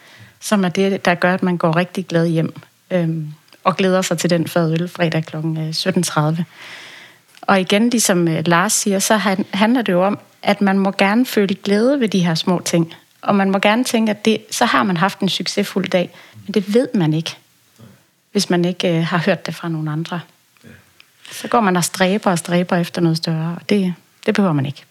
som 0.40 0.64
er 0.64 0.68
det, 0.68 1.04
der 1.04 1.14
gør, 1.14 1.34
at 1.34 1.42
man 1.42 1.56
går 1.56 1.76
rigtig 1.76 2.06
glad 2.06 2.26
hjem. 2.26 2.54
Øhm, 2.90 3.34
og 3.64 3.76
glæder 3.76 4.02
sig 4.02 4.18
til 4.18 4.30
den 4.30 4.48
fadøl 4.48 4.88
fredag 4.88 5.24
kl. 5.24 5.36
Øh, 5.36 5.68
17.30. 5.70 6.42
Og 7.42 7.60
igen, 7.60 7.90
ligesom 7.90 8.28
øh, 8.28 8.42
Lars 8.46 8.72
siger, 8.72 8.98
så 8.98 9.16
handler 9.50 9.82
det 9.82 9.92
jo 9.92 10.04
om, 10.04 10.18
at 10.42 10.60
man 10.60 10.78
må 10.78 10.90
gerne 10.90 11.26
føle 11.26 11.54
glæde 11.54 12.00
ved 12.00 12.08
de 12.08 12.26
her 12.26 12.34
små 12.34 12.62
ting. 12.64 12.94
Og 13.22 13.34
man 13.34 13.50
må 13.50 13.58
gerne 13.58 13.84
tænke, 13.84 14.10
at 14.10 14.24
det, 14.24 14.38
så 14.50 14.64
har 14.64 14.82
man 14.82 14.96
haft 14.96 15.20
en 15.20 15.28
succesfuld 15.28 15.88
dag. 15.88 16.10
Men 16.46 16.54
det 16.54 16.74
ved 16.74 16.88
man 16.94 17.14
ikke, 17.14 17.36
hvis 18.32 18.50
man 18.50 18.64
ikke 18.64 18.96
øh, 18.98 19.04
har 19.04 19.18
hørt 19.18 19.46
det 19.46 19.54
fra 19.54 19.68
nogen 19.68 19.88
andre. 19.88 20.20
Så 21.32 21.48
går 21.48 21.60
man 21.60 21.76
og 21.76 21.84
stræber 21.84 22.30
og 22.30 22.38
stræber 22.38 22.76
efter 22.76 23.00
noget 23.00 23.16
større, 23.16 23.56
og 23.60 23.68
det, 23.68 23.94
det 24.26 24.34
behøver 24.34 24.52
man 24.52 24.66
ikke. 24.66 24.82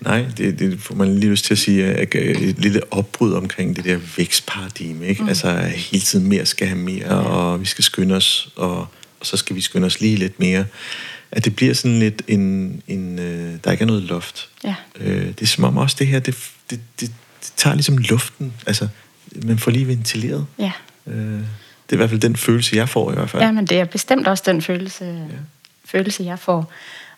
Nej, 0.00 0.26
det, 0.36 0.58
det 0.58 0.80
får 0.80 0.94
man 0.94 1.18
lige 1.18 1.30
lyst 1.30 1.44
til 1.44 1.54
at 1.54 1.58
sige, 1.58 1.84
at 1.84 2.14
et 2.14 2.58
lille 2.58 2.80
opbrud 2.90 3.32
omkring 3.32 3.76
det 3.76 3.84
der 3.84 3.98
vækstparadigme. 4.16 5.06
Ikke? 5.06 5.22
Mm. 5.22 5.28
Altså 5.28 5.58
hele 5.76 6.02
tiden 6.02 6.28
mere 6.28 6.46
skal 6.46 6.66
have 6.66 6.78
mere, 6.78 7.08
og 7.08 7.60
vi 7.60 7.66
skal 7.66 7.84
skynde 7.84 8.14
os, 8.14 8.48
og, 8.56 8.78
og 9.20 9.26
så 9.26 9.36
skal 9.36 9.56
vi 9.56 9.60
skynde 9.60 9.86
os 9.86 10.00
lige 10.00 10.16
lidt 10.16 10.40
mere. 10.40 10.64
At 11.30 11.44
det 11.44 11.56
bliver 11.56 11.74
sådan 11.74 11.98
lidt 11.98 12.22
en, 12.28 12.82
en 12.88 13.18
øh, 13.18 13.54
der 13.64 13.72
ikke 13.72 13.82
er 13.82 13.86
noget 13.86 14.02
loft. 14.02 14.48
Ja. 14.64 14.74
Øh, 15.00 15.26
det 15.26 15.42
er 15.42 15.46
som 15.46 15.64
om 15.64 15.76
også 15.76 15.96
det 15.98 16.06
her, 16.06 16.18
det, 16.18 16.36
det, 16.70 16.80
det, 17.00 17.12
det 17.40 17.52
tager 17.56 17.74
ligesom 17.74 17.98
luften. 17.98 18.52
Altså, 18.66 18.88
man 19.42 19.58
får 19.58 19.70
lige 19.70 19.88
ventileret. 19.88 20.46
Ja. 20.58 20.72
Øh, 21.06 21.40
det 21.92 21.96
er 21.96 22.00
i 22.00 22.06
hvert 22.06 22.10
fald 22.10 22.20
den 22.20 22.36
følelse, 22.36 22.76
jeg 22.76 22.88
får 22.88 23.10
i 23.10 23.14
hvert 23.14 23.30
fald. 23.30 23.42
Ja, 23.42 23.52
men 23.52 23.66
det 23.66 23.80
er 23.80 23.84
bestemt 23.84 24.28
også 24.28 24.42
den 24.46 24.62
følelse, 24.62 25.04
ja. 25.04 25.36
følelse 25.84 26.24
jeg 26.24 26.38
får. 26.38 26.72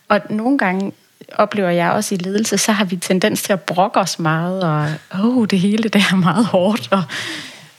Og 0.09 0.21
nogle 0.31 0.59
gange 0.59 0.93
oplever 1.33 1.71
jeg 1.71 1.91
også 1.91 2.15
i 2.15 2.19
ledelse, 2.19 2.59
så 2.59 2.73
har 2.73 2.85
vi 2.85 2.97
tendens 2.97 3.43
til 3.43 3.53
at 3.53 3.61
brokke 3.61 4.01
os 4.01 4.19
meget, 4.19 4.63
og 4.63 4.93
oh, 5.25 5.47
det 5.51 5.61
hele 5.61 5.83
det 5.83 5.95
er 6.13 6.17
meget 6.17 6.47
hårdt, 6.47 6.89
og, 6.91 7.03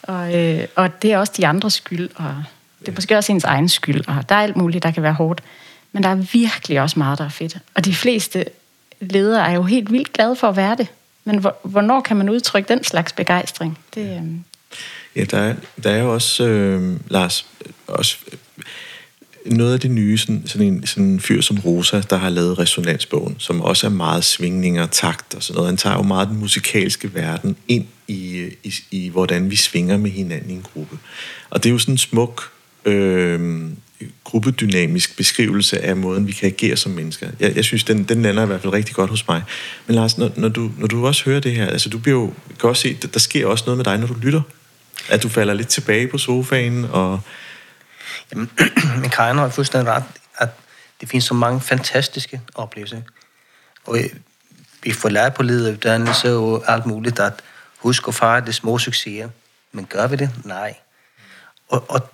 og, 0.04 0.36
øh, 0.36 0.68
og 0.76 1.02
det 1.02 1.14
er 1.14 1.18
også 1.18 1.34
de 1.38 1.48
andres 1.48 1.74
skyld, 1.74 2.10
og 2.16 2.44
det 2.80 2.88
er 2.88 2.92
måske 2.92 3.18
også 3.18 3.32
ens 3.32 3.44
egen 3.44 3.70
skyld, 3.70 4.08
og 4.08 4.30
der 4.30 4.36
er 4.36 4.40
alt 4.40 4.56
muligt, 4.56 4.84
der 4.84 4.92
kan 4.92 5.04
være 5.04 5.14
hårdt. 5.14 5.42
Men 5.92 6.04
der 6.04 6.10
er 6.10 6.16
virkelig 6.16 6.82
også 6.82 7.00
meget, 7.00 7.20
der 7.20 7.26
er 7.26 7.30
fedt. 7.30 7.58
Og 7.76 7.86
de 7.86 7.96
fleste 7.96 8.46
ledere 9.00 9.48
er 9.50 9.54
jo 9.54 9.64
helt 9.64 9.92
vildt 9.92 10.14
glade 10.14 10.36
for 10.36 10.50
at 10.50 10.56
være 10.56 10.76
det. 10.76 10.88
Men 11.24 11.46
hvornår 11.64 12.02
kan 12.02 12.18
man 12.18 12.30
udtrykke 12.30 12.70
den 12.70 12.84
slags 12.84 13.14
begejstring? 13.14 13.80
Det, 13.96 14.22
øh... 14.22 14.22
Ja, 15.16 15.24
der 15.24 15.38
er, 15.38 15.56
der 15.84 15.90
er 15.90 16.02
jo 16.02 16.14
også, 16.14 16.48
øh, 16.48 17.00
Lars, 17.10 17.46
også 17.88 18.18
noget 19.46 19.74
af 19.74 19.80
det 19.80 19.92
nye, 19.92 20.18
sådan, 20.18 20.44
sådan, 20.46 20.68
en, 20.68 20.88
sådan 20.88 21.04
en 21.04 21.20
fyr 21.20 21.42
som 21.42 21.60
Rosa, 21.60 22.02
der 22.10 22.18
har 22.18 22.30
lavet 22.30 22.60
Resonansbogen, 22.60 23.36
som 23.38 23.62
også 23.62 23.88
er 23.88 23.92
meget 23.92 24.24
svingninger, 24.24 24.86
takt 24.86 25.36
og 25.36 25.44
sådan 25.44 25.56
noget. 25.56 25.70
Han 25.70 25.78
tager 25.78 25.96
jo 25.96 26.02
meget 26.02 26.28
den 26.28 26.40
musikalske 26.40 27.14
verden 27.14 27.56
ind 27.68 27.86
i, 28.08 28.50
i, 28.64 28.74
i 28.92 29.10
hvordan 29.10 29.52
vi 29.52 29.56
svinger 29.56 29.98
med 29.98 30.12
hinanden 30.12 30.50
i 30.50 30.54
en 30.54 30.66
gruppe. 30.74 30.98
Og 31.50 31.64
det 31.64 31.70
er 31.70 31.74
jo 31.74 31.80
sådan 31.80 31.94
en 31.94 31.98
smuk 31.98 32.52
øh, 32.86 33.70
gruppedynamisk 34.24 35.18
beskrivelse 35.18 35.82
af 35.82 35.96
måden, 35.96 36.28
vi 36.28 36.32
kan 36.32 36.48
agere 36.48 36.76
som 36.76 36.92
mennesker. 36.92 37.28
Jeg, 37.40 37.56
jeg 37.56 37.64
synes, 37.64 37.84
den, 37.84 38.04
den 38.04 38.22
lander 38.22 38.44
i 38.44 38.46
hvert 38.46 38.62
fald 38.62 38.74
rigtig 38.74 38.96
godt 38.96 39.10
hos 39.10 39.28
mig. 39.28 39.42
Men 39.88 39.96
Lars, 39.96 40.18
når, 40.18 40.32
når, 40.36 40.50
du, 40.50 40.72
når 40.78 40.88
du 40.88 41.08
også 41.08 41.26
hører 41.26 41.40
det 41.40 41.52
her, 41.52 41.68
altså 41.68 41.90
du 41.90 41.98
bliver 41.98 42.20
jo, 42.20 42.34
kan 42.60 42.70
også 42.70 42.82
se, 42.82 42.98
der, 43.02 43.08
der 43.08 43.20
sker 43.20 43.48
også 43.48 43.64
noget 43.66 43.78
med 43.78 43.86
dig, 43.86 43.98
når 43.98 44.08
du 44.08 44.16
lytter. 44.22 44.42
At 45.10 45.24
du 45.24 45.30
falder 45.30 45.54
lidt 45.54 45.68
tilbage 45.68 46.08
på 46.08 46.18
sofaen, 46.18 46.86
og 46.86 47.22
Jamen, 48.32 48.52
men 49.02 49.10
Karin 49.10 49.38
har 49.38 49.50
fuldstændig 49.50 49.94
ret, 49.94 50.04
at 50.38 50.50
det 51.02 51.10
findes 51.10 51.24
så 51.24 51.34
mange 51.34 51.62
fantastiske 51.62 52.42
oplevelser. 52.56 53.02
Og 53.86 53.98
vi 54.84 54.92
får 54.92 55.10
lært 55.10 55.34
på 55.34 55.44
lederuddannelse 55.44 56.34
og 56.34 56.64
alt 56.68 56.86
muligt, 56.86 57.20
at 57.20 57.34
husk 57.78 58.08
at 58.08 58.16
fejre 58.16 58.46
det 58.46 58.56
små 58.56 58.78
succeser. 58.78 59.30
Men 59.72 59.86
gør 59.86 60.08
vi 60.08 60.16
det? 60.16 60.30
Nej. 60.44 60.76
Og, 61.70 61.86
og 61.90 62.12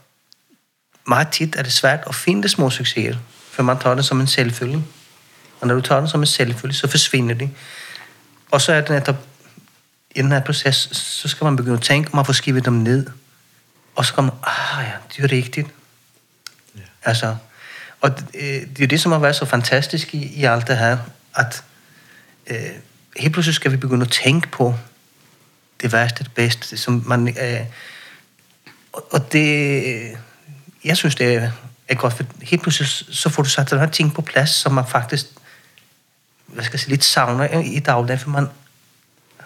meget 1.08 1.28
tit 1.32 1.56
er 1.56 1.63
det 1.63 1.74
svært 1.74 2.00
at 2.08 2.15
finde 2.15 2.44
de 2.44 2.50
små 2.50 2.70
succeser, 2.70 3.17
for 3.52 3.63
man 3.63 3.80
tager 3.80 3.96
det 3.96 4.06
som 4.06 4.20
en 4.20 4.28
selvfølge. 4.28 4.84
Og 5.60 5.67
når 5.67 5.76
du 5.76 5.82
tager 5.82 6.02
det 6.02 6.10
som 6.10 6.20
en 6.20 6.26
selvfølge, 6.26 6.76
så 6.76 6.88
forsvinder 6.88 7.36
det. 7.36 7.50
Og 8.52 8.62
så 8.62 8.74
er 8.74 8.82
det 8.82 8.89
netop, 8.89 9.15
i 10.15 10.21
den 10.21 10.32
her 10.32 10.39
proces, 10.39 10.76
så 10.91 11.28
skal 11.28 11.45
man 11.45 11.56
begynde 11.56 11.78
at 11.78 11.84
tænke, 11.84 12.10
om 12.10 12.15
man 12.15 12.26
får 12.26 12.34
skrive 12.34 12.60
dem 12.60 12.74
ned. 12.74 13.08
Og 13.95 14.06
så 14.06 14.13
kommer 14.13 14.32
ah 14.43 14.86
ja, 14.86 14.93
det 15.15 15.24
er 15.24 15.36
rigtigt. 15.36 15.67
Altså, 17.04 17.36
og 18.02 18.19
det, 18.19 18.26
øh, 18.34 18.67
det 18.78 18.84
er 18.84 18.88
det, 18.88 19.02
som 19.02 19.12
har 19.12 19.19
været 19.19 19.36
så 19.36 19.45
fantastisk 19.45 20.13
i, 20.13 20.26
i 20.26 20.43
alt 20.43 20.67
det 20.67 20.78
her, 20.78 20.97
at 21.36 21.63
øh, 22.47 22.70
helt 23.18 23.34
pludselig 23.34 23.55
skal 23.55 23.72
vi 23.72 23.78
begynde 23.78 24.05
at 24.05 24.12
tænke 24.12 24.47
på 24.47 24.76
det 25.82 25.93
værste, 25.93 26.24
det 26.24 26.34
bedste, 26.34 26.78
som 26.78 27.03
man... 27.07 27.28
Øh, 27.28 27.66
og 28.93 29.32
det... 29.32 30.18
Jeg 30.84 30.97
synes, 30.97 31.16
det 31.16 31.36
er, 31.36 31.51
er 31.88 31.95
godt, 31.95 32.14
for 32.14 32.24
helt 32.41 32.62
pludselig 32.62 32.89
så 33.16 33.30
får 33.30 33.43
du 33.43 33.49
sat 33.49 33.70
den 33.70 33.80
her 33.80 33.89
ting 33.89 34.14
på 34.14 34.22
plads, 34.22 34.49
som 34.49 34.74
man 34.74 34.88
faktisk 34.88 35.26
hvad 36.53 36.64
skal 36.64 36.74
jeg 36.74 36.80
sige, 36.80 36.89
lidt 36.89 37.03
savner 37.03 37.59
i 37.59 37.80
dagligdagen, 37.80 38.20
for 38.20 38.30
man 38.30 38.47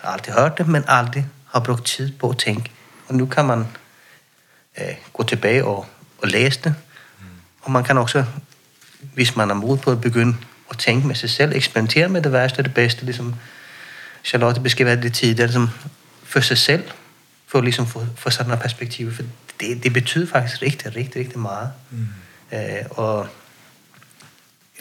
aldrig 0.06 0.34
hørt 0.36 0.58
det, 0.58 0.68
men 0.68 0.84
aldrig 0.88 1.28
har 1.53 1.60
brugt 1.60 1.86
tid 1.86 2.12
på 2.12 2.30
at 2.30 2.38
tænke. 2.38 2.72
Og 3.08 3.16
nu 3.16 3.26
kan 3.26 3.45
man 3.45 3.68
øh, 4.80 4.95
gå 5.14 5.24
tilbage 5.24 5.66
og, 5.66 5.86
og 6.22 6.28
læse 6.28 6.60
det, 6.64 6.76
og 7.62 7.72
man 7.72 7.84
kan 7.84 7.97
også, 7.97 8.26
hvis 9.14 9.36
man 9.36 9.49
er 9.49 9.53
mod 9.53 9.78
på 9.78 9.91
at 9.91 10.01
begynde 10.01 10.38
at 10.72 10.78
tænke 10.78 11.08
med 11.08 11.16
sig 11.16 11.30
selv, 11.30 11.56
eksperimentere 11.56 12.10
med 12.10 12.22
det 12.22 12.32
værste 12.32 12.60
og 12.60 12.66
det 12.66 12.74
bedste, 12.74 13.06
ligesom 13.06 13.36
Charlotte 14.24 14.62
beskrev 14.62 15.01
det 15.01 15.14
tidligere, 15.14 15.47
ligesom 15.47 15.70
for 16.24 16.39
sig 16.39 16.58
selv, 16.58 16.84
for 17.47 17.62
ligesom 17.62 17.88
få, 17.88 18.06
få 18.16 18.30
sådan 18.30 18.53
et 18.53 18.60
perspektiv. 18.60 19.14
For 19.14 19.24
det, 19.60 19.84
det 19.84 19.93
betyder 19.93 20.28
faktisk 20.28 20.62
rigtig, 20.62 20.95
rigtig, 20.95 21.16
rigtig 21.16 21.39
meget. 21.39 21.72
Mm. 21.91 22.08
Øh, 22.53 22.86
og 22.89 23.28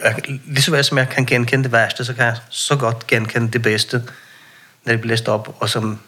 jeg, 0.05 0.23
lige 0.27 0.63
så 0.63 0.71
vel 0.71 0.85
som 0.85 0.99
jeg 0.99 1.09
kan 1.09 1.27
genkende 1.27 1.65
det 1.65 1.73
værste, 1.73 2.05
så 2.05 2.15
kan 2.15 2.25
jeg 2.25 2.37
så 2.51 2.77
godt 2.77 3.07
genkende 3.07 3.53
det 3.53 3.63
bedste, 3.63 4.03
når 4.85 4.93
det 4.93 5.01
bliver 5.01 5.13
læst 5.13 5.29
op, 5.29 5.57
og 5.61 5.69
som 5.69 5.99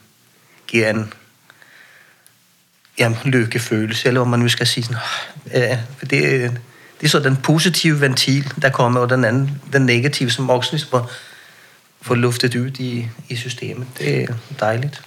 giver 0.67 0.91
en 0.91 1.13
jamen, 2.99 3.19
lykkefølelse, 3.25 4.09
eller 4.09 4.21
om 4.21 4.29
man 4.29 4.41
nu 4.41 4.49
skal 4.49 4.67
sige. 4.67 4.85
Sådan, 4.85 5.01
øh, 5.55 5.79
for 5.99 6.07
det, 6.07 6.51
det 7.01 7.07
er 7.07 7.09
så 7.09 7.21
den 7.21 7.37
positive 7.37 8.01
ventil, 8.01 8.53
der 8.63 8.71
kommer, 8.71 9.01
og 9.01 9.11
den 9.11 9.25
anden, 9.25 9.63
den 9.73 9.87
negative, 9.87 10.31
som 10.31 10.51
også 10.51 10.73
ligesom 10.73 10.91
får, 10.91 11.11
får 12.03 12.15
luftet 12.15 12.55
ud 12.55 12.71
i, 12.79 13.09
i 13.29 13.37
systemet. 13.37 13.87
Det 13.99 14.23
er 14.23 14.35
dejligt. 14.61 15.03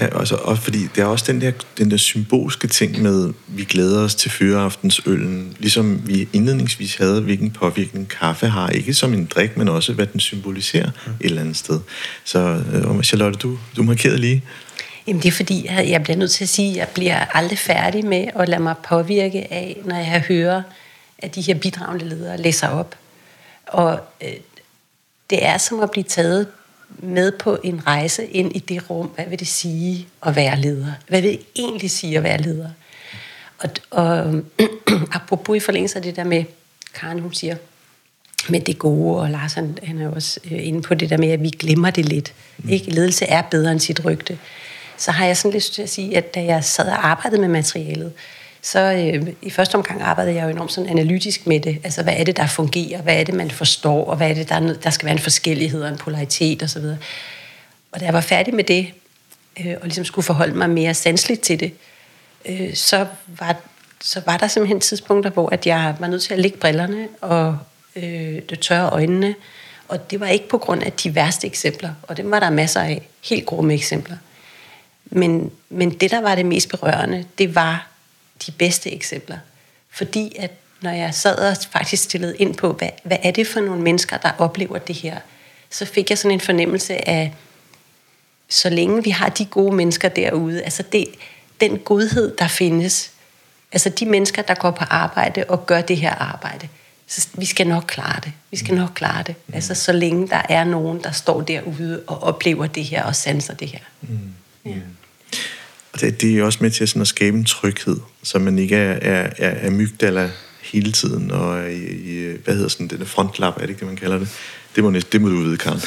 Ja, 0.00 0.18
altså, 0.18 0.34
og 0.34 0.58
fordi 0.58 0.78
det 0.94 1.02
er 1.02 1.04
også 1.04 1.32
den 1.32 1.40
der, 1.40 1.52
den 1.78 1.90
der 1.90 1.96
symbolske 1.96 2.68
ting 2.68 3.02
med, 3.02 3.32
vi 3.46 3.64
glæder 3.64 4.04
os 4.04 4.14
til 4.14 4.30
fyreaftensøllen, 4.30 5.56
ligesom 5.58 6.02
vi 6.08 6.28
indledningsvis 6.32 6.96
havde, 6.96 7.20
hvilken 7.20 7.50
påvirkning 7.50 8.08
kaffe 8.08 8.46
har, 8.46 8.68
ikke 8.68 8.94
som 8.94 9.12
en 9.12 9.26
drik, 9.26 9.56
men 9.56 9.68
også 9.68 9.92
hvad 9.92 10.06
den 10.06 10.20
symboliserer 10.20 10.90
mm. 11.06 11.12
et 11.12 11.26
eller 11.26 11.40
andet 11.40 11.56
sted. 11.56 11.80
Så 12.24 12.38
øh, 12.38 13.02
Charlotte, 13.02 13.38
du, 13.38 13.58
du 13.76 13.82
markerede 13.82 14.18
lige. 14.18 14.44
Jamen 15.06 15.22
det 15.22 15.28
er 15.28 15.32
fordi, 15.32 15.66
jeg 15.68 16.02
bliver 16.02 16.16
nødt 16.16 16.30
til 16.30 16.44
at 16.44 16.48
sige, 16.48 16.70
at 16.70 16.76
jeg 16.76 16.88
bliver 16.94 17.24
aldrig 17.36 17.58
færdig 17.58 18.06
med 18.06 18.26
at 18.34 18.48
lade 18.48 18.62
mig 18.62 18.74
påvirke 18.88 19.52
af, 19.52 19.76
når 19.84 19.96
jeg 19.96 20.24
hører, 20.28 20.62
at 21.18 21.34
de 21.34 21.40
her 21.40 21.54
bidragende 21.54 22.08
ledere 22.08 22.36
læser 22.36 22.68
op. 22.68 22.96
Og 23.66 24.00
øh, 24.22 24.28
det 25.30 25.44
er 25.46 25.58
som 25.58 25.80
at 25.80 25.90
blive 25.90 26.04
taget 26.04 26.46
med 26.88 27.32
på 27.32 27.58
en 27.64 27.86
rejse 27.86 28.26
ind 28.26 28.56
i 28.56 28.58
det 28.58 28.90
rum. 28.90 29.06
Hvad 29.06 29.26
vil 29.26 29.38
det 29.38 29.48
sige 29.48 30.08
at 30.26 30.36
være 30.36 30.60
leder? 30.60 30.92
Hvad 31.08 31.22
vil 31.22 31.30
det 31.30 31.40
egentlig 31.56 31.90
sige 31.90 32.16
at 32.16 32.22
være 32.22 32.42
leder? 32.42 32.68
Og, 33.58 33.70
og 33.90 34.34
apropos 35.18 35.56
i 35.56 35.60
forlængelse 35.60 35.96
af 35.96 36.02
det 36.02 36.16
der 36.16 36.24
med, 36.24 36.44
Karen 36.94 37.20
hun 37.20 37.34
siger, 37.34 37.56
med 38.48 38.60
det 38.60 38.78
gode, 38.78 39.20
og 39.20 39.30
Lars 39.30 39.52
han, 39.52 39.78
han 39.82 39.98
er 39.98 40.08
også 40.08 40.40
øh, 40.50 40.66
inde 40.66 40.82
på 40.82 40.94
det 40.94 41.10
der 41.10 41.16
med, 41.16 41.28
at 41.28 41.42
vi 41.42 41.50
glemmer 41.50 41.90
det 41.90 42.04
lidt. 42.04 42.34
Mm. 42.58 42.68
Ikke? 42.68 42.90
Ledelse 42.90 43.24
er 43.24 43.42
bedre 43.42 43.72
end 43.72 43.80
sit 43.80 44.04
rygte. 44.04 44.38
Så 44.96 45.10
har 45.10 45.26
jeg 45.26 45.36
sådan 45.36 45.54
lyst 45.54 45.74
til 45.74 45.82
at 45.82 45.88
sige, 45.88 46.16
at 46.16 46.34
da 46.34 46.44
jeg 46.44 46.64
sad 46.64 46.88
og 46.88 47.06
arbejdede 47.06 47.40
med 47.40 47.48
materialet, 47.48 48.12
så 48.66 48.80
øh, 48.80 49.32
i 49.42 49.50
første 49.50 49.74
omgang 49.74 50.02
arbejdede 50.02 50.34
jeg 50.34 50.44
jo 50.44 50.48
enormt 50.48 50.72
sådan 50.72 50.90
analytisk 50.90 51.46
med 51.46 51.60
det. 51.60 51.78
Altså, 51.84 52.02
hvad 52.02 52.14
er 52.16 52.24
det, 52.24 52.36
der 52.36 52.46
fungerer? 52.46 53.02
Hvad 53.02 53.20
er 53.20 53.24
det, 53.24 53.34
man 53.34 53.50
forstår? 53.50 54.04
Og 54.04 54.16
hvad 54.16 54.30
er 54.30 54.34
det, 54.34 54.48
der, 54.48 54.54
er, 54.54 54.74
der 54.74 54.90
skal 54.90 55.06
være 55.06 55.12
en 55.12 55.22
forskellighed 55.22 55.82
og 55.82 55.88
en 55.88 55.98
polaritet 55.98 56.62
osv. 56.62 56.84
Og, 56.84 56.96
og 57.92 58.00
da 58.00 58.04
jeg 58.04 58.14
var 58.14 58.20
færdig 58.20 58.54
med 58.54 58.64
det, 58.64 58.92
øh, 59.60 59.74
og 59.80 59.82
ligesom 59.82 60.04
skulle 60.04 60.24
forholde 60.24 60.54
mig 60.54 60.70
mere 60.70 60.94
sansligt 60.94 61.40
til 61.40 61.60
det, 61.60 61.72
øh, 62.44 62.74
så, 62.74 63.06
var, 63.26 63.56
så 64.00 64.22
var 64.26 64.36
der 64.36 64.48
simpelthen 64.48 64.80
tidspunkter, 64.80 65.30
hvor 65.30 65.48
at 65.48 65.66
jeg 65.66 65.94
var 65.98 66.06
nødt 66.06 66.22
til 66.22 66.34
at 66.34 66.40
lægge 66.40 66.58
brillerne 66.58 67.08
og 67.20 67.58
øh, 67.96 68.42
det 68.50 68.60
tørre 68.60 68.90
øjnene. 68.90 69.34
Og 69.88 70.10
det 70.10 70.20
var 70.20 70.26
ikke 70.26 70.48
på 70.48 70.58
grund 70.58 70.82
af 70.82 70.92
de 70.92 71.14
værste 71.14 71.46
eksempler, 71.46 71.90
og 72.02 72.16
dem 72.16 72.30
var 72.30 72.40
der 72.40 72.50
masser 72.50 72.80
af, 72.80 73.08
helt 73.24 73.46
grumme 73.46 73.74
eksempler. 73.74 74.16
Men, 75.04 75.50
men 75.68 75.90
det, 75.90 76.10
der 76.10 76.20
var 76.20 76.34
det 76.34 76.46
mest 76.46 76.68
berørende, 76.68 77.24
det 77.38 77.54
var 77.54 77.95
de 78.46 78.52
bedste 78.52 78.92
eksempler. 78.92 79.38
Fordi 79.90 80.36
at 80.38 80.50
når 80.80 80.90
jeg 80.90 81.14
sad 81.14 81.36
og 81.36 81.56
faktisk 81.70 82.02
stillede 82.02 82.36
ind 82.36 82.54
på, 82.54 82.72
hvad, 82.72 82.88
hvad 83.04 83.16
er 83.22 83.30
det 83.30 83.46
for 83.46 83.60
nogle 83.60 83.82
mennesker, 83.82 84.16
der 84.16 84.30
oplever 84.38 84.78
det 84.78 84.94
her, 84.94 85.18
så 85.70 85.84
fik 85.84 86.10
jeg 86.10 86.18
sådan 86.18 86.30
en 86.30 86.40
fornemmelse 86.40 87.08
af, 87.08 87.34
så 88.48 88.70
længe 88.70 89.04
vi 89.04 89.10
har 89.10 89.28
de 89.28 89.44
gode 89.44 89.76
mennesker 89.76 90.08
derude, 90.08 90.62
altså 90.62 90.82
det, 90.92 91.06
den 91.60 91.78
godhed, 91.78 92.36
der 92.38 92.48
findes, 92.48 93.10
altså 93.72 93.88
de 93.88 94.06
mennesker, 94.06 94.42
der 94.42 94.54
går 94.54 94.70
på 94.70 94.84
arbejde 94.84 95.44
og 95.48 95.66
gør 95.66 95.80
det 95.80 95.96
her 95.96 96.14
arbejde, 96.14 96.68
så 97.06 97.28
vi 97.34 97.44
skal 97.44 97.66
nok 97.66 97.84
klare 97.86 98.20
det. 98.24 98.32
Vi 98.50 98.56
skal 98.56 98.74
nok 98.74 98.90
klare 98.94 99.22
det. 99.22 99.34
Mm. 99.46 99.54
Altså 99.54 99.74
så 99.74 99.92
længe 99.92 100.28
der 100.28 100.42
er 100.48 100.64
nogen, 100.64 101.02
der 101.02 101.10
står 101.10 101.40
derude 101.40 102.02
og 102.06 102.22
oplever 102.22 102.66
det 102.66 102.84
her 102.84 103.04
og 103.04 103.16
sanser 103.16 103.54
det 103.54 103.68
her. 103.68 103.78
Mm. 104.00 104.34
Ja. 104.64 104.70
Det, 106.00 106.20
det 106.20 106.38
er 106.38 106.44
også 106.44 106.58
med 106.62 106.70
til 106.70 106.88
sådan 106.88 107.02
at 107.02 107.08
skabe 107.08 107.38
en 107.38 107.44
tryghed, 107.44 107.96
så 108.22 108.38
man 108.38 108.58
ikke 108.58 108.76
er, 108.76 108.98
er, 109.02 109.30
er, 109.38 109.50
er 109.50 109.70
mygdala 109.70 110.30
hele 110.62 110.92
tiden, 110.92 111.30
og 111.30 111.72
i, 111.72 111.84
i, 111.86 112.36
hvad 112.44 112.54
hedder 112.54 112.68
sådan 112.68 112.88
den 112.88 113.06
frontlap, 113.06 113.56
er 113.56 113.60
det 113.60 113.68
ikke 113.68 113.80
det, 113.80 113.86
man 113.86 113.96
kalder 113.96 114.18
det? 114.18 114.28
Det 114.76 114.84
må, 114.84 114.90
næsten, 114.90 115.12
det 115.12 115.20
må 115.20 115.28
du 115.28 115.42
vide, 115.42 115.56
Karen. 115.56 115.80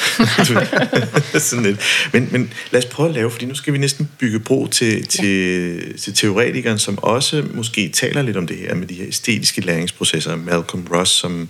sådan 1.40 1.64
lidt. 1.64 1.80
Men, 2.12 2.28
men 2.32 2.52
lad 2.70 2.84
os 2.84 2.90
prøve 2.90 3.08
at 3.08 3.14
lave, 3.14 3.30
fordi 3.30 3.46
nu 3.46 3.54
skal 3.54 3.72
vi 3.72 3.78
næsten 3.78 4.10
bygge 4.18 4.40
bro 4.40 4.66
til, 4.66 5.06
til, 5.06 5.98
til 5.98 6.14
teoretikeren, 6.14 6.78
som 6.78 6.98
også 6.98 7.44
måske 7.54 7.88
taler 7.88 8.22
lidt 8.22 8.36
om 8.36 8.46
det 8.46 8.56
her 8.56 8.74
med 8.74 8.86
de 8.86 8.94
her 8.94 9.06
æstetiske 9.08 9.60
læringsprocesser. 9.60 10.36
Malcolm 10.36 10.86
Ross, 10.92 11.12
som 11.12 11.48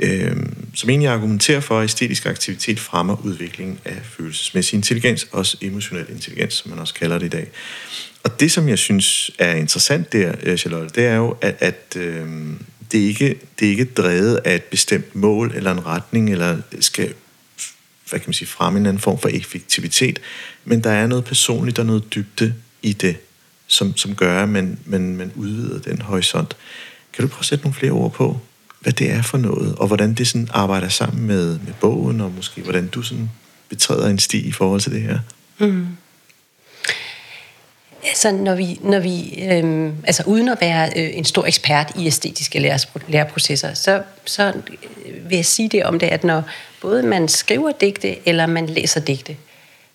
øh, 0.00 0.36
som 0.74 0.90
egentlig 0.90 1.08
argumenterer 1.08 1.60
for, 1.60 1.78
at 1.78 1.84
æstetisk 1.84 2.26
aktivitet 2.26 2.80
fremmer 2.80 3.24
udviklingen 3.24 3.78
af 3.84 3.98
følelsesmæssig 4.02 4.76
intelligens, 4.76 5.26
også 5.32 5.56
emotionel 5.60 6.06
intelligens, 6.10 6.54
som 6.54 6.70
man 6.70 6.78
også 6.78 6.94
kalder 6.94 7.18
det 7.18 7.26
i 7.26 7.28
dag. 7.28 7.48
Og 8.24 8.40
det, 8.40 8.52
som 8.52 8.68
jeg 8.68 8.78
synes 8.78 9.30
er 9.38 9.54
interessant 9.54 10.12
der, 10.12 10.34
øh, 10.42 10.56
Charlotte, 10.56 10.88
det 10.94 11.06
er 11.06 11.16
jo, 11.16 11.36
at, 11.40 11.56
at 11.58 11.96
øh, 11.96 12.28
det, 12.92 13.02
er 13.02 13.06
ikke, 13.06 13.34
det 13.58 13.66
er 13.66 13.70
ikke 13.70 13.84
drevet 13.84 14.40
af 14.44 14.54
et 14.54 14.64
bestemt 14.64 15.14
mål 15.14 15.52
eller 15.54 15.72
en 15.72 15.86
retning, 15.86 16.30
eller 16.32 16.58
skal 16.80 17.14
hvad 18.10 18.20
kan 18.20 18.28
man 18.28 18.34
sige, 18.34 18.48
fremme 18.48 18.78
en 18.78 18.86
anden 18.86 19.00
form 19.00 19.18
for 19.18 19.28
effektivitet, 19.28 20.20
men 20.64 20.84
der 20.84 20.90
er 20.90 21.06
noget 21.06 21.24
personligt 21.24 21.78
og 21.78 21.86
noget 21.86 22.14
dybde 22.14 22.54
i 22.82 22.92
det, 22.92 23.16
som, 23.66 23.96
som 23.96 24.14
gør, 24.14 24.42
at 24.42 24.48
man, 24.48 24.78
man, 24.84 25.16
man 25.16 25.32
udvider 25.34 25.78
den 25.78 26.00
horisont. 26.00 26.56
Kan 27.12 27.22
du 27.22 27.28
prøve 27.28 27.40
at 27.40 27.46
sætte 27.46 27.64
nogle 27.64 27.74
flere 27.74 27.92
ord 27.92 28.12
på? 28.12 28.40
Hvad 28.80 28.92
det 28.92 29.10
er 29.10 29.22
for 29.22 29.38
noget, 29.38 29.74
og 29.74 29.86
hvordan 29.86 30.14
det 30.14 30.28
sådan 30.28 30.48
arbejder 30.52 30.88
sammen 30.88 31.26
med, 31.26 31.58
med 31.58 31.72
bogen, 31.80 32.20
og 32.20 32.32
måske 32.36 32.62
hvordan 32.62 32.88
du 32.88 33.02
sådan 33.02 33.30
betræder 33.68 34.08
en 34.08 34.18
sti 34.18 34.40
i 34.40 34.52
forhold 34.52 34.80
til 34.80 34.92
det 34.92 35.02
her. 35.02 35.18
Mm. 35.58 35.86
Altså, 38.04 38.32
når 38.32 38.54
vi, 38.54 38.78
når 38.82 38.98
vi 38.98 39.42
øhm, 39.50 39.94
altså 40.04 40.22
uden 40.26 40.48
at 40.48 40.58
være 40.60 40.90
øh, 40.96 41.16
en 41.16 41.24
stor 41.24 41.46
ekspert 41.46 41.92
i 41.98 42.06
æstetiske 42.06 42.78
læreprocesser, 43.08 43.74
så, 43.74 44.02
så 44.24 44.52
øh, 45.06 45.30
vil 45.30 45.36
jeg 45.36 45.46
sige 45.46 45.68
det 45.68 45.84
om 45.84 45.98
det, 45.98 46.06
at 46.06 46.24
når 46.24 46.42
både 46.80 47.02
man 47.02 47.28
skriver 47.28 47.72
digte, 47.72 48.28
eller 48.28 48.46
man 48.46 48.66
læser 48.66 49.00
digte, 49.00 49.36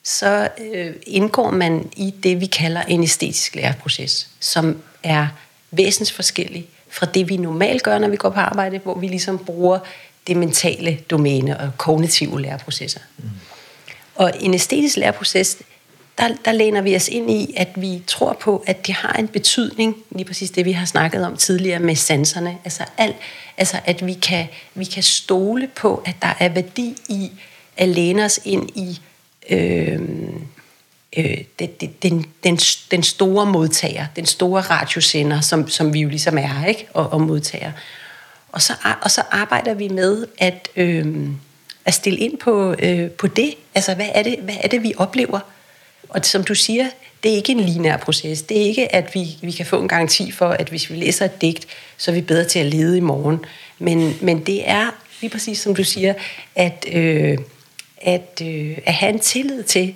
så 0.04 0.50
øh, 0.74 0.94
indgår 1.08 1.52
man 1.52 1.90
i 1.98 2.14
det, 2.24 2.42
vi 2.42 2.46
kalder 2.46 2.82
en 2.82 3.04
æstetisk 3.04 3.56
læreproces, 3.56 4.30
som 4.40 4.78
er 5.04 5.28
væsensforskellig 5.72 6.68
fra 6.96 7.06
det, 7.06 7.30
vi 7.30 7.38
normalt 7.38 7.84
gør, 7.84 7.98
når 7.98 8.08
vi 8.08 8.18
går 8.18 8.30
på 8.30 8.39
arbejde, 8.39 8.78
hvor 8.78 9.00
vi 9.00 9.08
ligesom 9.08 9.38
bruger 9.38 9.80
det 10.28 10.38
mentale 10.38 11.00
domæne 11.10 11.60
og 11.60 11.72
kognitive 11.78 12.41
læreprocesser. 12.41 13.00
Mm. 13.18 13.30
Og 14.16 14.32
en 14.39 14.54
æstetisk 14.54 14.98
læreproces, 14.98 15.58
der, 16.18 16.30
der 16.46 16.52
læner 16.52 16.82
vi 16.82 16.96
os 16.96 17.08
ind 17.08 17.32
i, 17.32 17.54
at 17.58 17.70
vi 17.76 18.04
tror 18.08 18.34
på, 18.34 18.64
at 18.68 18.88
det 18.88 18.96
har 18.96 19.14
en 19.14 19.28
betydning, 19.28 19.96
lige 20.12 20.26
præcis 20.26 20.52
det, 20.52 20.66
vi 20.66 20.72
har 20.72 20.86
snakket 20.86 21.26
om 21.26 21.38
tidligere 21.38 21.80
med 21.80 21.96
sanserne. 21.96 22.58
Altså, 22.64 22.84
alt, 22.98 23.16
altså 23.58 23.78
at 23.86 24.06
vi 24.06 24.14
kan, 24.14 24.48
vi 24.76 24.86
kan 24.86 25.04
stole 25.04 25.70
på, 25.76 26.04
at 26.06 26.16
der 26.22 26.34
er 26.39 26.50
værdi 26.50 26.96
i 27.10 27.32
at 27.78 27.89
læne 27.89 28.26
os 28.26 28.39
ind 28.46 28.70
i 28.76 29.02
øh, 29.50 30.00
øh, 31.18 31.38
det, 31.59 31.82
det, 31.82 32.03
den, 32.03 32.26
den, 32.43 32.59
den 32.91 33.03
store 33.03 33.45
modtager, 33.45 34.05
den 34.16 34.26
store 34.26 34.61
radiosender, 34.61 35.41
som, 35.41 35.70
som 35.70 35.93
vi 35.93 35.99
jo 35.99 36.09
ligesom 36.09 36.38
er, 36.38 36.66
ikke? 36.66 36.88
Og, 36.93 37.13
og 37.13 37.22
modtager. 37.22 37.72
Og 38.51 38.61
så, 38.61 38.74
og 39.01 39.11
så 39.11 39.22
arbejder 39.32 39.74
vi 39.74 39.88
med 39.88 40.26
at, 40.38 40.70
øh, 40.76 41.28
at 41.86 41.93
stille 41.93 42.20
ind 42.20 42.38
på, 42.38 42.76
øh, 42.80 43.11
på 43.11 43.28
det. 43.28 43.53
Altså, 43.76 43.95
hvad 43.95 44.09
er 44.16 44.24
det, 44.24 44.39
hvad 44.39 44.55
er 44.63 44.68
det, 44.68 44.84
vi 44.84 44.93
oplever? 44.97 45.39
Og 46.09 46.26
som 46.26 46.43
du 46.43 46.55
siger, 46.55 46.88
det 47.24 47.32
er 47.32 47.36
ikke 47.36 47.51
en 47.51 47.59
lineær 47.59 47.97
proces. 47.97 48.41
Det 48.41 48.57
er 48.57 48.66
ikke, 48.66 48.95
at 48.95 49.16
vi, 49.16 49.38
vi 49.41 49.51
kan 49.51 49.66
få 49.66 49.82
en 49.82 49.88
garanti 49.88 50.32
for, 50.32 50.49
at 50.49 50.70
hvis 50.70 50.89
vi 50.89 50.95
læser 50.95 51.26
et 51.26 51.41
digt, 51.41 51.68
så 51.97 52.11
er 52.11 52.16
vi 52.16 52.22
bedre 52.22 52.45
til 52.45 52.59
at 52.59 52.66
lede 52.66 52.97
i 52.97 53.01
morgen. 53.01 53.45
Men, 53.80 54.18
men 54.22 54.45
det 54.45 54.70
er 54.70 54.89
lige 55.22 55.32
præcis 55.32 55.59
som 55.59 55.76
du 55.76 55.84
siger, 55.84 56.13
at, 56.55 56.86
øh, 56.91 57.38
at, 58.01 58.41
øh, 58.41 58.78
at 58.86 58.93
have 58.93 59.13
en 59.13 59.20
tillid 59.20 59.63
til, 59.63 59.95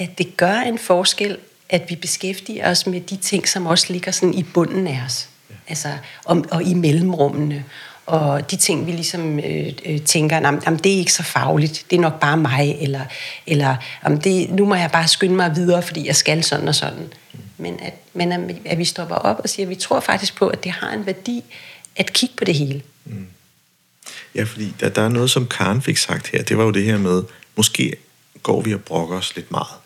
at 0.00 0.18
det 0.18 0.36
gør 0.36 0.54
en 0.54 0.78
forskel, 0.78 1.38
at 1.68 1.82
vi 1.88 1.96
beskæftiger 1.96 2.70
os 2.70 2.86
med 2.86 3.00
de 3.00 3.16
ting, 3.16 3.48
som 3.48 3.66
også 3.66 3.86
ligger 3.88 4.12
sådan 4.12 4.34
i 4.34 4.42
bunden 4.42 4.86
af 4.86 5.02
os. 5.06 5.28
Ja. 5.50 5.54
Altså, 5.68 5.88
og, 6.24 6.44
og 6.50 6.62
i 6.62 6.74
mellemrummene. 6.74 7.64
Og 8.06 8.50
de 8.50 8.56
ting, 8.56 8.86
vi 8.86 8.92
ligesom 8.92 9.38
øh, 9.38 9.72
øh, 9.84 10.00
tænker, 10.00 10.36
jamen, 10.36 10.78
det 10.78 10.92
er 10.92 10.96
ikke 10.96 11.12
så 11.12 11.22
fagligt, 11.22 11.86
det 11.90 11.96
er 11.96 12.00
nok 12.00 12.20
bare 12.20 12.36
mig, 12.36 12.76
eller, 12.80 13.00
eller 13.46 13.76
jamen, 14.04 14.18
det, 14.18 14.50
nu 14.50 14.66
må 14.66 14.74
jeg 14.74 14.90
bare 14.90 15.08
skynde 15.08 15.34
mig 15.34 15.56
videre, 15.56 15.82
fordi 15.82 16.06
jeg 16.06 16.16
skal 16.16 16.44
sådan 16.44 16.68
og 16.68 16.74
sådan. 16.74 17.12
Mm. 17.32 17.38
Men, 17.56 17.80
at, 17.82 17.94
men 18.14 18.32
at, 18.32 18.40
at 18.64 18.78
vi 18.78 18.84
stopper 18.84 19.14
op 19.14 19.40
og 19.42 19.48
siger, 19.48 19.66
at 19.66 19.70
vi 19.70 19.74
tror 19.74 20.00
faktisk 20.00 20.36
på, 20.36 20.48
at 20.48 20.64
det 20.64 20.72
har 20.72 20.90
en 20.92 21.06
værdi 21.06 21.44
at 21.96 22.12
kigge 22.12 22.34
på 22.36 22.44
det 22.44 22.54
hele. 22.54 22.82
Mm. 23.04 23.26
Ja, 24.34 24.42
fordi 24.42 24.74
der, 24.80 24.88
der 24.88 25.02
er 25.02 25.08
noget, 25.08 25.30
som 25.30 25.46
Karen 25.46 25.82
fik 25.82 25.96
sagt 25.96 26.28
her, 26.28 26.42
det 26.42 26.58
var 26.58 26.64
jo 26.64 26.70
det 26.70 26.84
her 26.84 26.98
med, 26.98 27.22
måske 27.56 27.96
går 28.42 28.60
vi 28.60 28.74
og 28.74 28.80
brokker 28.80 29.16
os 29.16 29.36
lidt 29.36 29.50
meget. 29.50 29.79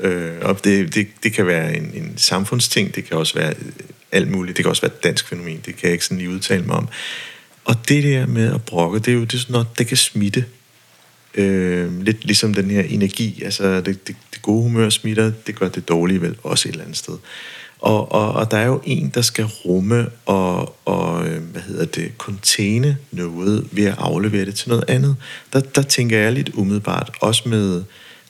Øh, 0.00 0.34
og 0.42 0.64
det, 0.64 0.94
det, 0.94 1.08
det 1.22 1.32
kan 1.32 1.46
være 1.46 1.76
en, 1.76 1.90
en 1.94 2.12
samfundsting, 2.16 2.94
det 2.94 3.04
kan 3.04 3.16
også 3.16 3.34
være 3.34 3.54
alt 4.12 4.30
muligt, 4.30 4.56
det 4.56 4.64
kan 4.64 4.70
også 4.70 4.82
være 4.82 4.92
et 4.92 5.04
dansk 5.04 5.28
fænomen, 5.28 5.62
det 5.66 5.76
kan 5.76 5.84
jeg 5.84 5.92
ikke 5.92 6.04
sådan 6.04 6.18
lige 6.18 6.30
udtale 6.30 6.64
mig 6.64 6.76
om. 6.76 6.88
Og 7.64 7.88
det 7.88 8.04
der 8.04 8.26
med 8.26 8.54
at 8.54 8.62
brokke, 8.62 8.98
det 8.98 9.08
er 9.08 9.12
jo 9.12 9.24
det 9.24 9.34
er 9.34 9.38
sådan 9.38 9.52
noget, 9.52 9.78
det 9.78 9.86
kan 9.86 9.96
smitte. 9.96 10.44
Øh, 11.34 12.02
lidt 12.02 12.24
ligesom 12.24 12.54
den 12.54 12.70
her 12.70 12.82
energi, 12.82 13.42
altså 13.44 13.80
det, 13.80 14.06
det, 14.06 14.16
det 14.32 14.42
gode 14.42 14.62
humør 14.62 14.88
smitter, 14.88 15.32
det 15.46 15.58
gør 15.58 15.68
det 15.68 15.88
dårlige 15.88 16.20
vel 16.20 16.36
også 16.42 16.68
et 16.68 16.72
eller 16.72 16.84
andet 16.84 16.96
sted. 16.96 17.18
Og, 17.78 18.12
og, 18.12 18.32
og 18.32 18.50
der 18.50 18.56
er 18.56 18.66
jo 18.66 18.80
en, 18.84 19.12
der 19.14 19.22
skal 19.22 19.44
rumme 19.44 20.08
og, 20.26 20.76
og 20.84 21.28
øh, 21.28 21.42
hvad 21.42 21.62
hedder 21.62 21.84
det, 21.84 22.12
containe 22.18 22.96
noget 23.10 23.68
ved 23.72 23.84
at 23.84 23.94
aflevere 23.98 24.44
det 24.44 24.54
til 24.54 24.68
noget 24.68 24.84
andet. 24.88 25.16
Der, 25.52 25.60
der 25.60 25.82
tænker 25.82 26.18
jeg 26.18 26.32
lidt 26.32 26.50
umiddelbart, 26.54 27.10
også 27.20 27.48
med 27.48 27.84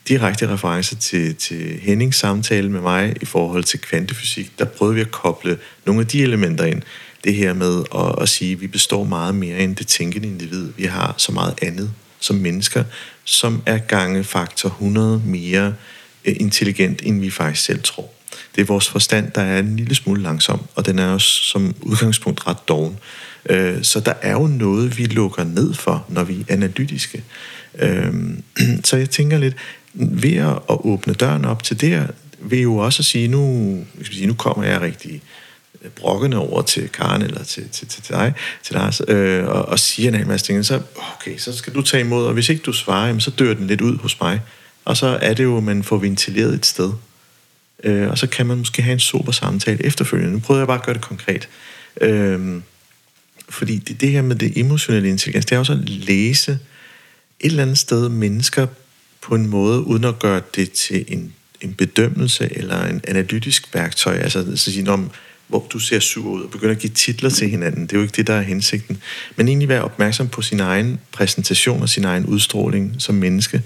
direkte 0.09 0.48
reference 0.48 0.96
til, 0.96 1.34
til 1.34 1.78
Hennings 1.82 2.16
samtale 2.18 2.70
med 2.70 2.80
mig 2.80 3.14
i 3.22 3.24
forhold 3.24 3.64
til 3.64 3.80
kvantefysik, 3.80 4.59
der 4.59 4.64
prøvede 4.64 4.94
vi 4.94 5.00
at 5.00 5.11
koble 5.11 5.59
nogle 5.86 6.00
af 6.00 6.07
de 6.07 6.22
elementer 6.22 6.64
ind. 6.64 6.82
Det 7.24 7.34
her 7.34 7.54
med 7.54 7.84
at, 7.94 8.22
at 8.22 8.28
sige, 8.28 8.52
at 8.52 8.61
vi 8.61 8.66
består 8.66 9.04
meget 9.04 9.34
mere 9.34 9.59
end 9.59 9.76
det 9.76 9.86
tænkende 9.86 10.28
individ. 10.28 10.72
Vi 10.76 10.84
har 10.84 11.14
så 11.16 11.32
meget 11.32 11.54
andet 11.62 11.92
som 12.20 12.36
mennesker, 12.36 12.84
som 13.24 13.62
er 13.66 13.78
gange 13.78 14.24
faktor 14.24 14.68
100 14.68 15.22
mere 15.24 15.74
eh, 16.24 16.36
intelligent, 16.40 17.02
end 17.04 17.20
vi 17.20 17.30
faktisk 17.30 17.64
selv 17.64 17.82
tror. 17.82 18.11
Det 18.54 18.62
er 18.62 18.66
vores 18.66 18.88
forstand, 18.88 19.30
der 19.32 19.42
er 19.42 19.59
en 19.59 19.76
lille 19.76 19.94
smule 19.94 20.22
langsom, 20.22 20.61
og 20.74 20.86
den 20.86 20.98
er 20.98 21.12
også 21.12 21.28
som 21.28 21.74
udgangspunkt 21.80 22.46
ret 22.46 22.68
doven. 22.68 22.98
Øh, 23.50 23.82
så 23.82 24.00
der 24.00 24.14
er 24.22 24.32
jo 24.32 24.46
noget, 24.46 24.98
vi 24.98 25.04
lukker 25.04 25.44
ned 25.44 25.74
for, 25.74 26.07
når 26.09 26.24
vi 26.24 26.40
er 26.40 26.54
analytiske. 26.54 27.24
Øh, 27.78 28.14
så 28.84 28.96
jeg 28.96 29.11
tænker 29.11 29.38
lidt, 29.38 29.57
ved 29.97 30.36
at 30.36 30.59
åbne 30.68 31.14
døren 31.14 31.44
op 31.44 31.62
til 31.62 31.80
det 31.80 32.11
vil 32.40 32.61
jo 32.61 32.76
også 32.76 33.03
sige, 33.03 33.28
nu, 33.28 33.84
sige, 34.03 34.26
nu 34.26 34.34
kommer 34.34 34.64
jeg 34.64 34.80
rigtig 34.80 35.22
brokkende 35.97 36.36
over 36.36 36.62
til 36.62 36.88
Karen 36.88 37.22
eller 37.22 37.44
til, 37.44 37.68
til, 37.68 37.88
til 37.88 38.05
dig, 38.09 38.34
til 38.62 38.74
Lars, 38.74 39.01
øh, 39.09 39.47
og, 39.47 39.68
og 39.68 39.78
siger 39.78 40.09
en 40.09 40.14
hel 40.14 40.26
masse 40.26 40.47
ting, 40.47 40.64
så 40.64 40.80
okay, 41.14 41.38
så 41.38 41.57
skal 41.57 41.74
du 41.74 41.82
tage 41.82 42.01
imod, 42.01 42.26
og 42.26 42.32
hvis 42.32 42.49
ikke 42.49 42.62
du 42.62 42.72
svarer, 42.72 43.07
jamen, 43.07 43.20
så 43.20 43.30
dør 43.30 43.55
den 43.55 43.66
lidt 43.66 43.80
ud 43.80 43.99
hos 43.99 44.20
mig. 44.20 44.40
Og 44.84 44.97
så 44.97 45.07
er 45.22 45.34
det 45.34 45.44
jo, 45.44 45.57
at 45.57 45.62
man 45.62 45.82
får 45.82 45.97
ventileret 45.97 46.55
et 46.55 46.66
sted. 46.66 46.92
Øh, 47.84 48.09
og 48.09 48.18
så 48.18 48.26
kan 48.26 48.47
man 48.47 48.59
måske 48.59 48.82
have 48.82 48.92
en 48.92 49.01
super 49.01 49.32
samtale 49.32 49.86
efterfølgende. 49.86 50.32
Nu 50.32 50.38
prøver 50.38 50.61
jeg 50.61 50.66
bare 50.66 50.78
at 50.78 50.84
gøre 50.84 50.94
det 50.94 51.03
konkret. 51.03 51.49
Øh, 52.01 52.62
fordi 53.49 53.78
det, 53.78 54.01
det 54.01 54.11
her 54.11 54.22
med 54.22 54.36
det 54.36 54.59
emotionelle 54.59 55.09
intelligens, 55.09 55.47
det 55.47 55.57
er 55.57 55.59
også 55.59 55.72
at 55.72 55.88
læse 55.88 56.53
et 57.40 57.51
eller 57.51 57.62
andet 57.62 57.78
sted 57.78 58.09
mennesker 58.09 58.66
på 59.27 59.35
en 59.35 59.47
måde, 59.47 59.87
uden 59.87 60.05
at 60.05 60.18
gøre 60.18 60.43
det 60.55 60.72
til 60.72 61.05
en, 61.09 61.33
en 61.61 61.74
bedømmelse 61.74 62.49
eller 62.59 62.87
en 62.87 63.01
analytisk 63.09 63.74
værktøj. 63.74 64.14
Altså 64.14 64.57
så 64.57 64.72
sige, 64.72 64.91
om, 64.91 65.11
hvor 65.49 65.66
du 65.72 65.79
ser 65.79 66.01
sur 66.01 66.31
ud 66.31 66.43
og 66.43 66.51
begynder 66.51 66.74
at 66.74 66.81
give 66.81 66.93
titler 66.93 67.31
til 67.31 67.49
hinanden. 67.49 67.83
Det 67.83 67.93
er 67.93 67.97
jo 67.97 68.03
ikke 68.03 68.16
det, 68.16 68.27
der 68.27 68.35
er 68.35 68.43
hensigten. 68.43 68.99
Men 69.37 69.49
egentlig 69.49 69.68
være 69.68 69.85
opmærksom 69.85 70.29
på 70.29 70.43
sin 70.43 70.61
egen 70.61 71.01
præsentation 71.12 71.83
og 71.83 71.89
sin 71.89 72.05
egen 72.05 72.27
udstråling 72.27 72.95
som 72.99 73.14
menneske. 73.14 73.62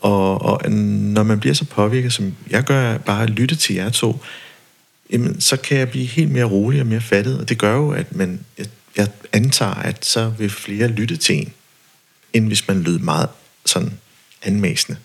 Og, 0.00 0.42
og 0.42 0.70
når 0.70 1.22
man 1.22 1.40
bliver 1.40 1.54
så 1.54 1.64
påvirket, 1.64 2.12
som 2.12 2.34
jeg 2.50 2.64
gør, 2.64 2.98
bare 2.98 3.22
at 3.22 3.30
lytte 3.30 3.56
til 3.56 3.74
jer 3.74 3.90
to, 3.90 4.20
jamen, 5.10 5.40
så 5.40 5.56
kan 5.56 5.78
jeg 5.78 5.90
blive 5.90 6.06
helt 6.06 6.30
mere 6.30 6.44
rolig 6.44 6.80
og 6.80 6.86
mere 6.86 7.00
fattet. 7.00 7.38
Og 7.38 7.48
det 7.48 7.58
gør 7.58 7.76
jo, 7.76 7.90
at 7.90 8.16
man, 8.16 8.40
jeg, 8.58 8.66
jeg 8.96 9.08
antager, 9.32 9.74
at 9.74 10.04
så 10.04 10.32
vil 10.38 10.50
flere 10.50 10.88
lytte 10.88 11.16
til 11.16 11.36
en, 11.36 11.52
end 12.32 12.46
hvis 12.46 12.68
man 12.68 12.82
lød 12.82 12.98
meget 12.98 13.28
sådan 13.66 13.92
anmæsende. 14.42 14.98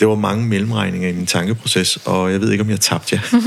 Det 0.00 0.08
var 0.08 0.14
mange 0.14 0.46
mellemregninger 0.46 1.08
i 1.08 1.12
min 1.12 1.26
tankeproces, 1.26 1.96
og 1.96 2.32
jeg 2.32 2.40
ved 2.40 2.52
ikke, 2.52 2.64
om 2.64 2.70
jeg 2.70 2.80
tabte 2.80 3.16
jer. 3.16 3.40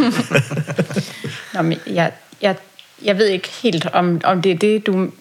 Nå, 1.54 1.62
men 1.62 1.80
jeg, 1.88 2.12
jeg, 2.42 2.56
jeg 3.02 3.18
ved 3.18 3.28
ikke 3.28 3.50
helt, 3.50 3.86
om, 3.86 4.22
om 4.24 4.42
det 4.42 4.52
er 4.52 4.56
det, 4.56 4.88
du, 4.88 5.12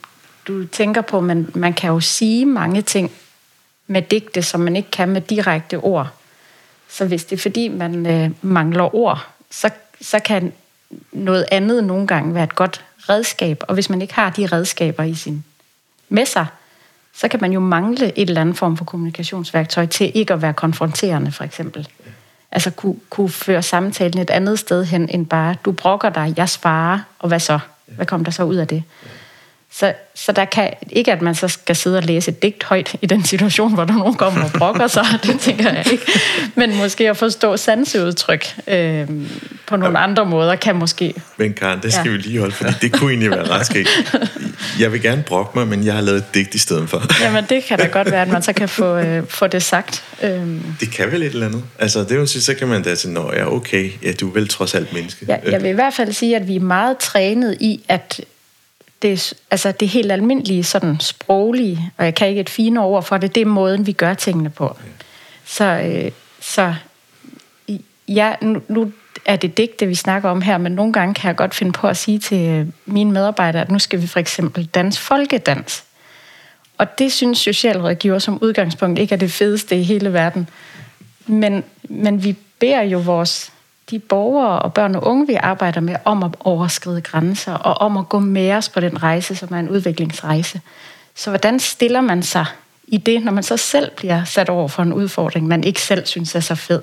du 0.49 0.67
tænker 0.67 1.01
på, 1.01 1.21
men 1.21 1.51
man 1.55 1.73
kan 1.75 1.91
jo 1.91 2.01
sige 2.01 2.47
mange 2.47 2.83
ting 2.83 3.13
med 3.87 4.03
digte, 4.03 4.43
som 4.43 4.61
man 4.61 4.77
ikke 4.77 4.91
kan 4.91 5.09
med 5.09 5.21
direkte 5.21 5.77
ord. 5.77 6.09
Så 6.89 7.05
hvis 7.05 7.25
det 7.25 7.37
er 7.37 7.41
fordi, 7.41 7.69
man 7.69 8.07
øh, 8.07 8.31
mangler 8.43 8.95
ord, 8.95 9.27
så, 9.51 9.71
så 10.01 10.19
kan 10.19 10.53
noget 11.13 11.47
andet 11.51 11.85
nogle 11.85 12.07
gange 12.07 12.35
være 12.35 12.45
et 12.45 12.55
godt 12.55 12.85
redskab. 13.09 13.63
Og 13.69 13.75
hvis 13.75 13.91
man 13.91 14.03
ikke 14.03 14.15
har 14.15 14.31
de 14.31 14.47
redskaber 14.47 15.03
i 15.03 15.15
sin 15.15 15.45
med 16.09 16.27
sig, 16.27 16.47
så 17.21 17.29
kan 17.29 17.41
man 17.41 17.53
jo 17.53 17.61
mangle 17.61 18.19
et 18.19 18.29
eller 18.29 18.41
andet 18.41 18.57
form 18.57 18.77
for 18.77 18.85
kommunikationsværktøj 18.85 19.87
til 19.87 20.13
ikke 20.15 20.33
at 20.33 20.43
være 20.43 20.53
konfronterende, 20.53 21.33
for 21.33 21.45
eksempel. 21.45 21.89
Altså 22.53 22.71
kunne, 22.71 22.97
kunne 23.11 23.29
føre 23.29 23.63
samtalen 23.63 24.19
et 24.19 24.31
andet 24.31 24.59
sted 24.59 24.85
hen, 24.85 25.09
end 25.09 25.27
bare, 25.27 25.57
du 25.65 25.73
brokker 25.73 26.09
dig, 26.11 26.35
jeg 26.37 26.49
sparer, 26.49 26.99
og 27.19 27.29
hvad 27.29 27.41
så? 27.41 27.59
Hvad 27.87 28.07
kommer 28.07 28.25
der 28.25 28.31
så 28.31 28.43
ud 28.43 28.57
af 28.57 28.67
det? 28.67 28.83
Så, 29.73 29.93
så 30.15 30.33
der 30.33 30.45
kan 30.45 30.73
ikke, 30.91 31.13
at 31.13 31.23
man 31.23 31.35
så 31.35 31.49
skal 31.49 31.77
sidde 31.77 31.99
og 31.99 32.05
læse 32.05 32.31
et 32.31 32.43
digt 32.43 32.65
højt 32.65 32.97
i 33.03 33.07
den 33.07 33.25
situation, 33.25 33.75
hvor 33.75 33.85
der 33.85 33.95
nogen 33.95 34.15
kommer 34.15 34.45
og 34.45 34.51
brokker 34.59 34.87
sig, 34.87 35.05
det 35.23 35.41
tænker 35.41 35.73
jeg 35.73 35.93
ikke. 35.93 36.07
Men 36.55 36.77
måske 36.77 37.11
at 37.11 37.17
forstå 37.17 37.57
sanseudtryk 37.57 38.47
øh, 38.67 39.09
på 39.67 39.77
nogle 39.77 39.99
ja. 39.99 40.05
andre 40.05 40.25
måder, 40.25 40.57
kan 40.57 40.77
måske... 40.77 41.15
Men 41.37 41.55
Karen, 41.55 41.81
det 41.83 41.93
skal 41.93 42.07
ja. 42.07 42.11
vi 42.11 42.17
lige 42.17 42.39
holde, 42.39 42.55
fordi 42.55 42.73
det 42.81 42.93
kunne 42.93 43.11
egentlig 43.11 43.31
være 43.31 43.49
ret 43.49 43.67
skægt. 43.67 43.89
Jeg 44.81 44.93
vil 44.93 45.03
gerne 45.03 45.23
brokke 45.23 45.59
mig, 45.59 45.69
men 45.69 45.85
jeg 45.85 45.95
har 45.95 46.01
lavet 46.01 46.19
et 46.19 46.35
digt 46.35 46.55
i 46.55 46.59
stedet 46.59 46.91
for. 46.91 47.03
Jamen, 47.25 47.45
det 47.49 47.65
kan 47.65 47.79
da 47.79 47.87
godt 47.87 48.11
være, 48.11 48.23
at 48.23 48.29
man 48.29 48.43
så 48.43 48.53
kan 48.53 48.69
få, 48.69 48.97
øh, 48.97 49.27
få 49.29 49.47
det 49.47 49.63
sagt. 49.63 50.05
Øh. 50.23 50.47
Det 50.81 50.91
kan 50.93 51.13
vel 51.13 51.23
et 51.23 51.33
eller 51.33 51.47
andet. 51.47 51.63
Altså, 51.79 52.01
det 52.01 52.13
er 52.13 52.17
jo 52.17 52.27
så 52.27 52.55
kan 52.55 52.69
man 52.69 52.83
da 52.83 52.95
sige, 52.95 53.13
nå 53.13 53.33
ja, 53.33 53.53
okay, 53.53 53.91
ja, 54.03 54.13
du 54.13 54.29
er 54.29 54.33
vel 54.33 54.49
trods 54.49 54.75
alt 54.75 54.93
menneske. 54.93 55.27
Ja, 55.29 55.37
jeg 55.51 55.63
vil 55.63 55.71
i 55.71 55.75
hvert 55.75 55.95
fald 55.95 56.13
sige, 56.13 56.37
at 56.37 56.49
vi 56.49 56.57
er 56.57 56.61
meget 56.61 56.99
trænet 56.99 57.57
i, 57.61 57.85
at 57.89 58.21
det, 59.03 59.33
altså 59.51 59.73
det 59.73 59.89
helt 59.89 60.13
almindelige 60.13 60.65
sådan 60.65 60.97
sproglige, 61.01 61.93
og 61.97 62.05
jeg 62.05 62.15
kan 62.15 62.29
ikke 62.29 62.41
et 62.41 62.51
fine 62.51 62.81
ord 62.81 63.05
for 63.05 63.19
det, 63.19 63.35
det 63.35 63.41
er 63.41 63.47
måden, 63.47 63.87
vi 63.87 63.93
gør 63.93 64.15
tingene 64.15 64.51
på. 64.51 64.77
Så, 65.45 65.65
øh, 65.65 66.11
så 66.41 66.75
ja, 68.09 68.35
nu, 68.43 68.63
nu 68.69 68.93
er 69.29 69.37
det 69.37 69.57
digte, 69.57 69.87
vi 69.87 69.95
snakker 69.95 70.29
om 70.31 70.43
her, 70.43 70.59
men 70.59 70.73
nogle 70.73 70.93
gange 70.93 71.15
kan 71.15 71.29
jeg 71.29 71.37
godt 71.37 71.55
finde 71.55 71.73
på 71.73 71.89
at 71.89 71.97
sige 71.97 72.19
til 72.19 72.49
øh, 72.49 72.67
mine 72.87 73.13
medarbejdere, 73.13 73.63
at 73.63 73.71
nu 73.71 73.79
skal 73.79 74.03
vi 74.03 74.07
for 74.07 74.21
eksempel 74.21 74.67
danse 74.67 75.01
folkedans. 75.01 75.85
Og 76.79 76.99
det 76.99 77.13
synes 77.13 77.39
socialrådgiver 77.39 78.19
som 78.19 78.39
udgangspunkt 78.43 78.99
ikke 78.99 79.15
er 79.15 79.19
det 79.19 79.33
fedeste 79.33 79.77
i 79.77 79.83
hele 79.83 80.13
verden. 80.13 80.49
Men, 81.27 81.65
men 81.83 82.25
vi 82.25 82.37
beder 82.59 82.83
jo 82.83 82.99
vores 82.99 83.53
de 83.91 83.99
borgere 83.99 84.59
og 84.59 84.75
børn 84.75 84.95
og 84.95 85.05
unge, 85.05 85.27
vi 85.27 85.35
arbejder 85.35 85.81
med, 85.81 85.97
om 86.05 86.23
at 86.23 86.31
overskride 86.41 87.01
grænser 87.01 87.55
og 87.55 87.75
om 87.75 87.97
at 87.97 88.09
gå 88.09 88.19
med 88.19 88.53
os 88.53 88.69
på 88.69 88.81
den 88.81 89.03
rejse, 89.03 89.37
som 89.37 89.55
er 89.55 89.59
en 89.59 89.69
udviklingsrejse. 89.69 90.61
Så 91.15 91.31
hvordan 91.31 91.61
stiller 91.61 92.01
man 92.01 92.23
sig 92.23 92.47
i 92.85 92.97
det, 92.97 93.25
når 93.25 93.33
man 93.33 93.43
så 93.43 93.57
selv 93.57 93.91
bliver 93.97 94.25
sat 94.25 94.49
over 94.49 94.69
for 94.69 94.83
en 94.83 94.93
udfordring, 94.93 95.47
man 95.47 95.65
ikke 95.65 95.81
selv 95.81 96.07
synes 96.07 96.35
er 96.35 96.41
så 96.41 96.55
fed? 96.55 96.83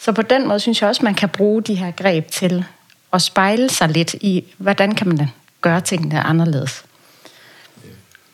Så 0.00 0.12
på 0.12 0.22
den 0.22 0.48
måde 0.48 0.60
synes 0.60 0.80
jeg 0.80 0.88
også, 0.88 1.04
man 1.04 1.14
kan 1.14 1.28
bruge 1.28 1.62
de 1.62 1.74
her 1.74 1.90
greb 1.90 2.30
til 2.30 2.64
at 3.12 3.22
spejle 3.22 3.68
sig 3.68 3.88
lidt 3.88 4.14
i, 4.14 4.44
hvordan 4.58 4.94
kan 4.94 5.08
man 5.08 5.28
gøre 5.60 5.80
tingene 5.80 6.20
anderledes. 6.20 6.84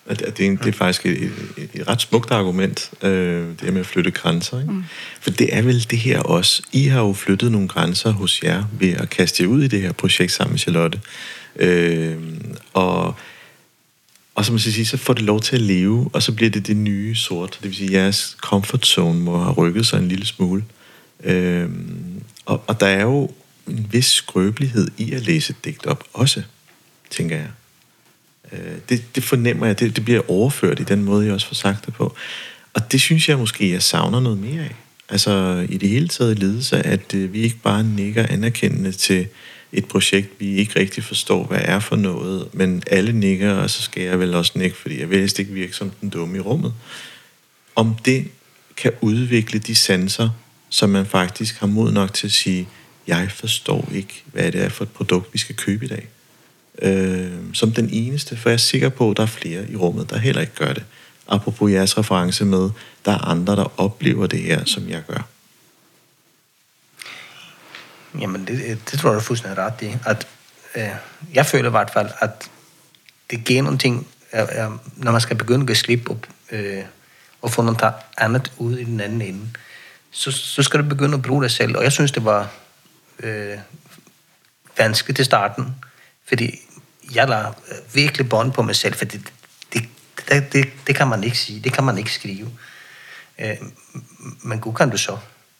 At 0.09 0.19
det, 0.19 0.29
er, 0.29 0.57
det 0.57 0.67
er 0.67 0.73
faktisk 0.73 1.07
et, 1.07 1.23
et, 1.23 1.71
et 1.75 1.89
ret 1.89 2.01
smukt 2.01 2.31
argument, 2.31 2.91
øh, 3.03 3.49
det 3.61 3.73
med 3.73 3.81
at 3.81 3.87
flytte 3.87 4.11
grænser. 4.11 4.61
Ikke? 4.61 4.73
Mm. 4.73 4.85
For 5.21 5.31
det 5.31 5.57
er 5.57 5.63
vel 5.63 5.87
det 5.91 5.99
her 5.99 6.21
også. 6.21 6.63
I 6.73 6.87
har 6.87 7.01
jo 7.01 7.13
flyttet 7.13 7.53
nogle 7.53 7.69
grænser 7.69 8.11
hos 8.11 8.43
jer 8.43 8.65
ved 8.73 8.93
at 8.93 9.11
kaste 9.11 9.43
jer 9.43 9.49
ud 9.49 9.63
i 9.63 9.69
det 9.69 9.81
her 9.81 9.93
projekt 9.93 10.33
sammen 10.33 10.53
med 10.53 10.59
Charlotte. 10.59 11.01
Øh, 11.57 12.17
og, 12.73 13.15
og 14.35 14.45
som 14.45 14.53
man 14.53 14.61
skal 14.61 14.73
sige, 14.73 14.87
så 14.87 14.97
får 14.97 15.13
det 15.13 15.23
lov 15.23 15.41
til 15.41 15.57
at 15.57 15.63
leve, 15.63 16.11
og 16.13 16.23
så 16.23 16.33
bliver 16.33 16.51
det 16.51 16.67
det 16.67 16.77
nye 16.77 17.15
sort. 17.15 17.59
Det 17.63 17.71
vil 17.71 17.77
sige, 17.77 17.87
at 17.87 18.03
jeres 18.03 18.37
comfort 18.41 18.87
zone 18.87 19.21
må 19.21 19.43
have 19.43 19.55
rykket 19.55 19.87
sig 19.87 19.99
en 19.99 20.09
lille 20.09 20.27
smule. 20.27 20.65
Øh, 21.25 21.71
og, 22.45 22.65
og 22.67 22.81
der 22.81 22.87
er 22.87 23.03
jo 23.03 23.31
en 23.69 23.89
vis 23.93 24.07
skrøbelighed 24.07 24.89
i 24.97 25.13
at 25.13 25.23
læse 25.23 25.51
et 25.51 25.65
digt 25.65 25.87
op 25.87 26.05
også, 26.13 26.43
tænker 27.11 27.37
jeg. 27.37 27.49
Øh, 28.53 28.77
det, 28.89 29.15
det 29.15 29.25
fornemmer 29.25 29.67
jeg, 29.67 29.81
det, 29.81 29.97
det 29.97 30.05
bliver 30.05 30.31
overført 30.31 30.81
i 30.81 30.85
den 30.85 31.05
måde, 31.05 31.27
jeg 31.27 31.35
også 31.35 31.47
får 31.47 31.55
sagt 31.55 31.87
det 31.87 31.95
på. 31.95 32.17
Og 32.75 32.93
det 32.93 33.01
synes 33.01 33.29
jeg 33.29 33.39
måske, 33.39 33.73
jeg 33.73 33.83
savner 33.83 34.21
noget 34.21 34.39
mere 34.39 34.65
af. 34.65 34.75
Altså 35.09 35.67
i 35.69 35.77
det 35.77 35.89
hele 35.89 36.09
taget 36.09 36.39
ledelse, 36.39 36.77
at 36.77 37.15
øh, 37.15 37.33
vi 37.33 37.41
ikke 37.41 37.59
bare 37.63 37.85
nikker 37.85 38.27
anerkendende 38.31 38.93
til 38.93 39.27
et 39.73 39.85
projekt, 39.85 40.41
vi 40.41 40.55
ikke 40.55 40.81
rigtig 40.81 41.05
forstår, 41.05 41.45
hvad 41.45 41.61
er 41.63 41.79
for 41.79 41.97
noget, 41.97 42.49
men 42.53 42.83
alle 42.91 43.13
nikker, 43.13 43.53
og 43.53 43.71
så 43.71 43.83
skal 43.83 44.03
jeg 44.03 44.21
vel 44.21 44.35
også 44.35 44.53
nikke, 44.55 44.77
fordi 44.77 45.01
jeg 45.01 45.11
vil 45.11 45.19
helst 45.19 45.39
ikke 45.39 45.53
virke 45.53 45.73
som 45.73 45.91
den 46.01 46.09
dumme 46.09 46.37
i 46.37 46.41
rummet. 46.41 46.75
Om 47.75 47.97
det 48.05 48.29
kan 48.77 48.93
udvikle 49.01 49.59
de 49.59 49.75
sanser, 49.75 50.31
som 50.69 50.91
man 50.91 51.07
faktisk 51.07 51.61
har 51.61 51.67
mod 51.67 51.93
nok 51.93 52.15
til 52.15 52.27
at 52.27 52.33
sige, 52.33 52.69
jeg 53.07 53.31
forstår 53.31 53.89
ikke, 53.93 54.23
hvad 54.27 54.53
det 54.53 54.63
er 54.63 54.69
for 54.69 54.85
et 54.85 54.91
produkt, 54.91 55.33
vi 55.33 55.39
skal 55.39 55.57
købe 55.57 55.85
i 55.85 55.89
dag 55.89 56.09
øh, 56.83 57.33
som 57.53 57.73
den 57.73 57.89
eneste, 57.93 58.37
for 58.37 58.49
jeg 58.49 58.55
er 58.55 58.59
sikker 58.59 58.89
på, 58.89 59.11
at 59.11 59.17
der 59.17 59.23
er 59.23 59.27
flere 59.27 59.71
i 59.71 59.77
rummet, 59.77 60.11
der 60.11 60.19
heller 60.19 60.41
ikke 60.41 60.55
gør 60.55 60.73
det. 60.73 60.85
Apropos 61.29 61.73
jeres 61.73 61.99
reference 61.99 62.45
med, 62.45 62.71
der 63.05 63.13
er 63.13 63.29
andre, 63.29 63.57
der 63.57 63.81
oplever 63.81 64.27
det 64.27 64.41
her, 64.41 64.65
som 64.65 64.89
jeg 64.89 65.03
gør. 65.09 65.29
Jamen, 68.21 68.47
det, 68.47 68.79
det 68.91 68.99
tror 69.01 69.11
jeg 69.11 69.17
er 69.17 69.23
fuldstændig 69.23 69.59
ret 69.59 69.83
i. 69.83 69.97
At, 70.07 70.27
øh, 70.75 70.89
jeg 71.35 71.47
føler 71.47 71.69
i 71.69 71.71
hvert 71.71 71.91
fald, 71.91 72.09
at 72.21 72.51
det 73.31 73.45
giver 73.45 73.63
nogle 73.63 73.79
ting, 73.79 74.07
øh, 74.35 74.41
øh, 74.41 74.71
når 74.97 75.13
man 75.13 75.21
skal 75.21 75.37
begynde 75.37 75.61
at 75.61 75.67
give 75.67 75.77
slip 75.77 76.11
op, 76.11 76.27
øh, 76.51 76.83
og 77.43 77.51
få 77.51 77.63
noget 77.63 77.93
andet 78.19 78.53
ud 78.59 78.79
i 78.79 78.85
den 78.85 79.01
anden 79.01 79.23
ende, 79.23 79.49
så, 80.11 80.31
så 80.31 80.63
skal 80.63 80.81
du 80.81 80.89
begynde 80.89 81.15
at 81.15 81.23
bruge 81.23 81.43
dig 81.43 81.51
selv. 81.51 81.77
Og 81.77 81.83
jeg 81.83 81.93
synes, 81.93 82.13
det 82.13 82.25
var 82.25 82.51
øh, 83.21 83.59
vanskeligt 84.79 85.17
til 85.17 85.25
starten, 85.25 85.75
fordi 86.29 86.59
jeg 87.15 87.29
lader 87.29 87.53
virkelig 87.95 88.29
bånd 88.29 88.53
på 88.53 88.63
mig 88.63 88.77
selv, 88.77 88.95
for 88.95 89.05
det, 89.05 89.33
det, 89.73 89.89
det, 90.29 90.53
det, 90.53 90.69
det 90.87 90.97
kan 90.97 91.09
man 91.09 91.25
ikke 91.25 91.39
sige, 91.39 91.61
det 91.61 91.73
kan 91.73 91.85
man 91.85 91.99
ikke 91.99 92.13
skrive. 92.13 92.51
Øh, 93.39 93.57
men 94.43 94.61
god 94.61 94.75
kan 94.75 94.91
du 94.91 94.97
så. 94.97 95.19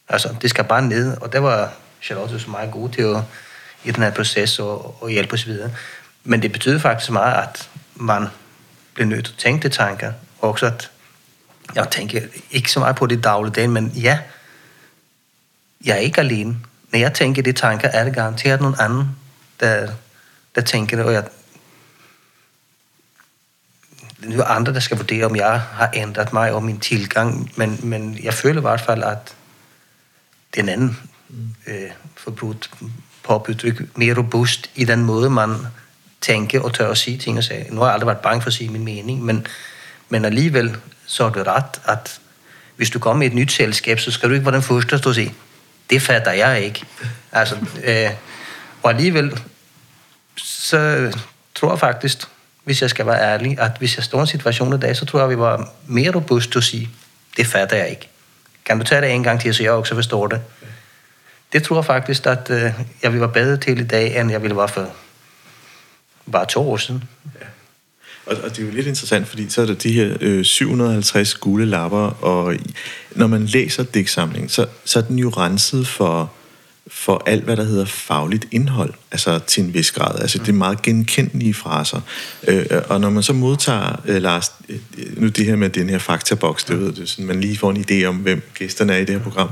Altså, 0.09 0.35
det 0.41 0.49
skal 0.49 0.63
bare 0.63 0.81
ned, 0.81 1.17
og 1.17 1.33
der 1.33 1.39
var 1.39 1.73
Charlotte 2.01 2.39
så 2.39 2.49
meget 2.49 2.71
god 2.71 2.89
til 2.89 3.01
at 3.01 3.21
i 3.83 3.91
den 3.91 4.03
her 4.03 4.11
proces 4.11 4.59
og, 4.59 5.03
og 5.03 5.09
hjælpe 5.09 5.33
osv. 5.33 5.47
videre. 5.47 5.71
Men 6.23 6.41
det 6.41 6.51
betyder 6.51 6.79
faktisk 6.79 7.11
meget, 7.11 7.47
at 7.47 7.69
man 7.95 8.27
bliver 8.93 9.07
nødt 9.07 9.25
til 9.25 9.33
at 9.33 9.37
tænke 9.37 9.69
de 9.69 9.73
tanker, 9.73 10.13
og 10.39 10.51
også 10.51 10.65
at 10.65 10.91
jeg 11.75 11.89
tænker 11.91 12.21
ikke 12.51 12.71
så 12.71 12.79
meget 12.79 12.95
på 12.95 13.05
det 13.05 13.23
dagligdagen, 13.23 13.71
men 13.71 13.87
ja, 13.87 14.19
jeg 15.85 15.95
er 15.95 15.99
ikke 15.99 16.19
alene. 16.21 16.57
Når 16.91 16.99
jeg 16.99 17.13
tænker 17.13 17.41
de 17.41 17.51
tanker, 17.51 17.87
er 17.87 18.03
det 18.03 18.15
garanteret 18.15 18.61
nogen 18.61 18.75
anden, 18.79 19.09
der, 19.59 19.91
der 20.55 20.61
tænker 20.61 20.97
det, 20.97 21.05
og 21.05 21.13
jeg, 21.13 21.23
det 24.21 24.39
er 24.39 24.43
andre, 24.43 24.73
der 24.73 24.79
skal 24.79 24.97
vurdere, 24.97 25.25
om 25.25 25.35
jeg 25.35 25.59
har 25.59 25.89
ændret 25.93 26.33
mig 26.33 26.53
og 26.53 26.63
min 26.63 26.79
tilgang, 26.79 27.51
men, 27.55 27.79
men 27.83 28.19
jeg 28.23 28.33
føler 28.33 28.59
i 28.59 28.61
hvert 28.61 28.81
fald, 28.81 29.03
at 29.03 29.35
den 30.55 30.69
anden 30.69 30.97
øh, 31.67 31.91
forbrudt 32.15 32.71
påbudtryk 33.23 33.97
mere 33.97 34.17
robust 34.17 34.69
i 34.75 34.85
den 34.85 35.03
måde, 35.03 35.29
man 35.29 35.55
tænker 36.21 36.61
og 36.61 36.73
tør 36.73 36.91
at 36.91 36.97
sige 36.97 37.17
ting 37.17 37.37
og 37.37 37.43
sige. 37.43 37.67
Nu 37.69 37.79
har 37.79 37.87
jeg 37.87 37.93
aldrig 37.93 38.07
været 38.07 38.19
bange 38.19 38.41
for 38.41 38.47
at 38.47 38.53
sige 38.53 38.69
min 38.69 38.85
mening, 38.85 39.25
men, 39.25 39.47
men 40.09 40.25
alligevel 40.25 40.77
så 41.05 41.23
er 41.23 41.29
det 41.29 41.47
ret, 41.47 41.81
at 41.85 42.19
hvis 42.75 42.89
du 42.89 42.99
kommer 42.99 43.23
i 43.23 43.27
et 43.27 43.33
nyt 43.33 43.51
selskab, 43.51 43.99
så 43.99 44.11
skal 44.11 44.29
du 44.29 44.33
ikke 44.33 44.45
være 44.45 44.55
den 44.55 44.63
første, 44.63 44.91
der 44.91 44.97
står 44.97 45.11
og 45.11 45.15
sige, 45.15 45.33
det 45.89 46.01
fatter 46.01 46.31
jeg 46.31 46.61
ikke. 46.61 46.85
Altså, 47.31 47.55
øh, 47.83 48.09
og 48.83 48.89
alligevel, 48.89 49.39
så 50.35 51.11
tror 51.55 51.71
jeg 51.71 51.79
faktisk, 51.79 52.17
hvis 52.63 52.81
jeg 52.81 52.89
skal 52.89 53.05
være 53.05 53.21
ærlig, 53.21 53.59
at 53.59 53.71
hvis 53.79 53.97
jeg 53.97 54.03
står 54.03 54.17
i 54.17 54.21
en 54.21 54.27
situation 54.27 54.73
i 54.73 54.79
dag, 54.79 54.95
så 54.95 55.05
tror 55.05 55.19
jeg, 55.19 55.29
vi 55.29 55.37
var 55.37 55.69
mere 55.85 56.11
robust 56.15 56.51
til 56.51 56.59
at 56.59 56.63
sige, 56.63 56.89
det 57.37 57.47
fatter 57.47 57.77
jeg 57.77 57.89
ikke. 57.89 58.09
Kan 58.65 58.77
du 58.77 58.83
tage 58.83 59.01
det 59.01 59.11
en 59.11 59.23
gang 59.23 59.41
til, 59.41 59.53
så 59.53 59.63
jeg 59.63 59.71
også 59.71 59.95
forstår 59.95 60.27
det? 60.27 60.41
Det 61.53 61.63
tror 61.63 61.75
jeg 61.75 61.85
faktisk, 61.85 62.25
at 62.25 62.49
øh, 62.49 62.73
jeg 63.03 63.11
ville 63.11 63.21
være 63.21 63.31
bedre 63.31 63.57
til 63.57 63.79
i 63.79 63.87
dag, 63.87 64.19
end 64.19 64.31
jeg 64.31 64.41
ville 64.41 64.57
være 64.57 64.67
for 64.67 64.89
bare 66.31 66.45
to 66.45 66.71
år 66.71 66.77
siden. 66.77 67.03
Ja. 67.41 67.45
Og, 68.27 68.37
og 68.43 68.49
det 68.49 68.59
er 68.59 68.65
jo 68.65 68.73
lidt 68.73 68.87
interessant, 68.87 69.27
fordi 69.27 69.49
så 69.49 69.61
er 69.61 69.65
der 69.65 69.73
de 69.73 69.91
her 69.91 70.17
øh, 70.21 70.45
750 70.45 71.35
gule 71.35 71.65
lapper, 71.65 72.23
og 72.23 72.55
når 73.15 73.27
man 73.27 73.45
læser 73.45 73.83
digtsamlingen, 73.83 74.49
så, 74.49 74.65
så 74.85 74.99
er 74.99 75.03
den 75.03 75.19
jo 75.19 75.29
renset 75.29 75.87
for, 75.87 76.31
for 76.87 77.23
alt, 77.25 77.43
hvad 77.43 77.57
der 77.57 77.63
hedder 77.63 77.85
fagligt 77.85 78.47
indhold, 78.51 78.93
altså 79.11 79.39
til 79.39 79.63
en 79.63 79.73
vis 79.73 79.91
grad. 79.91 80.19
Altså 80.19 80.37
det 80.37 80.49
er 80.49 80.53
meget 80.53 80.81
genkendelige 80.81 81.53
fraser. 81.53 82.01
Øh, 82.47 82.65
og 82.89 83.01
når 83.01 83.09
man 83.09 83.23
så 83.23 83.33
modtager, 83.33 84.01
øh, 84.05 84.21
Lars, 84.21 84.51
øh, 84.69 84.77
nu 85.17 85.27
det 85.27 85.45
her 85.45 85.55
med 85.55 85.69
den 85.69 85.89
her 85.89 85.97
faktaboks, 85.97 86.63
det 86.63 86.79
ved 86.79 86.93
du, 86.93 87.07
sådan, 87.07 87.25
man 87.25 87.41
lige 87.41 87.57
får 87.57 87.71
en 87.71 87.85
idé 87.89 88.05
om, 88.05 88.15
hvem 88.15 88.41
gæsterne 88.55 88.93
er 88.93 88.97
i 88.97 89.05
det 89.05 89.15
her 89.15 89.23
program, 89.23 89.49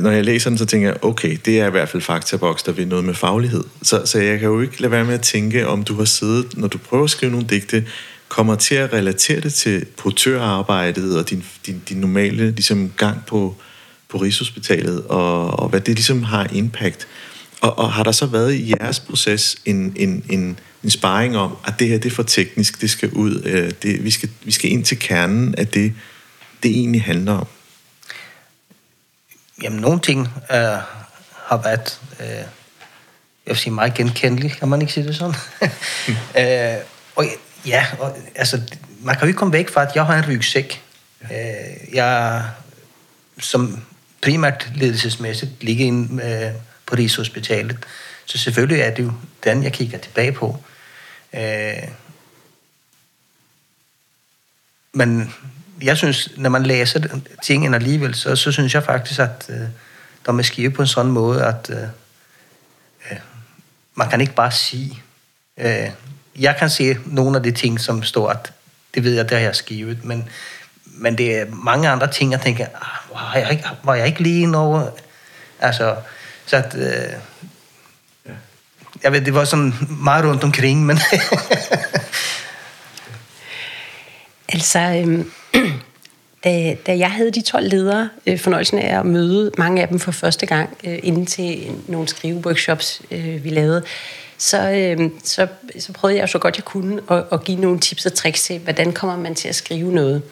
når 0.00 0.10
jeg 0.10 0.24
læser 0.24 0.50
den, 0.50 0.58
så 0.58 0.66
tænker 0.66 0.88
jeg, 0.88 1.04
okay, 1.04 1.38
det 1.44 1.60
er 1.60 1.66
i 1.66 1.70
hvert 1.70 1.88
fald 1.88 2.02
faktaboks, 2.02 2.62
der 2.62 2.72
vil 2.72 2.88
noget 2.88 3.04
med 3.04 3.14
faglighed. 3.14 3.64
Så, 3.82 4.02
så 4.04 4.18
jeg 4.18 4.38
kan 4.38 4.48
jo 4.48 4.60
ikke 4.60 4.80
lade 4.80 4.90
være 4.90 5.04
med 5.04 5.14
at 5.14 5.20
tænke, 5.20 5.66
om 5.66 5.84
du 5.84 5.94
har 5.94 6.04
siddet, 6.04 6.58
når 6.58 6.68
du 6.68 6.78
prøver 6.78 7.04
at 7.04 7.10
skrive 7.10 7.32
nogle 7.32 7.46
digte, 7.46 7.86
kommer 8.28 8.54
til 8.54 8.74
at 8.74 8.92
relatere 8.92 9.40
det 9.40 9.54
til 9.54 9.84
portørarbejdet 9.96 11.18
og 11.18 11.30
din, 11.30 11.44
din, 11.66 11.82
din 11.88 11.96
normale 11.96 12.50
ligesom, 12.50 12.92
gang 12.96 13.26
på, 13.26 13.56
på 14.08 14.18
Rigshospitalet, 14.18 15.02
og, 15.06 15.58
og 15.58 15.68
hvad 15.68 15.80
det 15.80 15.94
ligesom 15.94 16.22
har 16.22 16.46
impact. 16.52 17.08
Og, 17.60 17.78
og 17.78 17.92
har 17.92 18.02
der 18.02 18.12
så 18.12 18.26
været 18.26 18.54
i 18.54 18.70
jeres 18.70 19.00
proces 19.00 19.56
en, 19.64 19.92
en, 19.96 20.24
en, 20.30 20.58
en 20.84 20.90
sparring 20.90 21.36
om, 21.36 21.56
at 21.66 21.74
det 21.78 21.88
her 21.88 21.98
det 21.98 22.10
er 22.10 22.14
for 22.14 22.22
teknisk, 22.22 22.80
det 22.80 22.90
skal 22.90 23.10
ud, 23.10 23.42
øh, 23.44 23.70
det, 23.82 24.04
vi, 24.04 24.10
skal, 24.10 24.28
vi 24.44 24.52
skal 24.52 24.72
ind 24.72 24.84
til 24.84 24.98
kernen 24.98 25.54
af 25.54 25.66
det, 25.66 25.92
det 26.62 26.70
egentlig 26.70 27.02
handler 27.02 27.32
om? 27.32 27.46
Jamen, 29.62 29.80
nogle 29.80 30.00
ting 30.00 30.28
øh, 30.50 30.78
har 31.46 31.56
været, 31.62 32.00
øh, 32.20 32.26
jeg 32.26 32.46
vil 33.46 33.56
sige, 33.56 33.72
meget 33.72 33.94
genkendelige, 33.94 34.54
kan 34.54 34.68
man 34.68 34.80
ikke 34.80 34.92
sige 34.92 35.06
det 35.06 35.16
sådan? 35.16 35.34
øh, 36.40 36.84
og 37.16 37.24
ja, 37.66 37.86
og, 37.98 38.16
altså, 38.34 38.60
man 39.00 39.14
kan 39.14 39.22
jo 39.22 39.26
ikke 39.26 39.38
komme 39.38 39.52
væk 39.52 39.70
fra, 39.70 39.82
at 39.82 39.94
jeg 39.94 40.06
har 40.06 40.18
en 40.18 40.28
rygsæk. 40.28 40.82
Øh, 41.22 41.94
jeg, 41.94 42.42
som 43.38 43.82
primært 44.22 44.70
ledelsesmæssigt 44.74 45.62
ligger 45.64 45.86
inde 45.86 46.24
øh, 46.24 46.62
på 46.86 46.94
Rigshospitalet. 46.94 47.86
Så 48.24 48.38
selvfølgelig 48.38 48.80
er 48.80 48.94
det 48.94 49.02
jo 49.02 49.12
den, 49.44 49.62
jeg 49.62 49.72
kigger 49.72 49.98
tilbage 49.98 50.32
på. 50.32 50.58
Øh, 51.34 51.88
men 54.92 55.34
jeg 55.82 55.96
synes, 55.96 56.30
når 56.36 56.50
man 56.50 56.62
læser 56.62 57.20
tingene 57.42 57.76
alligevel, 57.76 58.14
så, 58.14 58.36
så 58.36 58.52
synes 58.52 58.74
jeg 58.74 58.82
faktisk, 58.82 59.20
at 59.20 59.46
øh, 59.48 59.56
de 60.26 60.38
er 60.38 60.42
skrevet 60.42 60.74
på 60.74 60.82
en 60.82 60.88
sådan 60.88 61.12
måde, 61.12 61.44
at 61.44 61.70
øh, 61.70 61.82
øh, 63.10 63.18
man 63.94 64.10
kan 64.10 64.20
ikke 64.20 64.34
bare 64.34 64.52
sige. 64.52 65.02
Øh, 65.58 65.90
jeg 66.38 66.56
kan 66.58 66.70
se 66.70 66.96
nogle 67.06 67.36
af 67.36 67.42
de 67.42 67.50
ting, 67.50 67.80
som 67.80 68.02
står, 68.02 68.28
at 68.28 68.52
det 68.94 69.04
ved 69.04 69.14
jeg, 69.14 69.24
det 69.24 69.36
har 69.38 69.44
jeg 69.44 69.56
skrevet, 69.56 70.04
men, 70.04 70.28
men 70.84 71.18
det 71.18 71.38
er 71.38 71.46
mange 71.50 71.88
andre 71.88 72.10
ting, 72.12 72.32
jeg 72.32 72.40
tænker, 72.40 72.66
ah, 72.66 73.14
var, 73.14 73.34
jeg 73.34 73.50
ikke, 73.50 73.64
var 73.82 73.94
jeg 73.94 74.06
ikke 74.06 74.22
lige 74.22 74.56
over? 74.56 74.90
Altså, 75.60 75.96
så 76.46 76.56
at, 76.56 76.74
øh, 76.74 77.12
jeg 79.02 79.12
ved, 79.12 79.20
det 79.20 79.34
var 79.34 79.44
sådan 79.44 79.74
meget 79.90 80.24
rundt 80.24 80.44
omkring, 80.44 80.86
men... 80.86 80.98
altså, 84.48 84.78
øhm, 84.78 85.30
da, 86.44 86.76
da 86.86 86.98
jeg 86.98 87.10
havde 87.10 87.30
de 87.30 87.42
12 87.42 87.68
ledere, 87.68 88.08
øh, 88.26 88.38
fornøjelsen 88.38 88.78
af 88.78 88.98
at 88.98 89.06
møde 89.06 89.50
mange 89.58 89.82
af 89.82 89.88
dem 89.88 89.98
for 89.98 90.12
første 90.12 90.46
gang 90.46 90.76
øh, 90.84 90.98
inden 91.02 91.26
til 91.26 91.70
nogle 91.88 92.08
skriveworkshops, 92.08 93.02
øh, 93.10 93.44
vi 93.44 93.50
lavede, 93.50 93.82
så, 94.38 94.70
øh, 94.70 95.10
så, 95.24 95.46
så 95.78 95.92
prøvede 95.92 96.18
jeg 96.18 96.28
så 96.28 96.38
godt 96.38 96.56
jeg 96.56 96.64
kunne 96.64 97.00
at, 97.10 97.24
at 97.32 97.44
give 97.44 97.60
nogle 97.60 97.80
tips 97.80 98.06
og 98.06 98.14
tricks 98.14 98.42
til, 98.42 98.58
hvordan 98.58 98.92
kommer 98.92 99.16
man 99.16 99.34
til 99.34 99.48
at 99.48 99.54
skrive 99.54 99.92
noget. 99.92 100.22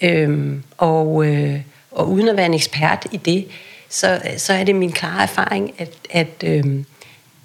Øh, 0.00 0.56
og, 0.78 1.26
øh, 1.26 1.60
og 1.90 2.10
uden 2.10 2.28
at 2.28 2.36
være 2.36 2.46
en 2.46 2.54
ekspert 2.54 3.06
i 3.12 3.16
det, 3.16 3.46
så, 3.88 4.20
så 4.36 4.52
er 4.52 4.64
det 4.64 4.74
min 4.74 4.92
klare 4.92 5.22
erfaring, 5.22 5.74
at, 5.78 5.92
at, 6.10 6.44
øh, 6.44 6.64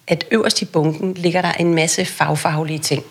at 0.08 0.26
øverst 0.32 0.62
i 0.62 0.66
bunken 0.66 1.14
ligger 1.14 1.42
der 1.42 1.52
en 1.52 1.74
masse 1.74 2.06
fagfaglige 2.06 2.80
ting. 2.80 3.04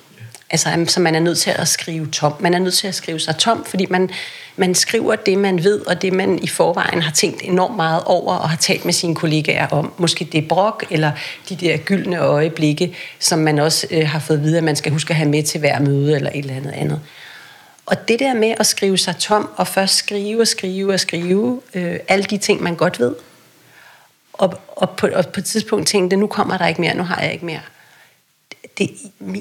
Altså, 0.53 0.85
så 0.89 1.01
man 1.01 1.15
er 1.15 1.21
nødt 1.21 1.39
til 1.39 1.51
at 1.51 1.69
skrive 1.69 2.07
tom. 2.07 2.35
Man 2.41 2.55
er 2.55 2.59
nødt 2.59 2.75
til 2.75 2.89
at 2.89 2.95
skrive 2.95 3.21
sig 3.21 3.37
tom, 3.37 3.65
fordi 3.65 3.87
man, 3.91 4.11
man 4.57 4.75
skriver 4.75 5.17
det, 5.17 5.39
man 5.39 5.65
ved, 5.65 5.87
og 5.87 6.03
det, 6.03 6.13
man 6.13 6.39
i 6.43 6.47
forvejen 6.47 7.03
har 7.03 7.13
tænkt 7.13 7.41
enormt 7.45 7.77
meget 7.77 8.03
over, 8.07 8.35
og 8.35 8.51
har 8.51 8.57
talt 8.57 8.85
med 8.85 8.93
sine 8.93 9.15
kollegaer 9.15 9.69
om. 9.69 9.93
Måske 9.97 10.25
det 10.25 10.49
brok, 10.49 10.85
eller 10.91 11.13
de 11.49 11.57
der 11.57 11.77
gyldne 11.77 12.19
øjeblikke, 12.19 12.97
som 13.19 13.39
man 13.39 13.59
også 13.59 13.87
øh, 13.91 14.09
har 14.09 14.19
fået 14.19 14.43
videre, 14.43 14.59
at 14.59 14.65
man 14.65 14.77
skal 14.77 14.93
huske 14.93 15.11
at 15.11 15.17
have 15.17 15.29
med 15.29 15.43
til 15.43 15.61
hver 15.61 15.81
møde, 15.81 16.17
eller 16.17 16.31
et 16.31 16.39
eller 16.39 16.55
andet 16.55 16.73
andet. 16.73 17.01
Og 17.87 18.09
det 18.09 18.19
der 18.19 18.35
med 18.35 18.55
at 18.61 18.67
skrive 18.67 18.99
sig 18.99 19.17
tom, 19.17 19.49
og 19.57 19.69
først 19.69 19.97
skrive 19.97 20.41
og 20.41 20.49
skrive 20.49 20.93
og 20.93 21.01
skrive, 21.01 21.61
øh, 21.75 21.97
alle 22.09 22.25
de 22.25 22.39
ting, 22.39 22.63
man 22.63 22.75
godt 22.75 23.01
ved, 23.01 23.15
og, 24.33 24.61
og, 24.69 24.91
på, 24.91 25.09
og 25.15 25.29
på 25.29 25.41
et 25.41 25.45
tidspunkt 25.45 25.89
tænkte, 25.89 26.17
nu 26.17 26.27
kommer 26.27 26.59
der 26.59 26.67
ikke 26.67 26.81
mere, 26.81 26.97
nu 26.97 27.03
har 27.03 27.23
jeg 27.23 27.33
ikke 27.33 27.47
mere 27.47 27.61
det, 28.79 28.91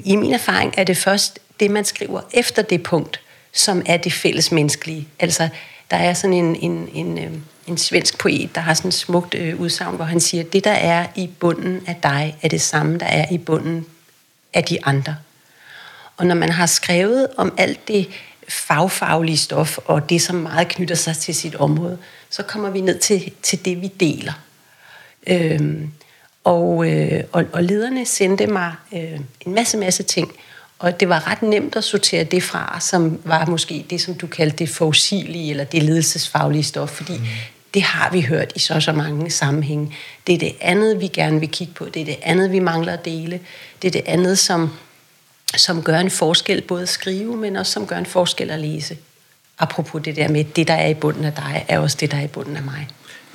i 0.04 0.16
min 0.16 0.34
erfaring 0.34 0.74
er 0.78 0.84
det 0.84 0.98
først 0.98 1.40
det, 1.60 1.72
man 1.72 1.86
skriver 1.86 2.22
efter 2.34 2.62
det 2.62 2.84
punkt, 2.84 3.20
som 3.52 3.82
er 3.86 3.98
det 3.98 4.14
fælles 4.14 4.52
menneskelige. 4.52 5.08
Altså, 5.20 5.50
der 5.92 5.98
er 5.98 6.14
sådan 6.14 6.34
en, 6.34 6.56
en, 6.56 6.90
en, 6.94 7.18
øhm, 7.18 7.44
en 7.68 7.78
svensk 7.78 8.18
poet, 8.18 8.56
der 8.56 8.62
har 8.62 8.74
sådan 8.74 8.90
et 8.90 8.94
smukt 8.94 9.34
øh, 9.34 9.60
udsagn, 9.60 9.96
hvor 9.96 10.06
han 10.06 10.20
siger, 10.20 10.44
det, 10.44 10.64
der 10.64 10.72
er 10.72 11.08
i 11.16 11.30
bunden 11.40 11.84
af 11.88 11.96
dig, 12.04 12.36
er 12.42 12.48
det 12.48 12.62
samme, 12.62 12.98
der 12.98 13.06
er 13.06 13.26
i 13.32 13.38
bunden 13.38 13.86
af 14.54 14.64
de 14.64 14.86
andre. 14.86 15.16
Og 16.18 16.26
når 16.26 16.36
man 16.36 16.50
har 16.50 16.66
skrevet 16.66 17.28
om 17.38 17.54
alt 17.58 17.88
det 17.88 18.10
fagfaglige 18.48 19.38
stof, 19.38 19.78
og 19.86 20.10
det, 20.10 20.22
som 20.22 20.36
meget 20.36 20.68
knytter 20.68 20.96
sig 20.96 21.18
til 21.18 21.36
sit 21.36 21.56
område, 21.56 21.98
så 22.30 22.44
kommer 22.44 22.70
vi 22.70 22.82
ned 22.82 23.00
til, 23.00 23.32
til 23.42 23.66
det, 23.66 23.82
vi 23.82 23.88
deler. 23.88 24.34
Øhm, 25.28 25.92
og, 26.44 26.90
øh, 26.90 27.24
og, 27.32 27.46
og 27.54 27.64
lederne 27.64 28.06
sendte 28.06 28.48
mig 28.48 28.74
øh, 28.94 29.20
en 29.46 29.56
masse, 29.56 29.78
masse 29.78 30.04
ting. 30.04 30.32
Og 30.80 31.00
det 31.00 31.10
var 31.10 31.28
ret 31.32 31.42
nemt 31.42 31.76
at 31.76 31.84
sortere 31.84 32.24
det 32.24 32.44
fra, 32.44 32.78
som 32.80 33.20
var 33.24 33.46
måske 33.46 33.86
det, 33.90 34.02
som 34.02 34.14
du 34.16 34.28
kaldte 34.28 34.58
det 34.58 34.70
forudsigelige, 34.70 35.50
eller 35.50 35.64
det 35.64 35.84
ledelsesfaglige 35.84 36.64
stof, 36.64 36.90
fordi 36.90 37.14
mm. 37.18 37.26
det 37.74 37.82
har 37.82 38.12
vi 38.12 38.22
hørt 38.22 38.52
i 38.56 38.60
så 38.60 38.80
så 38.80 38.92
mange 38.92 39.30
sammenhænge. 39.30 39.96
Det 40.28 40.36
er 40.36 40.40
det 40.40 40.56
andet, 40.62 41.02
vi 41.02 41.08
gerne 41.08 41.40
vil 41.40 41.50
kigge 41.50 41.74
på. 41.74 41.86
Det 41.86 42.02
er 42.02 42.06
det 42.06 42.18
andet, 42.22 42.52
vi 42.52 42.60
mangler 42.60 42.94
at 42.94 43.06
dele. 43.06 43.40
Det 43.82 43.88
er 43.88 43.92
det 43.92 44.04
andet, 44.06 44.40
som, 44.40 44.70
som 45.56 45.84
gør 45.84 45.98
en 45.98 46.12
forskel, 46.12 46.62
både 46.62 46.82
at 46.82 46.90
skrive, 46.90 47.38
men 47.38 47.56
også 47.56 47.72
som 47.72 47.88
gør 47.88 47.98
en 47.98 48.06
forskel 48.06 48.52
at 48.52 48.60
læse. 48.60 48.98
apropos 49.60 50.02
det 50.04 50.16
der 50.16 50.28
med, 50.28 50.44
det 50.44 50.68
der 50.68 50.74
er 50.74 50.88
i 50.88 50.94
bunden 50.94 51.26
af 51.26 51.34
dig, 51.34 51.66
er 51.68 51.80
også 51.80 51.98
det, 52.00 52.12
der 52.12 52.18
er 52.18 52.24
i 52.24 52.28
bunden 52.28 52.58
af 52.58 52.64
mig. 52.64 52.88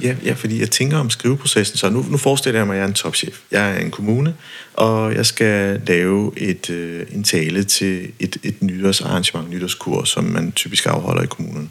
Ja, 0.03 0.15
ja, 0.25 0.33
fordi 0.33 0.61
jeg 0.61 0.71
tænker 0.71 0.99
om 0.99 1.11
skriveprocessen, 1.11 1.79
så 1.79 1.91
nu, 1.91 2.07
nu 2.11 2.17
forestiller 2.17 2.61
jeg 2.61 2.67
mig, 2.67 2.75
at 2.75 2.79
jeg 2.79 2.85
er 2.85 2.89
en 2.89 2.95
topchef. 2.95 3.41
Jeg 3.51 3.71
er 3.71 3.79
en 3.79 3.91
kommune, 3.91 4.35
og 4.75 5.15
jeg 5.15 5.27
skal 5.27 5.81
lave 5.87 6.33
et, 6.37 6.71
øh, 6.71 7.07
en 7.13 7.25
tale 7.25 7.65
til 7.65 8.13
et, 8.19 8.37
et 8.43 8.63
nytårsarrangement, 8.63 9.51
nytårskur, 9.51 10.05
som 10.05 10.25
man 10.25 10.53
typisk 10.53 10.87
afholder 10.87 11.23
i 11.23 11.27
kommunen. 11.27 11.71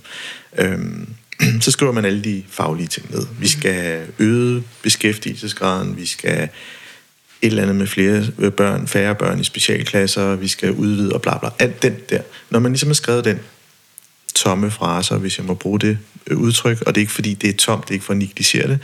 Øhm, 0.57 1.07
så 1.61 1.71
skriver 1.71 1.91
man 1.91 2.05
alle 2.05 2.23
de 2.23 2.43
faglige 2.49 2.87
ting 2.87 3.11
ned. 3.11 3.25
Vi 3.39 3.47
skal 3.47 4.01
øge 4.19 4.63
beskæftigelsesgraden, 4.83 5.97
vi 5.97 6.05
skal 6.05 6.49
et 7.41 7.49
eller 7.49 7.63
andet 7.63 7.75
med 7.75 7.87
flere 7.87 8.51
børn, 8.51 8.87
færre 8.87 9.15
børn 9.15 9.39
i 9.39 9.43
specialklasser, 9.43 10.35
vi 10.35 10.47
skal 10.47 10.71
udvide 10.71 11.13
og 11.13 11.21
bla 11.21 11.37
bla. 11.37 11.49
Alt 11.59 11.83
den 11.83 11.95
der. 12.09 12.21
Når 12.49 12.59
man 12.59 12.71
ligesom 12.71 12.89
har 12.89 12.93
skrevet 12.93 13.25
den 13.25 13.39
tomme 14.35 14.71
fraser, 14.71 15.17
hvis 15.17 15.37
jeg 15.37 15.45
må 15.45 15.53
bruge 15.53 15.79
det 15.79 15.97
øh, 16.27 16.37
udtryk, 16.37 16.81
og 16.81 16.95
det 16.95 17.01
er 17.01 17.03
ikke 17.03 17.13
fordi, 17.13 17.33
det 17.33 17.49
er 17.49 17.57
tomt, 17.57 17.83
det 17.83 17.89
er 17.89 17.93
ikke 17.93 18.05
for 18.05 18.13
at 18.13 18.17
negligere 18.17 18.67
det, 18.67 18.79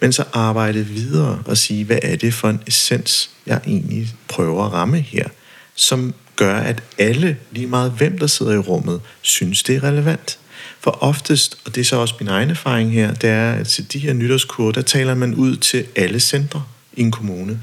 men 0.00 0.12
så 0.12 0.24
arbejde 0.32 0.86
videre 0.86 1.42
og 1.46 1.56
sige, 1.56 1.84
hvad 1.84 1.98
er 2.02 2.16
det 2.16 2.34
for 2.34 2.48
en 2.48 2.60
essens, 2.66 3.30
jeg 3.46 3.60
egentlig 3.66 4.08
prøver 4.28 4.64
at 4.66 4.72
ramme 4.72 5.00
her, 5.00 5.28
som 5.74 6.14
gør, 6.36 6.56
at 6.56 6.82
alle, 6.98 7.36
lige 7.50 7.66
meget 7.66 7.92
hvem 7.92 8.18
der 8.18 8.26
sidder 8.26 8.52
i 8.52 8.58
rummet, 8.58 9.00
synes, 9.20 9.62
det 9.62 9.76
er 9.76 9.84
relevant. 9.84 10.38
For 10.80 10.98
oftest, 11.02 11.58
og 11.66 11.74
det 11.74 11.80
er 11.80 11.84
så 11.84 11.96
også 11.96 12.14
min 12.20 12.28
egen 12.28 12.50
erfaring 12.50 12.92
her, 12.92 13.14
det 13.14 13.30
er, 13.30 13.52
at 13.52 13.66
til 13.66 13.92
de 13.92 13.98
her 13.98 14.12
nytårskur, 14.12 14.70
der 14.70 14.82
taler 14.82 15.14
man 15.14 15.34
ud 15.34 15.56
til 15.56 15.86
alle 15.96 16.20
centre 16.20 16.64
i 16.92 17.00
en 17.00 17.10
kommune. 17.10 17.60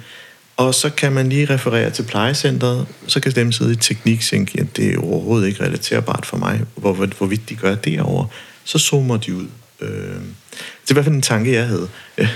Og 0.57 0.73
så 0.73 0.89
kan 0.89 1.11
man 1.11 1.29
lige 1.29 1.45
referere 1.45 1.89
til 1.89 2.03
plejecentret, 2.03 2.87
så 3.07 3.19
kan 3.19 3.31
dem 3.31 3.51
sidde 3.51 3.71
i 3.71 3.75
teknik 3.75 4.21
tænke, 4.21 4.59
at 4.59 4.77
det 4.77 4.93
er 4.93 4.99
overhovedet 4.99 5.47
ikke 5.47 5.63
relaterbart 5.63 6.25
for 6.25 6.37
mig, 6.37 6.61
hvor, 6.75 6.93
hvor, 6.93 7.05
hvorvidt 7.05 7.49
de 7.49 7.55
gør 7.55 7.75
det 7.75 8.01
over. 8.01 8.25
Så 8.63 8.79
zoomer 8.79 9.17
de 9.17 9.35
ud. 9.35 9.47
Øh, 9.81 9.89
det 9.89 10.89
er 10.89 10.91
i 10.91 10.93
hvert 10.93 11.05
fald 11.05 11.15
en 11.15 11.21
tanke, 11.21 11.53
jeg 11.53 11.67
havde, 11.67 11.89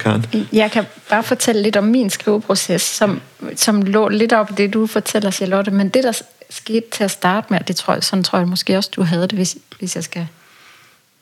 Karen. 0.00 0.26
Jeg 0.52 0.70
kan 0.70 0.84
bare 1.10 1.22
fortælle 1.22 1.62
lidt 1.62 1.76
om 1.76 1.84
min 1.84 2.10
skriveproces, 2.10 2.82
som, 2.82 3.20
som 3.56 3.82
lå 3.82 4.08
lidt 4.08 4.32
op 4.32 4.50
i 4.50 4.54
det, 4.54 4.74
du 4.74 4.86
fortæller, 4.86 5.30
Charlotte. 5.30 5.70
Men 5.70 5.88
det, 5.88 6.04
der 6.04 6.20
skete 6.50 6.86
til 6.92 7.04
at 7.04 7.10
starte 7.10 7.46
med, 7.50 7.60
det 7.60 7.76
tror 7.76 7.94
jeg, 7.94 8.04
sådan 8.04 8.22
tror 8.24 8.38
jeg 8.38 8.48
måske 8.48 8.76
også, 8.76 8.90
du 8.96 9.02
havde 9.02 9.22
det, 9.22 9.32
hvis, 9.32 9.56
hvis 9.78 9.96
jeg 9.96 10.04
skal 10.04 10.28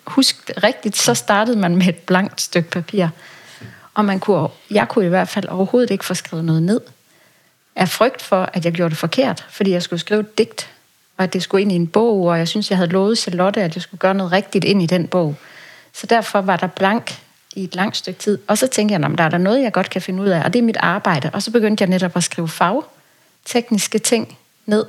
huske 0.05 0.39
det 0.47 0.65
rigtigt, 0.65 0.97
så 0.97 1.15
startede 1.15 1.59
man 1.59 1.77
med 1.77 1.87
et 1.87 1.97
blankt 1.97 2.41
stykke 2.41 2.71
papir. 2.71 3.09
Og 3.95 4.05
man 4.05 4.21
kunne, 4.21 4.49
jeg 4.71 4.89
kunne 4.89 5.07
i 5.07 5.09
hvert 5.09 5.29
fald 5.29 5.49
overhovedet 5.49 5.91
ikke 5.91 6.05
få 6.05 6.15
skrevet 6.15 6.45
noget 6.45 6.63
ned. 6.63 6.81
Af 7.77 7.89
frygt 7.89 8.23
for, 8.23 8.51
at 8.53 8.65
jeg 8.65 8.73
gjorde 8.73 8.91
det 8.91 8.99
forkert, 8.99 9.47
fordi 9.51 9.71
jeg 9.71 9.83
skulle 9.83 10.01
skrive 10.01 10.21
et 10.21 10.39
digt, 10.39 10.71
og 11.17 11.25
at 11.25 11.33
det 11.33 11.43
skulle 11.43 11.63
ind 11.63 11.73
i 11.73 11.75
en 11.75 11.87
bog, 11.87 12.27
og 12.27 12.39
jeg 12.39 12.49
synes, 12.49 12.71
jeg 12.71 12.79
havde 12.79 12.91
lovet 12.91 13.19
Charlotte, 13.19 13.63
at 13.63 13.75
jeg 13.75 13.83
skulle 13.83 13.99
gøre 13.99 14.15
noget 14.15 14.33
rigtigt 14.33 14.65
ind 14.65 14.83
i 14.83 14.87
den 14.87 15.07
bog. 15.07 15.35
Så 15.93 16.07
derfor 16.07 16.41
var 16.41 16.57
der 16.57 16.67
blank 16.67 17.21
i 17.57 17.65
et 17.65 17.75
langt 17.75 17.97
stykke 17.97 18.19
tid. 18.19 18.39
Og 18.49 18.59
så 18.59 18.67
tænkte 18.67 18.93
jeg, 18.93 19.05
at 19.05 19.19
der 19.19 19.25
er 19.25 19.29
der 19.29 19.39
noget, 19.39 19.63
jeg 19.63 19.73
godt 19.73 19.91
kan 19.91 20.03
finde 20.03 20.23
ud 20.23 20.29
af, 20.29 20.45
og 20.45 20.53
det 20.53 20.59
er 20.59 20.63
mit 20.63 20.77
arbejde. 20.81 21.31
Og 21.33 21.43
så 21.43 21.51
begyndte 21.51 21.83
jeg 21.83 21.89
netop 21.89 22.17
at 22.17 22.25
skrive 22.25 22.49
fagtekniske 22.49 23.99
ting 23.99 24.39
ned. 24.67 24.87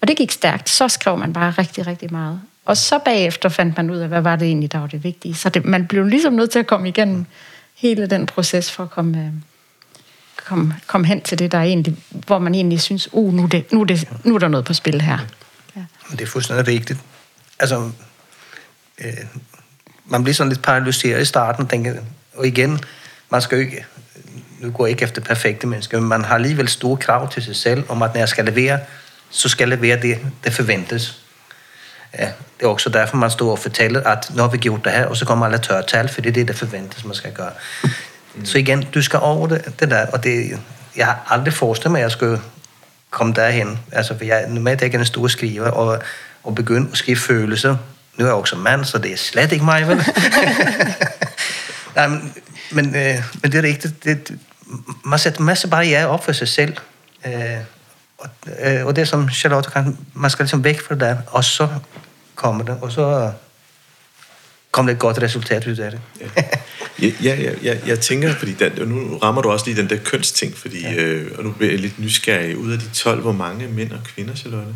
Og 0.00 0.08
det 0.08 0.16
gik 0.16 0.32
stærkt. 0.32 0.68
Så 0.68 0.88
skrev 0.88 1.18
man 1.18 1.32
bare 1.32 1.50
rigtig, 1.50 1.86
rigtig 1.86 2.12
meget. 2.12 2.40
Og 2.64 2.76
så 2.76 2.98
bagefter 2.98 3.48
fandt 3.48 3.76
man 3.76 3.90
ud 3.90 3.96
af, 3.96 4.08
hvad 4.08 4.20
var 4.20 4.36
det 4.36 4.46
egentlig, 4.46 4.72
der 4.72 4.78
var 4.78 4.86
det 4.86 5.04
vigtige. 5.04 5.34
Så 5.34 5.48
det, 5.48 5.64
man 5.64 5.86
blev 5.86 6.04
ligesom 6.04 6.32
nødt 6.32 6.50
til 6.50 6.58
at 6.58 6.66
komme 6.66 6.88
igennem 6.88 7.26
hele 7.76 8.06
den 8.06 8.26
proces 8.26 8.72
for 8.72 8.82
at 8.82 8.90
komme, 8.90 9.18
øh, 9.18 9.32
komme, 10.44 10.76
komme 10.86 11.06
hen 11.06 11.20
til 11.20 11.38
det, 11.38 11.52
der 11.52 11.58
er 11.58 11.62
egentlig, 11.62 11.96
hvor 12.10 12.38
man 12.38 12.54
egentlig 12.54 12.80
synes, 12.80 13.08
uh, 13.12 13.34
nu, 13.34 13.46
det, 13.46 13.72
nu, 13.72 13.84
det, 13.84 14.08
nu 14.24 14.34
er 14.34 14.38
der 14.38 14.48
noget 14.48 14.66
på 14.66 14.74
spil 14.74 15.00
her. 15.00 15.18
Ja. 15.76 15.84
Det 16.10 16.20
er 16.20 16.26
fuldstændig 16.26 16.66
rigtigt. 16.68 16.98
Altså, 17.58 17.90
øh, 18.98 19.12
man 20.04 20.22
bliver 20.22 20.34
sådan 20.34 20.52
lidt 20.52 20.62
paralyseret 20.62 21.22
i 21.22 21.24
starten 21.24 21.64
og 21.64 21.70
tænker, 21.70 21.94
og 22.34 22.46
igen, 22.46 22.80
man 23.30 23.42
skal 23.42 23.56
jo 23.56 23.64
ikke, 23.64 23.84
nu 24.60 24.70
går 24.70 24.86
jeg 24.86 24.90
ikke 24.90 25.04
efter 25.04 25.22
perfekte 25.22 25.66
mennesker, 25.66 26.00
men 26.00 26.08
man 26.08 26.24
har 26.24 26.34
alligevel 26.34 26.68
store 26.68 26.96
krav 26.96 27.30
til 27.30 27.42
sig 27.42 27.56
selv, 27.56 27.84
om 27.88 28.02
at 28.02 28.14
når 28.14 28.18
jeg 28.18 28.28
skal 28.28 28.44
levere, 28.44 28.80
så 29.30 29.48
skal 29.48 29.68
jeg 29.68 29.78
levere 29.78 30.02
det, 30.02 30.18
der 30.44 30.50
forventes. 30.50 31.25
Ja, 32.18 32.30
det 32.58 32.64
er 32.64 32.68
også 32.68 32.90
derfor, 32.90 33.16
man 33.16 33.30
står 33.30 33.50
og 33.50 33.58
fortæller, 33.58 34.02
at 34.02 34.30
nu 34.34 34.42
har 34.42 34.48
vi 34.48 34.58
gjort 34.58 34.84
det 34.84 34.92
her, 34.92 35.06
og 35.06 35.16
så 35.16 35.24
kommer 35.24 35.46
alle 35.46 35.58
tørre 35.58 35.82
tal, 35.82 36.08
for 36.08 36.20
det 36.20 36.28
er 36.28 36.32
det, 36.32 36.48
der 36.48 36.54
forventes, 36.54 37.04
man 37.04 37.14
skal 37.14 37.32
gøre. 37.32 37.50
Mm. 38.34 38.44
Så 38.44 38.58
igen, 38.58 38.82
du 38.94 39.02
skal 39.02 39.18
over 39.22 39.46
det, 39.46 39.80
det 39.80 39.90
der, 39.90 40.06
og 40.06 40.24
det, 40.24 40.58
jeg 40.96 41.06
har 41.06 41.26
aldrig 41.30 41.54
forestillet 41.54 41.92
mig, 41.92 41.98
at 41.98 42.02
jeg 42.02 42.10
skulle 42.10 42.40
komme 43.10 43.32
derhen. 43.32 43.78
Altså, 43.92 44.18
for 44.18 44.24
jeg 44.24 44.48
normalt 44.48 44.82
ikke 44.82 44.94
er 44.94 44.98
en 44.98 45.06
stor 45.06 45.28
skriver, 45.28 45.70
og, 45.70 46.02
og 46.44 46.54
begynde 46.54 46.88
at 46.92 46.98
skrive 46.98 47.16
følelser. 47.16 47.76
Nu 48.16 48.24
er 48.24 48.28
jeg 48.28 48.34
også 48.34 48.56
mand, 48.56 48.84
så 48.84 48.98
det 48.98 49.12
er 49.12 49.16
slet 49.16 49.52
ikke 49.52 49.64
mig, 49.64 49.88
vel? 49.88 49.96
Nej, 51.96 52.08
men, 52.08 52.32
men, 52.70 52.96
øh, 52.96 53.22
men 53.42 53.52
det 53.52 53.54
er 53.54 53.62
rigtigt. 53.62 54.04
Det, 54.04 54.38
man 55.04 55.18
sætter 55.18 55.42
masser 55.42 55.68
barriere 55.68 56.06
op 56.06 56.24
for 56.24 56.32
sig 56.32 56.48
selv. 56.48 56.76
Øh, 57.26 57.32
og, 58.18 58.28
øh, 58.62 58.86
og 58.86 58.96
det 58.96 59.02
er 59.02 59.06
som 59.06 59.30
Charlotte 59.30 59.70
kan, 59.70 59.98
man 60.14 60.30
skal 60.30 60.42
ligesom 60.42 60.64
væk 60.64 60.80
fra 60.80 60.94
det, 60.94 61.18
og 61.26 61.44
så 61.44 61.68
kommer 62.36 62.64
det, 62.64 62.78
og 62.82 62.92
så 62.92 63.32
kommer 64.70 64.92
det 64.92 64.96
et 64.96 65.00
godt 65.00 65.22
resultat 65.22 65.66
ud 65.66 65.76
af 65.76 65.90
det. 65.90 66.00
ja, 67.02 67.10
ja, 67.22 67.42
ja, 67.42 67.52
ja 67.62 67.78
jeg 67.86 68.00
tænker, 68.00 68.34
fordi 68.34 68.52
den, 68.52 68.88
nu 68.88 69.18
rammer 69.18 69.42
du 69.42 69.50
også 69.50 69.66
lige 69.66 69.76
den 69.76 69.90
der 69.90 69.96
kønsting, 69.96 70.56
fordi, 70.56 70.82
ja. 70.82 70.94
øh, 70.94 71.38
og 71.38 71.44
nu 71.44 71.52
bliver 71.52 71.70
jeg 71.70 71.80
lidt 71.80 71.98
nysgerrig. 71.98 72.56
Ud 72.56 72.72
af 72.72 72.78
de 72.78 72.88
12, 72.94 73.20
hvor 73.20 73.32
mange 73.32 73.68
mænd 73.68 73.92
og 73.92 73.98
kvinder, 74.04 74.34
Charlotte? 74.34 74.74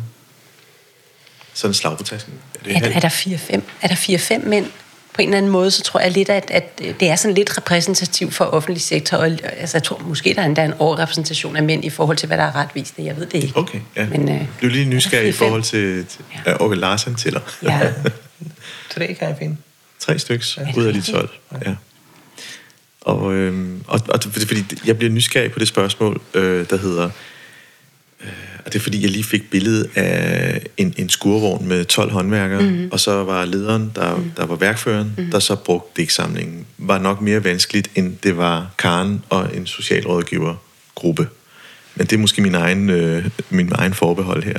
Sådan 1.53 1.69
en 1.69 1.73
slag 1.73 1.97
på 1.97 2.03
tasken. 2.03 2.33
Er, 2.55 2.63
det 2.63 2.75
er, 2.75 2.95
er 2.95 2.99
der 2.99 3.09
4-5 3.09 3.61
er 3.81 3.87
der 3.87 3.95
4-5 3.95 4.47
mænd? 4.47 4.65
På 5.13 5.21
en 5.21 5.27
eller 5.27 5.37
anden 5.37 5.51
måde, 5.51 5.71
så 5.71 5.83
tror 5.83 5.99
jeg 5.99 6.11
lidt, 6.11 6.29
at, 6.29 6.51
at 6.51 6.79
det 6.79 7.09
er 7.09 7.15
sådan 7.15 7.35
lidt 7.35 7.57
repræsentativt 7.57 8.33
for 8.33 8.45
offentlig 8.45 8.81
sektor. 8.81 9.17
Og, 9.17 9.25
altså, 9.43 9.77
jeg 9.77 9.83
tror 9.83 9.99
måske, 9.99 10.33
der 10.33 10.41
er 10.41 10.45
endda 10.45 10.65
en 10.65 10.73
overrepræsentation 10.79 11.55
af 11.55 11.63
mænd 11.63 11.85
i 11.85 11.89
forhold 11.89 12.17
til, 12.17 12.27
hvad 12.27 12.37
der 12.37 12.43
er 12.43 12.55
retvist. 12.55 12.93
Jeg 12.97 13.17
ved 13.17 13.25
det 13.25 13.43
ikke. 13.43 13.57
Okay, 13.57 13.79
ja. 13.95 14.05
Men, 14.05 14.29
øh, 14.29 14.41
du 14.61 14.65
er 14.65 14.69
lige 14.69 14.85
nysgerrig 14.85 15.29
i 15.29 15.31
forhold 15.41 15.63
til, 15.63 16.05
til 16.05 16.25
ja. 16.45 16.65
ja, 16.65 16.75
Larsen 16.75 17.15
tæller. 17.15 17.41
Ja. 17.63 17.93
Tre 18.89 19.13
kan 19.13 19.27
jeg 19.27 19.35
finde. 19.39 19.57
Tre 19.99 20.19
styks 20.19 20.57
ja. 20.57 20.79
ud 20.81 20.85
af 20.85 20.93
de 20.93 21.01
12. 21.01 21.29
Ja. 21.65 21.75
Og, 23.01 23.33
øhm, 23.33 23.83
og, 23.87 23.99
og 24.09 24.19
fordi 24.23 24.63
jeg 24.85 24.97
bliver 24.97 25.11
nysgerrig 25.11 25.51
på 25.51 25.59
det 25.59 25.67
spørgsmål, 25.67 26.21
øh, 26.33 26.65
der 26.69 26.77
hedder, 26.77 27.09
øh, 28.21 28.29
og 28.65 28.73
det 28.73 28.79
er 28.79 28.83
fordi, 28.83 29.01
jeg 29.01 29.09
lige 29.09 29.23
fik 29.23 29.49
billedet 29.49 29.89
af 29.95 30.61
en, 30.77 30.93
en 30.97 31.09
skurvogn 31.09 31.67
med 31.67 31.85
12 31.85 32.11
håndværkere, 32.11 32.61
mm-hmm. 32.61 32.89
og 32.91 32.99
så 32.99 33.23
var 33.23 33.45
lederen, 33.45 33.91
der, 33.95 34.15
mm. 34.15 34.31
der 34.37 34.45
var 34.45 34.55
værkføreren, 34.55 35.13
mm-hmm. 35.17 35.31
der 35.31 35.39
så 35.39 35.55
brugte 35.55 36.01
digtsamlingen, 36.01 36.65
var 36.77 36.97
nok 36.97 37.21
mere 37.21 37.43
vanskeligt, 37.43 37.91
end 37.95 38.17
det 38.23 38.37
var 38.37 38.73
Karen 38.77 39.23
og 39.29 39.55
en 39.57 39.65
socialrådgivergruppe. 39.65 41.27
Men 41.95 42.07
det 42.07 42.13
er 42.13 42.19
måske 42.19 42.41
min 42.41 42.55
egen, 42.55 42.89
øh, 42.89 43.29
min 43.49 43.71
egen 43.75 43.93
forbehold 43.93 44.43
her. 44.43 44.57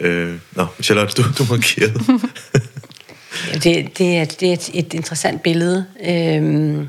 Øh, 0.00 0.34
nå, 0.52 0.66
Charlotte, 0.82 1.22
du, 1.22 1.28
du 1.38 1.46
markerede. 1.50 2.00
det, 3.64 3.98
det, 3.98 4.16
er, 4.16 4.24
det 4.24 4.48
er 4.48 4.52
et, 4.52 4.70
et 4.74 4.94
interessant 4.94 5.42
billede. 5.42 5.84
Øhm 6.08 6.86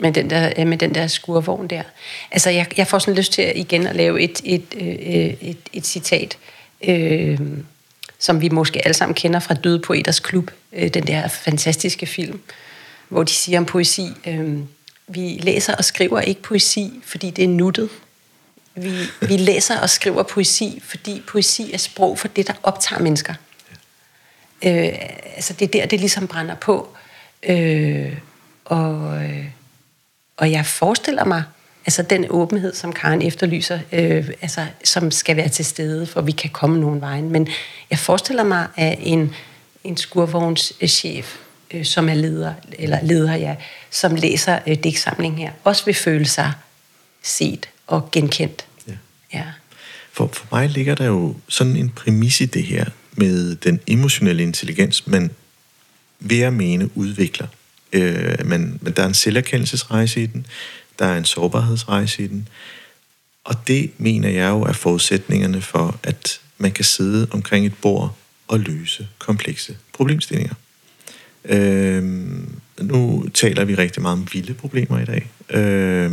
med 0.00 0.12
den 0.12 0.30
der, 0.30 0.52
øh, 0.58 0.66
med 0.66 0.78
den 0.78 0.94
der 0.94 1.06
skurvogn 1.06 1.68
der. 1.68 1.82
Altså, 2.30 2.50
jeg, 2.50 2.66
jeg 2.76 2.86
får 2.86 2.98
sådan 2.98 3.14
lyst 3.14 3.32
til 3.32 3.42
at 3.42 3.56
igen 3.56 3.86
at 3.86 3.96
lave 3.96 4.20
et, 4.20 4.40
et, 4.44 4.64
et, 4.76 5.38
et, 5.40 5.58
et 5.72 5.86
citat, 5.86 6.38
øh, 6.84 7.38
som 8.18 8.40
vi 8.40 8.48
måske 8.48 8.84
alle 8.84 8.94
sammen 8.94 9.14
kender 9.14 9.40
fra 9.40 9.54
Døde 9.54 9.78
Poeters 9.78 10.20
Klub, 10.20 10.50
øh, 10.72 10.94
den 10.94 11.06
der 11.06 11.28
fantastiske 11.28 12.06
film, 12.06 12.40
hvor 13.08 13.22
de 13.22 13.32
siger 13.32 13.58
om 13.58 13.66
poesi, 13.66 14.06
øh, 14.26 14.58
vi 15.08 15.38
læser 15.42 15.74
og 15.74 15.84
skriver 15.84 16.20
ikke 16.20 16.42
poesi, 16.42 17.00
fordi 17.04 17.30
det 17.30 17.44
er 17.44 17.48
nuttet. 17.48 17.88
Vi, 18.74 18.92
vi 19.20 19.36
læser 19.36 19.80
og 19.80 19.90
skriver 19.90 20.22
poesi, 20.22 20.82
fordi 20.84 21.22
poesi 21.26 21.72
er 21.72 21.78
sprog 21.78 22.18
for 22.18 22.28
det, 22.28 22.46
der 22.46 22.54
optager 22.62 23.02
mennesker. 23.02 23.34
Øh, 24.64 24.92
altså, 25.34 25.52
det 25.52 25.64
er 25.64 25.68
der, 25.68 25.86
det 25.86 26.00
ligesom 26.00 26.28
brænder 26.28 26.54
på. 26.54 26.88
Øh, 27.42 28.16
og... 28.64 29.24
Øh, 29.24 29.44
og 30.36 30.50
jeg 30.50 30.66
forestiller 30.66 31.24
mig, 31.24 31.42
altså 31.86 32.02
den 32.02 32.26
åbenhed, 32.30 32.74
som 32.74 32.92
Karen 32.92 33.22
efterlyser, 33.22 33.78
øh, 33.92 34.28
altså, 34.42 34.66
som 34.84 35.10
skal 35.10 35.36
være 35.36 35.48
til 35.48 35.64
stede, 35.64 36.06
for 36.06 36.20
vi 36.20 36.32
kan 36.32 36.50
komme 36.50 36.80
nogen 36.80 37.00
vejen. 37.00 37.30
Men 37.30 37.48
jeg 37.90 37.98
forestiller 37.98 38.44
mig, 38.44 38.66
at 38.76 38.98
en, 39.00 39.34
en 39.84 39.96
skurvognschef, 39.96 41.36
øh, 41.70 41.84
som 41.84 42.08
er 42.08 42.14
leder, 42.14 42.54
eller 42.78 42.98
leder, 43.02 43.34
ja, 43.34 43.56
som 43.90 44.14
læser 44.14 44.58
øh, 44.66 44.76
digtsamlingen 44.84 45.38
her, 45.38 45.52
også 45.64 45.84
vil 45.84 45.94
føle 45.94 46.26
sig 46.26 46.52
set 47.22 47.68
og 47.86 48.10
genkendt. 48.10 48.66
Ja. 48.88 48.92
ja. 49.32 49.44
For, 50.12 50.30
for 50.32 50.46
mig 50.52 50.68
ligger 50.68 50.94
der 50.94 51.04
jo 51.04 51.36
sådan 51.48 51.76
en 51.76 51.90
præmis 51.90 52.40
i 52.40 52.46
det 52.46 52.62
her 52.62 52.84
med 53.12 53.56
den 53.56 53.80
emotionelle 53.86 54.42
intelligens, 54.42 55.06
man 55.06 55.30
ved 56.20 56.40
at 56.40 56.52
mene 56.52 56.96
udvikler 56.96 57.46
Øh, 57.94 58.46
men, 58.46 58.78
men 58.82 58.92
der 58.92 59.02
er 59.02 59.06
en 59.06 59.14
selverkendelsesrejse 59.14 60.22
i 60.22 60.26
den, 60.26 60.46
der 60.98 61.06
er 61.06 61.18
en 61.18 61.24
sårbarhedsrejse 61.24 62.22
i 62.22 62.26
den, 62.26 62.48
og 63.44 63.68
det 63.68 63.90
mener 63.98 64.28
jeg 64.28 64.48
jo 64.50 64.62
er 64.62 64.72
forudsætningerne 64.72 65.60
for, 65.60 65.98
at 66.02 66.40
man 66.58 66.72
kan 66.72 66.84
sidde 66.84 67.28
omkring 67.30 67.66
et 67.66 67.74
bord 67.82 68.16
og 68.48 68.60
løse 68.60 69.08
komplekse 69.18 69.76
problemstillinger. 69.92 70.54
Øh, 71.48 72.02
nu 72.80 73.26
taler 73.34 73.64
vi 73.64 73.74
rigtig 73.74 74.02
meget 74.02 74.18
om 74.18 74.28
vilde 74.32 74.54
problemer 74.54 74.98
i 74.98 75.04
dag. 75.04 75.30
Øh, 75.50 76.10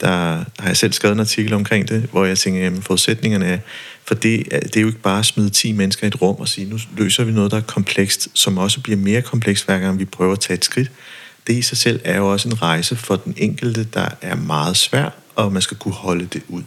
der 0.00 0.44
har 0.58 0.66
jeg 0.66 0.76
selv 0.76 0.92
skrevet 0.92 1.14
en 1.14 1.20
artikel 1.20 1.52
omkring 1.52 1.88
det, 1.88 2.08
hvor 2.10 2.24
jeg 2.24 2.38
tænker, 2.38 2.66
at 2.66 2.72
forudsætningerne 2.82 3.46
er, 3.46 3.58
for 4.04 4.14
det, 4.14 4.46
det 4.50 4.76
er 4.76 4.80
jo 4.80 4.86
ikke 4.86 4.98
bare 4.98 5.18
at 5.18 5.26
smide 5.26 5.50
10 5.50 5.72
mennesker 5.72 6.04
i 6.04 6.08
et 6.08 6.22
rum 6.22 6.36
og 6.36 6.48
sige, 6.48 6.70
nu 6.70 6.78
løser 6.96 7.24
vi 7.24 7.32
noget, 7.32 7.50
der 7.50 7.56
er 7.56 7.62
komplekst, 7.62 8.28
som 8.34 8.58
også 8.58 8.80
bliver 8.80 8.96
mere 8.96 9.22
komplekst, 9.22 9.66
hver 9.66 9.78
gang 9.78 9.98
vi 9.98 10.04
prøver 10.04 10.32
at 10.32 10.40
tage 10.40 10.56
et 10.56 10.64
skridt. 10.64 10.90
Det 11.46 11.52
i 11.54 11.62
sig 11.62 11.78
selv 11.78 12.00
er 12.04 12.16
jo 12.16 12.32
også 12.32 12.48
en 12.48 12.62
rejse 12.62 12.96
for 12.96 13.16
den 13.16 13.34
enkelte, 13.36 13.84
der 13.94 14.08
er 14.22 14.36
meget 14.36 14.76
svær, 14.76 15.10
og 15.34 15.52
man 15.52 15.62
skal 15.62 15.76
kunne 15.76 15.94
holde 15.94 16.26
det 16.32 16.42
ud. 16.48 16.62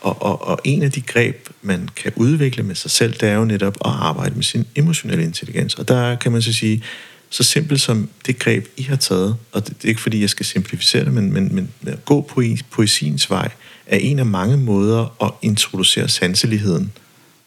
Og, 0.00 0.22
og, 0.22 0.48
og 0.48 0.58
en 0.64 0.82
af 0.82 0.92
de 0.92 1.00
greb, 1.00 1.48
man 1.62 1.88
kan 1.96 2.12
udvikle 2.16 2.62
med 2.62 2.74
sig 2.74 2.90
selv, 2.90 3.12
det 3.12 3.28
er 3.28 3.34
jo 3.34 3.44
netop 3.44 3.76
at 3.84 3.90
arbejde 3.90 4.34
med 4.34 4.42
sin 4.42 4.66
emotionelle 4.74 5.24
intelligens. 5.24 5.74
Og 5.74 5.88
der 5.88 6.16
kan 6.16 6.32
man 6.32 6.42
så 6.42 6.52
sige, 6.52 6.82
så 7.30 7.42
simpelt 7.42 7.80
som 7.80 8.08
det 8.26 8.38
greb, 8.38 8.66
I 8.76 8.82
har 8.82 8.96
taget, 8.96 9.36
og 9.52 9.66
det, 9.66 9.76
det 9.76 9.84
er 9.84 9.88
ikke 9.88 10.00
fordi, 10.00 10.20
jeg 10.20 10.30
skal 10.30 10.46
simplificere 10.46 11.04
det, 11.04 11.12
men, 11.12 11.32
men, 11.32 11.54
men 11.54 11.70
at 11.86 12.04
gå 12.04 12.20
på 12.20 12.42
poesiens 12.70 13.30
vej, 13.30 13.50
er 13.86 13.96
en 13.96 14.18
af 14.18 14.26
mange 14.26 14.56
måder 14.56 15.24
at 15.24 15.30
introducere 15.42 16.08
sanseligheden, 16.08 16.92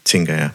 tænker 0.05 0.35
jeg. 0.35 0.49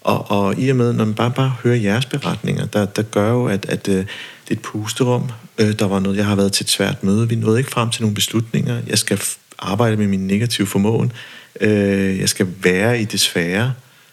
Og, 0.00 0.30
og 0.30 0.58
i 0.58 0.68
og 0.68 0.76
med, 0.76 0.92
når 0.92 1.04
man 1.04 1.14
bare, 1.14 1.30
bare 1.30 1.54
hører 1.62 1.76
jeres 1.76 2.06
beretninger, 2.06 2.66
der, 2.66 2.84
der 2.84 3.02
gør 3.02 3.30
jo, 3.30 3.46
at, 3.46 3.66
at 3.68 3.88
øh, 3.88 3.94
det 3.94 4.06
er 4.50 4.52
et 4.54 4.60
pusterum. 4.60 5.30
Øh, 5.58 5.78
der 5.78 5.84
var 5.86 6.00
noget, 6.00 6.16
jeg 6.16 6.26
har 6.26 6.36
været 6.36 6.52
til 6.52 6.64
et 6.64 6.70
svært 6.70 7.04
møde. 7.04 7.28
Vi 7.28 7.34
nåede 7.34 7.58
ikke 7.58 7.70
frem 7.70 7.90
til 7.90 8.02
nogle 8.02 8.14
beslutninger. 8.14 8.82
Jeg 8.86 8.98
skal 8.98 9.20
arbejde 9.58 9.96
med 9.96 10.06
min 10.06 10.26
negative 10.26 10.66
formåen. 10.66 11.12
Øh, 11.60 12.18
jeg 12.18 12.28
skal 12.28 12.46
være 12.62 13.00
i 13.00 13.04
det 13.04 13.20
svære 13.20 13.72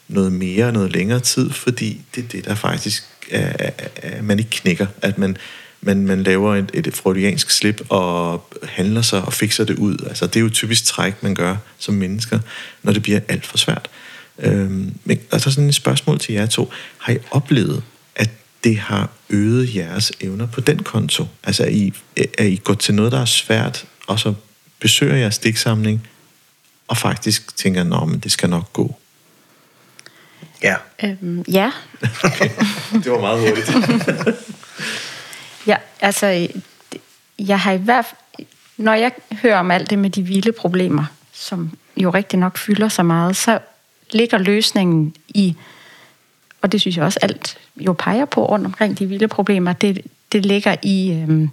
noget 0.10 0.32
mere, 0.32 0.72
noget 0.72 0.92
længere 0.92 1.20
tid, 1.20 1.50
fordi 1.50 2.02
det 2.16 2.24
er 2.24 2.28
det, 2.28 2.46
der 2.46 2.56
faktisk 2.56 3.04
er, 3.32 3.72
at 3.96 4.24
man 4.24 4.40
ikke 4.40 4.52
knækker, 4.52 4.88
at 5.02 5.18
man, 5.18 5.38
man, 5.82 6.08
man 6.08 6.24
laver 6.24 6.56
et, 6.56 6.72
et 6.74 6.96
freudiansk 6.96 7.50
slip 7.50 7.82
og 7.90 8.46
handler 8.64 9.02
sig 9.02 9.22
og 9.22 9.34
fikser 9.34 9.64
det 9.64 9.78
ud. 9.78 9.98
Altså, 10.08 10.28
det 10.28 10.36
er 10.36 10.40
jo 10.40 10.50
typisk 10.50 10.86
træk, 10.86 11.24
man 11.24 11.36
gør 11.36 11.56
som 11.78 11.94
mennesker, 11.94 12.40
når 12.84 12.94
det 12.94 13.02
bliver 13.02 13.20
alt 13.28 13.46
for 13.46 13.58
svært. 13.58 13.90
Øhm, 14.40 14.94
men 15.04 15.20
altså 15.32 15.52
sådan 15.52 15.70
et 15.70 15.76
spørgsmål 15.76 16.20
til 16.20 16.34
jer 16.34 16.46
to. 16.46 16.72
Har 16.98 17.14
I 17.14 17.18
oplevet, 17.32 17.84
at 18.16 18.30
det 18.64 18.78
har 18.78 19.10
øget 19.30 19.76
jeres 19.76 20.12
evner 20.22 20.48
på 20.48 20.62
den 20.62 20.84
konto? 20.84 21.26
Altså, 21.44 21.64
er 21.64 21.70
I, 21.70 21.94
er 22.38 22.44
I 22.44 22.62
gået 22.64 22.80
til 22.80 22.94
noget, 22.94 23.12
der 23.12 23.22
er 23.22 23.26
svært, 23.26 23.86
og 24.08 24.20
så 24.20 24.34
besøger 24.80 25.16
jeres 25.16 25.36
stiksamling, 25.36 26.08
og 26.88 26.98
faktisk 26.98 27.58
tænker, 27.58 28.14
at 28.16 28.24
det 28.24 28.32
skal 28.32 28.50
nok 28.50 28.74
gå? 28.74 29.00
Ja. 30.64 30.76
Øhm, 31.04 31.44
ja. 31.48 31.72
det 33.04 33.12
var 33.12 33.20
meget 33.20 33.40
hurtigt. 33.40 33.72
ja, 35.68 35.78
altså, 36.02 36.48
jeg 37.40 37.60
har 37.60 37.72
i 37.72 37.78
hvert 37.78 38.06
fald, 38.06 38.48
når 38.78 38.94
jeg 38.94 39.12
hører 39.42 39.60
om 39.60 39.72
alt 39.72 39.90
det 39.90 40.00
med 40.00 40.10
de 40.10 40.24
vilde 40.24 40.52
problemer, 40.52 41.06
som 41.34 41.72
jo 41.98 42.10
rigtig 42.10 42.40
nok 42.40 42.58
fylder 42.58 42.88
så 42.88 43.04
meget, 43.04 43.36
så 43.36 43.60
ligger 44.12 44.38
løsningen 44.38 45.16
i, 45.28 45.56
og 46.62 46.72
det 46.72 46.82
synes 46.82 46.98
jeg 46.98 47.06
også 47.06 47.20
alt 47.22 47.58
jo 47.76 47.94
peger 47.94 48.26
på 48.26 48.46
rundt 48.46 48.66
omkring 48.66 49.00
de 49.00 49.06
vilde 49.06 49.28
problemer, 49.28 49.74
det, 49.74 50.02
det 50.32 50.46
ligger 50.46 50.76
i 50.84 51.12
øhm, 51.12 51.50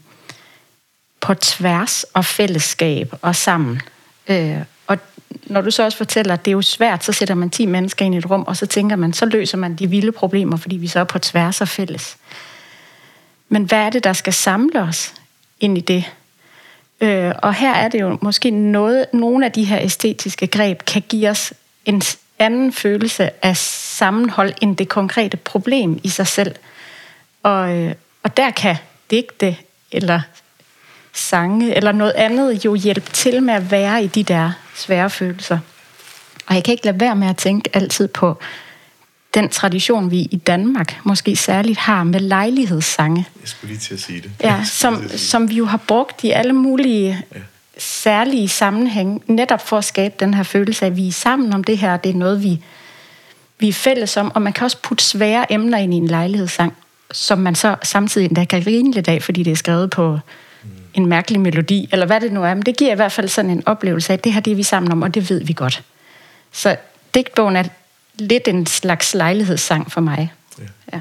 på 1.20 1.34
tværs 1.34 2.02
og 2.02 2.24
fællesskab 2.24 3.14
og 3.22 3.36
sammen. 3.36 3.80
Øh, 4.28 4.58
når 5.44 5.60
du 5.60 5.70
så 5.70 5.84
også 5.84 5.98
fortæller, 5.98 6.34
at 6.34 6.44
det 6.44 6.50
er 6.50 6.52
jo 6.52 6.62
svært, 6.62 7.04
så 7.04 7.12
sætter 7.12 7.34
man 7.34 7.50
10 7.50 7.66
mennesker 7.66 8.04
ind 8.04 8.14
i 8.14 8.18
et 8.18 8.30
rum, 8.30 8.44
og 8.46 8.56
så 8.56 8.66
tænker 8.66 8.96
man, 8.96 9.12
så 9.12 9.26
løser 9.26 9.58
man 9.58 9.74
de 9.74 9.90
vilde 9.90 10.12
problemer, 10.12 10.56
fordi 10.56 10.76
vi 10.76 10.86
så 10.86 11.00
er 11.00 11.04
på 11.04 11.18
tværs 11.18 11.60
og 11.60 11.68
fælles. 11.68 12.16
Men 13.48 13.62
hvad 13.62 13.78
er 13.78 13.90
det, 13.90 14.04
der 14.04 14.12
skal 14.12 14.32
samle 14.32 14.82
os 14.82 15.14
ind 15.60 15.78
i 15.78 15.80
det? 15.80 16.04
Øh, 17.00 17.32
og 17.38 17.54
her 17.54 17.74
er 17.74 17.88
det 17.88 18.00
jo 18.00 18.18
måske 18.22 18.50
noget, 18.50 19.06
nogle 19.12 19.46
af 19.46 19.52
de 19.52 19.64
her 19.64 19.78
æstetiske 19.80 20.46
greb 20.46 20.82
kan 20.84 21.02
give 21.08 21.30
os 21.30 21.52
en 21.84 22.02
anden 22.38 22.72
følelse 22.72 23.44
af 23.44 23.56
sammenhold 23.56 24.52
end 24.60 24.76
det 24.76 24.88
konkrete 24.88 25.36
problem 25.36 26.00
i 26.02 26.08
sig 26.08 26.26
selv. 26.26 26.54
Og, 27.42 27.76
øh, 27.76 27.94
og 28.22 28.36
der 28.36 28.50
kan 28.50 28.76
digte 29.10 29.56
eller 29.92 30.20
sange 31.12 31.74
eller 31.74 31.92
noget 31.92 32.12
andet 32.12 32.64
jo 32.64 32.74
hjælpe 32.74 33.10
til 33.10 33.42
med 33.42 33.54
at 33.54 33.70
være 33.70 34.04
i 34.04 34.06
de 34.06 34.22
der 34.22 34.52
svære 34.76 35.10
følelser. 35.10 35.58
Og 36.46 36.54
jeg 36.54 36.64
kan 36.64 36.72
ikke 36.72 36.84
lade 36.84 37.00
være 37.00 37.16
med 37.16 37.28
at 37.28 37.36
tænke 37.36 37.70
altid 37.72 38.08
på 38.08 38.38
den 39.34 39.48
tradition, 39.48 40.10
vi 40.10 40.20
i 40.20 40.36
Danmark 40.36 41.00
måske 41.04 41.36
særligt 41.36 41.78
har 41.78 42.04
med 42.04 42.20
lejlighedssange. 42.20 43.26
Jeg 43.40 43.48
skulle 43.48 43.68
lige 43.68 43.80
til 43.80 43.94
at 43.94 44.00
sige 44.00 44.20
det. 44.20 44.30
Ja, 44.42 44.64
som, 44.64 45.08
som 45.08 45.50
vi 45.50 45.54
jo 45.54 45.64
har 45.64 45.80
brugt 45.88 46.24
i 46.24 46.30
alle 46.30 46.52
mulige 46.52 47.24
ja. 47.34 47.40
særlige 47.78 48.48
sammenhæng, 48.48 49.22
netop 49.26 49.68
for 49.68 49.78
at 49.78 49.84
skabe 49.84 50.14
den 50.20 50.34
her 50.34 50.42
følelse 50.42 50.84
af, 50.84 50.90
at 50.90 50.96
vi 50.96 51.08
er 51.08 51.12
sammen 51.12 51.52
om 51.52 51.64
det 51.64 51.78
her, 51.78 51.96
det 51.96 52.10
er 52.10 52.14
noget, 52.14 52.42
vi, 52.42 52.60
vi 53.58 53.68
er 53.68 53.72
fælles 53.72 54.16
om, 54.16 54.32
og 54.34 54.42
man 54.42 54.52
kan 54.52 54.64
også 54.64 54.78
putte 54.82 55.04
svære 55.04 55.52
emner 55.52 55.78
ind 55.78 55.94
i 55.94 55.96
en 55.96 56.06
lejlighedssang, 56.06 56.76
som 57.12 57.38
man 57.38 57.54
så 57.54 57.76
samtidig 57.82 58.26
endda 58.26 58.44
kan 58.44 58.62
grine 58.62 58.92
lidt 58.92 59.08
af, 59.08 59.22
fordi 59.22 59.42
det 59.42 59.50
er 59.50 59.56
skrevet 59.56 59.90
på 59.90 60.18
en 60.96 61.06
mærkelig 61.06 61.40
melodi, 61.40 61.88
eller 61.92 62.06
hvad 62.06 62.20
det 62.20 62.32
nu 62.32 62.44
er, 62.44 62.54
men 62.54 62.62
det 62.62 62.76
giver 62.76 62.92
i 62.92 62.94
hvert 62.94 63.12
fald 63.12 63.28
sådan 63.28 63.50
en 63.50 63.62
oplevelse 63.66 64.12
af, 64.12 64.16
at 64.16 64.24
det 64.24 64.32
her 64.32 64.40
det 64.40 64.50
er 64.50 64.54
vi 64.54 64.62
sammen 64.62 64.92
om, 64.92 65.02
og 65.02 65.14
det 65.14 65.30
ved 65.30 65.44
vi 65.44 65.52
godt. 65.52 65.82
Så 66.52 66.76
digtbogen 67.14 67.56
er 67.56 67.64
lidt 68.14 68.48
en 68.48 68.66
slags 68.66 69.14
lejlighedssang 69.14 69.92
for 69.92 70.00
mig. 70.00 70.32
Ja. 70.58 70.64
ja. 70.92 71.00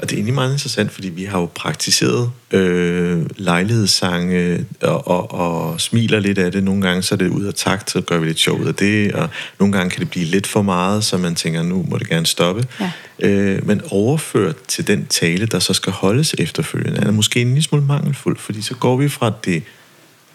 Og 0.00 0.10
det 0.10 0.12
er 0.12 0.16
egentlig 0.16 0.34
meget 0.34 0.52
interessant, 0.52 0.92
fordi 0.92 1.08
vi 1.08 1.24
har 1.24 1.40
jo 1.40 1.46
praktiseret 1.54 2.30
øh, 2.50 3.26
lejlighedssange 3.36 4.64
og, 4.82 5.08
og, 5.08 5.34
og 5.34 5.80
smiler 5.80 6.20
lidt 6.20 6.38
af 6.38 6.52
det. 6.52 6.64
Nogle 6.64 6.82
gange 6.82 7.02
så 7.02 7.14
er 7.14 7.16
det 7.16 7.28
ud 7.28 7.44
af 7.44 7.54
takt, 7.54 7.90
så 7.90 8.00
gør 8.00 8.18
vi 8.18 8.26
lidt 8.26 8.38
sjov 8.38 8.60
ud 8.60 8.66
af 8.66 8.74
det, 8.74 9.12
og 9.12 9.28
nogle 9.58 9.72
gange 9.72 9.90
kan 9.90 10.00
det 10.00 10.10
blive 10.10 10.24
lidt 10.24 10.46
for 10.46 10.62
meget, 10.62 11.04
så 11.04 11.18
man 11.18 11.34
tænker, 11.34 11.62
nu 11.62 11.86
må 11.88 11.98
det 11.98 12.08
gerne 12.08 12.26
stoppe. 12.26 12.66
Ja. 12.80 12.90
Øh, 13.18 13.66
men 13.66 13.82
overført 13.90 14.56
til 14.68 14.86
den 14.86 15.06
tale, 15.06 15.46
der 15.46 15.58
så 15.58 15.72
skal 15.72 15.92
holdes 15.92 16.34
efterfølgende, 16.38 17.00
er 17.00 17.10
måske 17.10 17.40
en 17.40 17.48
lille 17.48 17.62
smule 17.62 17.84
mangelfuld, 17.84 18.38
fordi 18.38 18.62
så 18.62 18.74
går 18.74 18.96
vi 18.96 19.08
fra 19.08 19.32
det, 19.44 19.62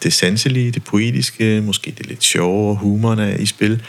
det 0.02 0.12
sanselige, 0.12 0.70
det 0.70 0.84
poetiske, 0.84 1.60
måske 1.60 1.94
det 1.98 2.06
lidt 2.06 2.24
sjove 2.24 2.70
og 2.70 2.76
humoren 2.76 3.18
er 3.18 3.36
i 3.36 3.46
spil, 3.46 3.82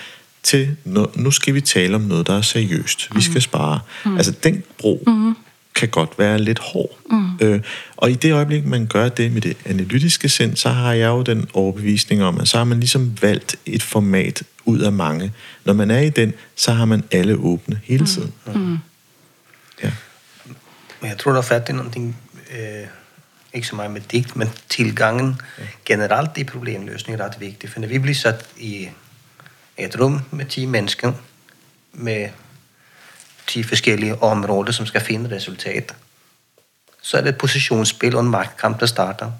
til 0.43 0.75
nu 1.15 1.31
skal 1.31 1.53
vi 1.53 1.61
tale 1.61 1.95
om 1.95 2.01
noget, 2.01 2.27
der 2.27 2.37
er 2.37 2.41
seriøst. 2.41 3.09
Vi 3.15 3.21
skal 3.21 3.35
mm. 3.35 3.41
spare. 3.41 3.79
Mm. 4.05 4.17
Altså 4.17 4.31
den 4.43 4.63
bro, 4.77 5.03
mm 5.07 5.35
kan 5.77 5.89
godt 5.89 6.19
være 6.19 6.39
lidt 6.39 6.59
hård. 6.59 6.99
Mm. 7.11 7.37
Øh, 7.41 7.61
og 7.97 8.11
i 8.11 8.13
det 8.13 8.33
øjeblik, 8.33 8.65
man 8.65 8.87
gør 8.87 9.09
det 9.09 9.31
med 9.31 9.41
det 9.41 9.57
analytiske 9.65 10.29
sind, 10.29 10.55
så 10.55 10.69
har 10.69 10.93
jeg 10.93 11.07
jo 11.07 11.21
den 11.21 11.49
overbevisning 11.53 12.23
om, 12.23 12.39
at 12.39 12.47
så 12.47 12.57
har 12.57 12.63
man 12.63 12.79
ligesom 12.79 13.21
valgt 13.21 13.55
et 13.65 13.83
format 13.83 14.43
ud 14.65 14.79
af 14.79 14.91
mange. 14.91 15.33
Når 15.65 15.73
man 15.73 15.91
er 15.91 15.99
i 15.99 16.09
den, 16.09 16.33
så 16.55 16.73
har 16.73 16.85
man 16.85 17.03
alle 17.11 17.35
åbne 17.35 17.81
hele 17.83 17.99
mm. 17.99 18.05
tiden. 18.05 18.33
Mm. 18.45 18.53
Mm. 18.53 18.77
Ja. 19.83 19.91
Men 21.01 21.09
jeg 21.09 21.17
tror, 21.17 21.31
der 21.31 21.37
er 21.37 21.41
fat 21.41 21.69
i 21.69 21.71
noget, 21.71 22.13
øh, 22.51 22.87
ikke 23.53 23.67
så 23.67 23.75
meget 23.75 23.91
med 23.91 24.01
digt, 24.01 24.35
men 24.35 24.49
tilgangen 24.69 25.41
ja. 25.59 25.63
generelt 25.85 26.37
i 26.37 26.43
problemløsning 26.43 27.19
er 27.19 27.25
ret 27.25 27.39
vigtigt. 27.39 27.73
For 27.73 27.79
når 27.79 27.87
vi 27.87 27.99
bliver 27.99 28.15
sat 28.15 28.45
i 28.57 28.89
et 29.77 29.99
rum 29.99 30.21
med 30.31 30.45
10 30.45 30.65
mennesker, 30.65 31.13
med 31.93 32.29
de 33.53 33.63
forskellige 33.63 34.23
områder, 34.23 34.71
som 34.71 34.85
skal 34.85 35.01
finde 35.01 35.35
resultat, 35.35 35.95
så 37.01 37.17
er 37.17 37.21
det 37.21 37.29
et 37.29 37.37
positionsspil 37.37 38.15
og 38.15 38.21
en 38.21 38.29
magtkamp, 38.29 38.79
der 38.79 38.85
starter. 38.85 39.31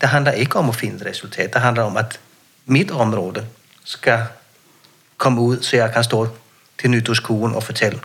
Det 0.00 0.08
handler 0.08 0.32
ikke 0.32 0.56
om 0.56 0.68
at 0.68 0.76
finde 0.76 1.10
resultat. 1.10 1.54
Det 1.54 1.60
handler 1.62 1.82
om, 1.82 1.96
at 1.96 2.20
mit 2.66 2.90
område 2.90 3.46
skal 3.84 4.24
komme 5.16 5.40
ud, 5.40 5.62
så 5.62 5.76
jeg 5.76 5.92
kan 5.92 6.04
stå 6.04 6.28
til 6.80 6.90
nytårskolen 6.90 7.54
og 7.54 7.62
fortælle, 7.62 8.00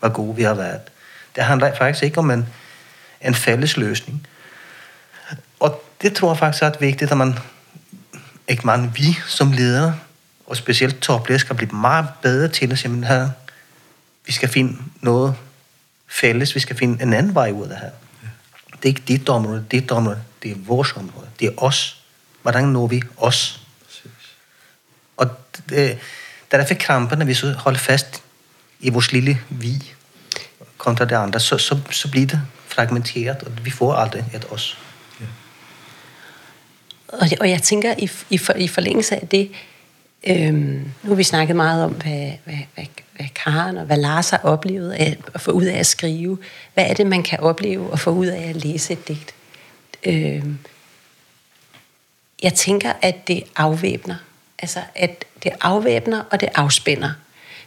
hvor 0.00 0.08
gode 0.08 0.36
vi 0.36 0.42
har 0.42 0.54
været. 0.54 0.80
Det 1.36 1.44
handler 1.44 1.74
faktisk 1.74 2.04
ikke 2.04 2.18
om 2.18 2.30
en, 2.30 2.48
en 3.20 3.34
fælles 3.34 3.76
løsning. 3.76 4.26
Og 5.60 5.84
det 6.02 6.14
tror 6.14 6.30
jeg 6.30 6.38
faktisk 6.38 6.62
er 6.62 6.72
vigtigt, 6.80 7.10
at 7.10 7.16
man, 7.16 7.38
ikke 8.48 8.66
man, 8.66 8.92
vi 8.96 9.18
som 9.26 9.52
ledere, 9.52 9.94
og 10.46 10.56
specielt 10.56 11.00
topledere, 11.00 11.40
skal 11.40 11.56
blive 11.56 11.70
meget 11.70 12.06
bedre 12.22 12.48
til 12.48 12.72
at 12.72 12.78
sige, 12.78 13.06
her, 13.06 13.30
vi 14.26 14.32
skal 14.32 14.48
finde 14.48 14.76
noget 15.00 15.34
fælles, 16.06 16.54
vi 16.54 16.60
skal 16.60 16.76
finde 16.76 17.02
en 17.02 17.12
anden 17.12 17.34
vej 17.34 17.50
ud 17.50 17.62
af 17.62 17.68
det 17.68 17.78
her. 17.78 17.90
Det 18.72 18.84
er 18.84 18.86
ikke 18.86 19.02
dit 19.08 19.28
område, 19.28 19.66
dit 19.70 19.90
område, 19.90 20.22
det 20.42 20.50
er 20.50 20.56
vores 20.58 20.92
område, 20.96 21.28
det 21.40 21.46
er 21.46 21.52
os. 21.56 22.02
Hvordan 22.42 22.64
når 22.64 22.86
vi 22.86 23.02
os? 23.16 23.60
Og 25.16 25.26
det, 25.56 25.68
det 25.68 25.98
er 26.50 26.58
derfor 26.58 26.74
krampen, 26.74 27.18
når 27.18 27.26
vi 27.26 27.34
så 27.34 27.52
holder 27.52 27.78
fast 27.78 28.22
i 28.80 28.90
vores 28.90 29.12
lille 29.12 29.40
vi 29.48 29.92
kontra 30.78 31.04
det 31.04 31.14
andre, 31.14 31.40
så, 31.40 31.58
så, 31.58 31.78
så 31.90 32.10
bliver 32.10 32.26
det 32.26 32.40
fragmenteret, 32.66 33.42
og 33.42 33.64
vi 33.64 33.70
får 33.70 33.94
aldrig 33.94 34.24
et 34.34 34.46
os. 34.50 34.78
Ja. 35.20 35.26
Og, 37.08 37.28
og 37.40 37.50
jeg 37.50 37.62
tænker, 37.62 37.94
i, 37.98 38.10
i, 38.30 38.38
for, 38.38 38.52
i 38.52 38.68
forlængelse 38.68 39.16
af 39.16 39.28
det, 39.28 39.50
øhm, 40.26 40.92
nu 41.02 41.08
har 41.08 41.14
vi 41.14 41.22
snakket 41.22 41.56
meget 41.56 41.84
om, 41.84 41.92
hvad, 41.92 42.32
hvad, 42.44 42.58
hvad 42.74 42.84
Karen 43.34 43.76
og 43.76 43.84
hvad 43.84 43.96
Lars 43.96 44.30
har 44.30 44.40
oplevet 44.42 44.92
af, 44.92 45.16
at 45.34 45.40
få 45.40 45.50
ud 45.50 45.64
af 45.64 45.78
at 45.78 45.86
skrive. 45.86 46.38
Hvad 46.74 46.84
er 46.86 46.94
det, 46.94 47.06
man 47.06 47.22
kan 47.22 47.40
opleve 47.40 47.90
og 47.90 47.98
få 47.98 48.10
ud 48.10 48.26
af 48.26 48.48
at 48.48 48.56
læse 48.56 48.92
et 48.92 49.08
digt? 49.08 49.34
Øh, 50.04 50.44
jeg 52.42 52.54
tænker, 52.54 52.92
at 53.02 53.28
det 53.28 53.42
afvæbner. 53.56 54.16
Altså, 54.58 54.80
at 54.94 55.24
det 55.42 55.52
afvæbner, 55.60 56.22
og 56.30 56.40
det 56.40 56.48
afspænder. 56.54 57.10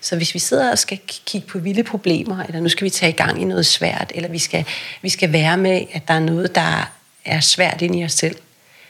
Så 0.02 0.16
hvis 0.16 0.34
vi 0.34 0.40
sidder 0.40 0.72
og 0.72 0.80
skal 0.80 1.00
kigge 1.26 1.48
på 1.48 1.60
vilde 1.60 1.84
problemer, 1.84 2.44
eller 2.44 2.60
nu 2.60 2.70
skal 2.70 2.86
vi 2.86 2.90
tage 2.90 3.12
i 3.12 3.16
gang 3.16 3.42
i 3.42 3.46
noget 3.46 3.66
svært, 3.66 4.12
eller 4.16 4.30
vi 4.30 4.40
skal, 4.40 4.66
vi 5.02 5.10
skal 5.10 5.34
være 5.34 5.58
med, 5.58 5.86
at 5.94 6.08
der 6.08 6.14
er 6.14 6.20
noget, 6.20 6.56
der 6.56 6.92
er 7.26 7.40
svært 7.40 7.82
ind 7.82 8.00
i 8.00 8.04
os 8.04 8.12
selv, 8.12 8.36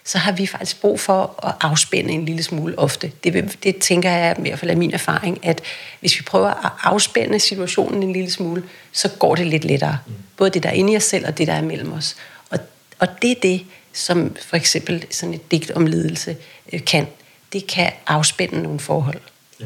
så 0.10 0.18
har 0.18 0.32
vi 0.32 0.48
faktisk 0.48 0.82
brug 0.82 1.00
for 1.00 1.46
at 1.48 1.56
afspænde 1.62 2.12
en 2.12 2.26
lille 2.26 2.44
smule 2.44 2.80
ofte. 2.80 3.12
Det, 3.24 3.58
det 3.64 3.78
tænker 3.78 4.12
jeg 4.12 4.36
i 4.38 4.42
hvert 4.42 4.60
fald 4.60 4.72
af 4.72 4.78
min 4.78 4.94
erfaring, 4.94 5.46
at 5.46 5.62
hvis 6.00 6.20
vi 6.20 6.24
prøver 6.24 6.66
at 6.66 6.72
afspænde 6.84 7.40
situationen 7.40 8.04
en 8.04 8.14
lille 8.14 8.32
smule, 8.32 8.64
så 8.92 9.10
går 9.10 9.36
det 9.36 9.48
lidt 9.48 9.66
lettere. 9.66 9.98
Både 10.38 10.50
det, 10.50 10.64
der 10.64 10.70
er 10.70 10.74
inde 10.74 10.94
i 10.94 10.96
os 10.96 11.04
selv, 11.04 11.28
og 11.28 11.38
det, 11.38 11.48
der 11.48 11.54
er 11.54 11.62
mellem 11.62 11.94
os. 11.94 12.16
Og, 12.50 12.60
og 13.00 13.08
det 13.22 13.32
er 13.32 13.36
det, 13.42 13.66
som 13.94 14.36
for 14.46 14.56
eksempel 14.56 15.06
sådan 15.10 15.34
et 15.34 15.52
digt 15.52 15.72
om 15.72 15.86
lidelse 15.86 16.38
øh, 16.74 16.86
kan. 16.86 17.08
Det 17.54 17.68
kan 17.68 17.92
afspænde 18.08 18.62
nogle 18.64 18.80
forhold. 18.80 19.22
Ja, 19.60 19.66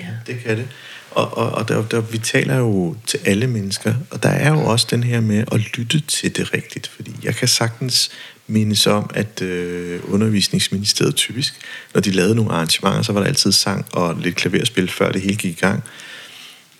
ja. 0.00 0.06
det 0.26 0.40
kan 0.42 0.56
det. 0.56 0.68
Og, 1.10 1.36
og, 1.36 1.50
og 1.50 1.68
der, 1.68 1.88
der, 1.88 2.00
vi 2.00 2.18
taler 2.18 2.56
jo 2.56 2.96
til 3.06 3.20
alle 3.24 3.46
mennesker, 3.46 3.94
og 4.10 4.22
der 4.22 4.28
er 4.28 4.50
jo 4.50 4.64
også 4.64 4.86
den 4.90 5.02
her 5.02 5.20
med 5.20 5.44
at 5.52 5.60
lytte 5.76 6.00
til 6.00 6.36
det 6.36 6.54
rigtigt. 6.54 6.86
Fordi 6.86 7.12
jeg 7.22 7.34
kan 7.34 7.48
sagtens 7.48 8.10
mindes 8.46 8.86
om, 8.86 9.10
at 9.14 9.42
øh, 9.42 10.00
undervisningsministeriet 10.08 11.14
typisk, 11.14 11.54
når 11.94 12.00
de 12.00 12.10
lavede 12.10 12.34
nogle 12.34 12.52
arrangementer, 12.52 13.02
så 13.02 13.12
var 13.12 13.20
der 13.20 13.26
altid 13.26 13.52
sang 13.52 13.86
og 13.92 14.16
lidt 14.20 14.36
klaverspil, 14.36 14.90
før 14.90 15.12
det 15.12 15.20
hele 15.20 15.36
gik 15.36 15.56
i 15.56 15.60
gang. 15.60 15.84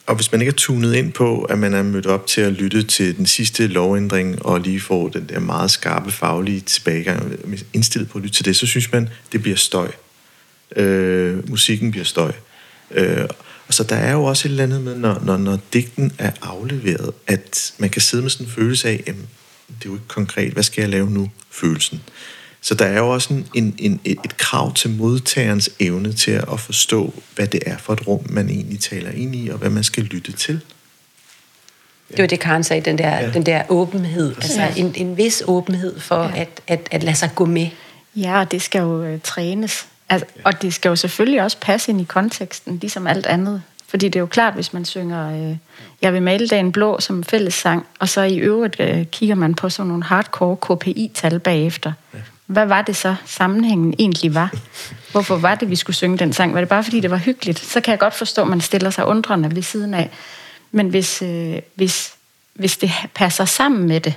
Og 0.06 0.14
hvis 0.14 0.32
man 0.32 0.40
ikke 0.40 0.50
er 0.50 0.56
tunet 0.56 0.94
ind 0.94 1.12
på, 1.12 1.42
at 1.42 1.58
man 1.58 1.74
er 1.74 1.82
mødt 1.82 2.06
op 2.06 2.26
til 2.26 2.40
at 2.40 2.52
lytte 2.52 2.82
til 2.82 3.16
den 3.16 3.26
sidste 3.26 3.66
lovændring, 3.66 4.46
og 4.46 4.60
lige 4.60 4.80
få 4.80 5.08
den 5.08 5.28
der 5.28 5.40
meget 5.40 5.70
skarpe 5.70 6.10
faglige 6.10 6.60
tilbagegang, 6.60 7.32
indstillet 7.72 8.10
på 8.10 8.18
at 8.18 8.22
lytte 8.24 8.36
til 8.36 8.44
det, 8.44 8.56
så 8.56 8.66
synes 8.66 8.92
man, 8.92 9.08
det 9.32 9.42
bliver 9.42 9.56
støj. 9.56 9.90
Øh, 10.76 11.50
musikken 11.50 11.90
bliver 11.90 12.04
støj. 12.04 12.32
Øh, 12.90 13.24
og 13.68 13.74
så 13.74 13.84
der 13.84 13.96
er 13.96 14.12
jo 14.12 14.24
også 14.24 14.48
et 14.48 14.50
eller 14.50 14.64
andet 14.64 14.80
med, 14.80 14.96
når, 14.96 15.22
når, 15.24 15.36
når 15.36 15.58
digten 15.72 16.12
er 16.18 16.32
afleveret, 16.42 17.12
at 17.26 17.74
man 17.78 17.90
kan 17.90 18.02
sidde 18.02 18.22
med 18.22 18.30
sådan 18.30 18.46
en 18.46 18.52
følelse 18.52 18.88
af, 18.88 19.02
jamen, 19.06 19.26
det 19.68 19.74
er 19.86 19.90
jo 19.90 19.94
ikke 19.94 20.08
konkret, 20.08 20.52
hvad 20.52 20.62
skal 20.62 20.82
jeg 20.82 20.90
lave 20.90 21.10
nu, 21.10 21.30
følelsen. 21.50 22.02
Så 22.60 22.74
der 22.74 22.84
er 22.84 22.98
jo 22.98 23.08
også 23.10 23.34
en, 23.34 23.46
en, 23.54 23.74
en, 23.78 24.00
et 24.04 24.36
krav 24.36 24.74
til 24.74 24.90
modtagerens 24.90 25.70
evne 25.80 26.12
til 26.12 26.30
at 26.30 26.60
forstå, 26.60 27.14
hvad 27.34 27.46
det 27.46 27.62
er 27.66 27.78
for 27.78 27.92
et 27.92 28.06
rum, 28.06 28.26
man 28.30 28.48
egentlig 28.50 28.80
taler 28.80 29.10
ind 29.10 29.36
i, 29.36 29.48
og 29.48 29.58
hvad 29.58 29.70
man 29.70 29.84
skal 29.84 30.02
lytte 30.04 30.32
til. 30.32 30.60
Det 32.10 32.18
var 32.18 32.26
det, 32.26 32.40
Karen 32.40 32.64
sagde, 32.64 32.82
den 32.84 32.98
der, 32.98 33.08
ja. 33.20 33.30
den 33.30 33.46
der 33.46 33.62
åbenhed. 33.68 34.34
Altså 34.36 34.60
Ja. 34.60 34.72
en, 34.76 34.92
en 34.96 35.16
vis 35.16 35.42
åbenhed 35.46 36.00
for 36.00 36.22
Ja. 36.22 36.40
at, 36.40 36.60
at, 36.66 36.88
at 36.90 37.02
lade 37.02 37.16
sig 37.16 37.30
gå 37.34 37.44
med. 37.44 37.68
Ja, 38.16 38.40
og 38.40 38.50
det 38.50 38.62
skal 38.62 38.80
jo 38.80 39.02
øh, 39.02 39.20
trænes. 39.24 39.86
Altså, 40.08 40.26
og 40.44 40.62
det 40.62 40.74
skal 40.74 40.88
jo 40.88 40.96
selvfølgelig 40.96 41.42
også 41.42 41.56
passe 41.60 41.90
ind 41.90 42.00
i 42.00 42.04
konteksten, 42.04 42.78
ligesom 42.78 43.06
alt 43.06 43.26
andet. 43.26 43.62
Fordi 43.95 44.09
det 44.09 44.16
er 44.16 44.20
jo 44.20 44.26
klart, 44.26 44.55
hvis 44.55 44.72
man 44.72 44.84
synger 44.84 45.51
øh, 45.51 45.57
Jeg 46.03 46.12
vil 46.12 46.22
male 46.22 46.49
dagen 46.49 46.72
blå 46.72 47.01
som 47.01 47.24
fællessang, 47.24 47.86
og 47.99 48.09
så 48.09 48.22
i 48.22 48.36
øvrigt 48.36 48.76
øh, 48.80 49.07
kigger 49.07 49.34
man 49.34 49.55
på 49.55 49.68
sådan 49.68 49.88
nogle 49.88 50.03
hardcore 50.05 50.57
KPI-tal 50.57 51.38
bagefter. 51.40 51.92
Hvad 52.47 52.66
var 52.66 52.82
det 52.82 52.97
så, 52.97 53.14
sammenhængen 53.24 53.95
egentlig 53.99 54.34
var? 54.34 54.55
Hvorfor 55.12 55.36
var 55.36 55.55
det, 55.55 55.70
vi 55.70 55.76
skulle 55.76 55.97
synge 55.97 56.18
den 56.18 56.32
sang? 56.32 56.55
Var 56.55 56.61
det 56.61 56.68
bare, 56.68 56.84
fordi 56.84 57.01
det 57.01 57.11
var 57.11 57.16
hyggeligt? 57.16 57.59
Så 57.59 57.80
kan 57.80 57.90
jeg 57.90 57.99
godt 57.99 58.14
forstå, 58.14 58.42
at 58.42 58.49
man 58.49 58.61
stiller 58.61 58.90
sig 58.90 59.07
undrende 59.07 59.55
ved 59.55 59.62
siden 59.62 59.95
af. 59.95 60.11
Men 60.70 60.88
hvis, 60.88 61.22
øh, 61.22 61.57
hvis, 61.74 62.14
hvis 62.55 62.76
det 62.76 62.90
passer 63.14 63.45
sammen 63.45 63.88
med 63.88 64.01
det, 64.01 64.14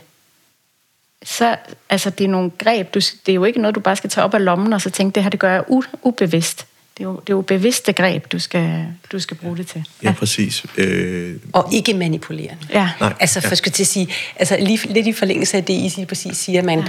så 1.24 1.56
altså, 1.90 2.10
det 2.10 2.24
er 2.24 2.30
nogle 2.30 2.52
greb. 2.58 2.94
Du, 2.94 3.00
det 3.00 3.30
er 3.32 3.36
jo 3.36 3.44
ikke 3.44 3.62
noget, 3.62 3.76
du 3.76 3.80
bare 3.80 3.96
skal 3.96 4.10
tage 4.10 4.26
op 4.26 4.34
af 4.34 4.46
lommen 4.46 4.74
og 4.74 4.82
så 4.82 4.90
tænke, 4.90 5.16
det 5.16 5.24
her 5.24 5.30
det 5.30 5.40
gør 5.40 5.52
jeg 5.52 5.64
u, 5.68 5.84
ubevidst. 6.02 6.68
Det 6.98 7.04
er, 7.04 7.08
jo, 7.08 7.14
det 7.16 7.30
er 7.30 7.38
jo 7.38 7.42
bevidste 7.42 7.94
greb, 7.94 8.32
du 8.32 8.40
skal, 8.40 8.86
du 9.12 9.20
skal 9.20 9.38
bruge 9.38 9.58
det 9.58 9.68
til. 9.68 9.84
Ja, 10.04 10.12
præcis. 10.12 10.66
Øh, 10.78 11.36
Og 11.54 11.70
ikke 11.74 11.94
manipulerende. 11.94 12.58
Ja. 12.74 12.90
Nej, 13.00 13.14
Altså, 13.20 13.42
for 13.42 13.48
ja. 13.48 13.52
ja. 13.52 13.56
skal 13.56 13.72
til 13.72 13.84
at 13.84 13.88
sige, 13.88 14.08
altså 14.36 14.58
lige, 14.60 14.80
lidt 14.94 15.08
i 15.08 15.14
forlængelse 15.14 15.58
af 15.58 15.64
det, 15.64 15.74
I 15.74 15.92
lige 15.96 16.06
præcis 16.06 16.38
siger, 16.38 16.62
man, 16.62 16.80
ja. 16.80 16.86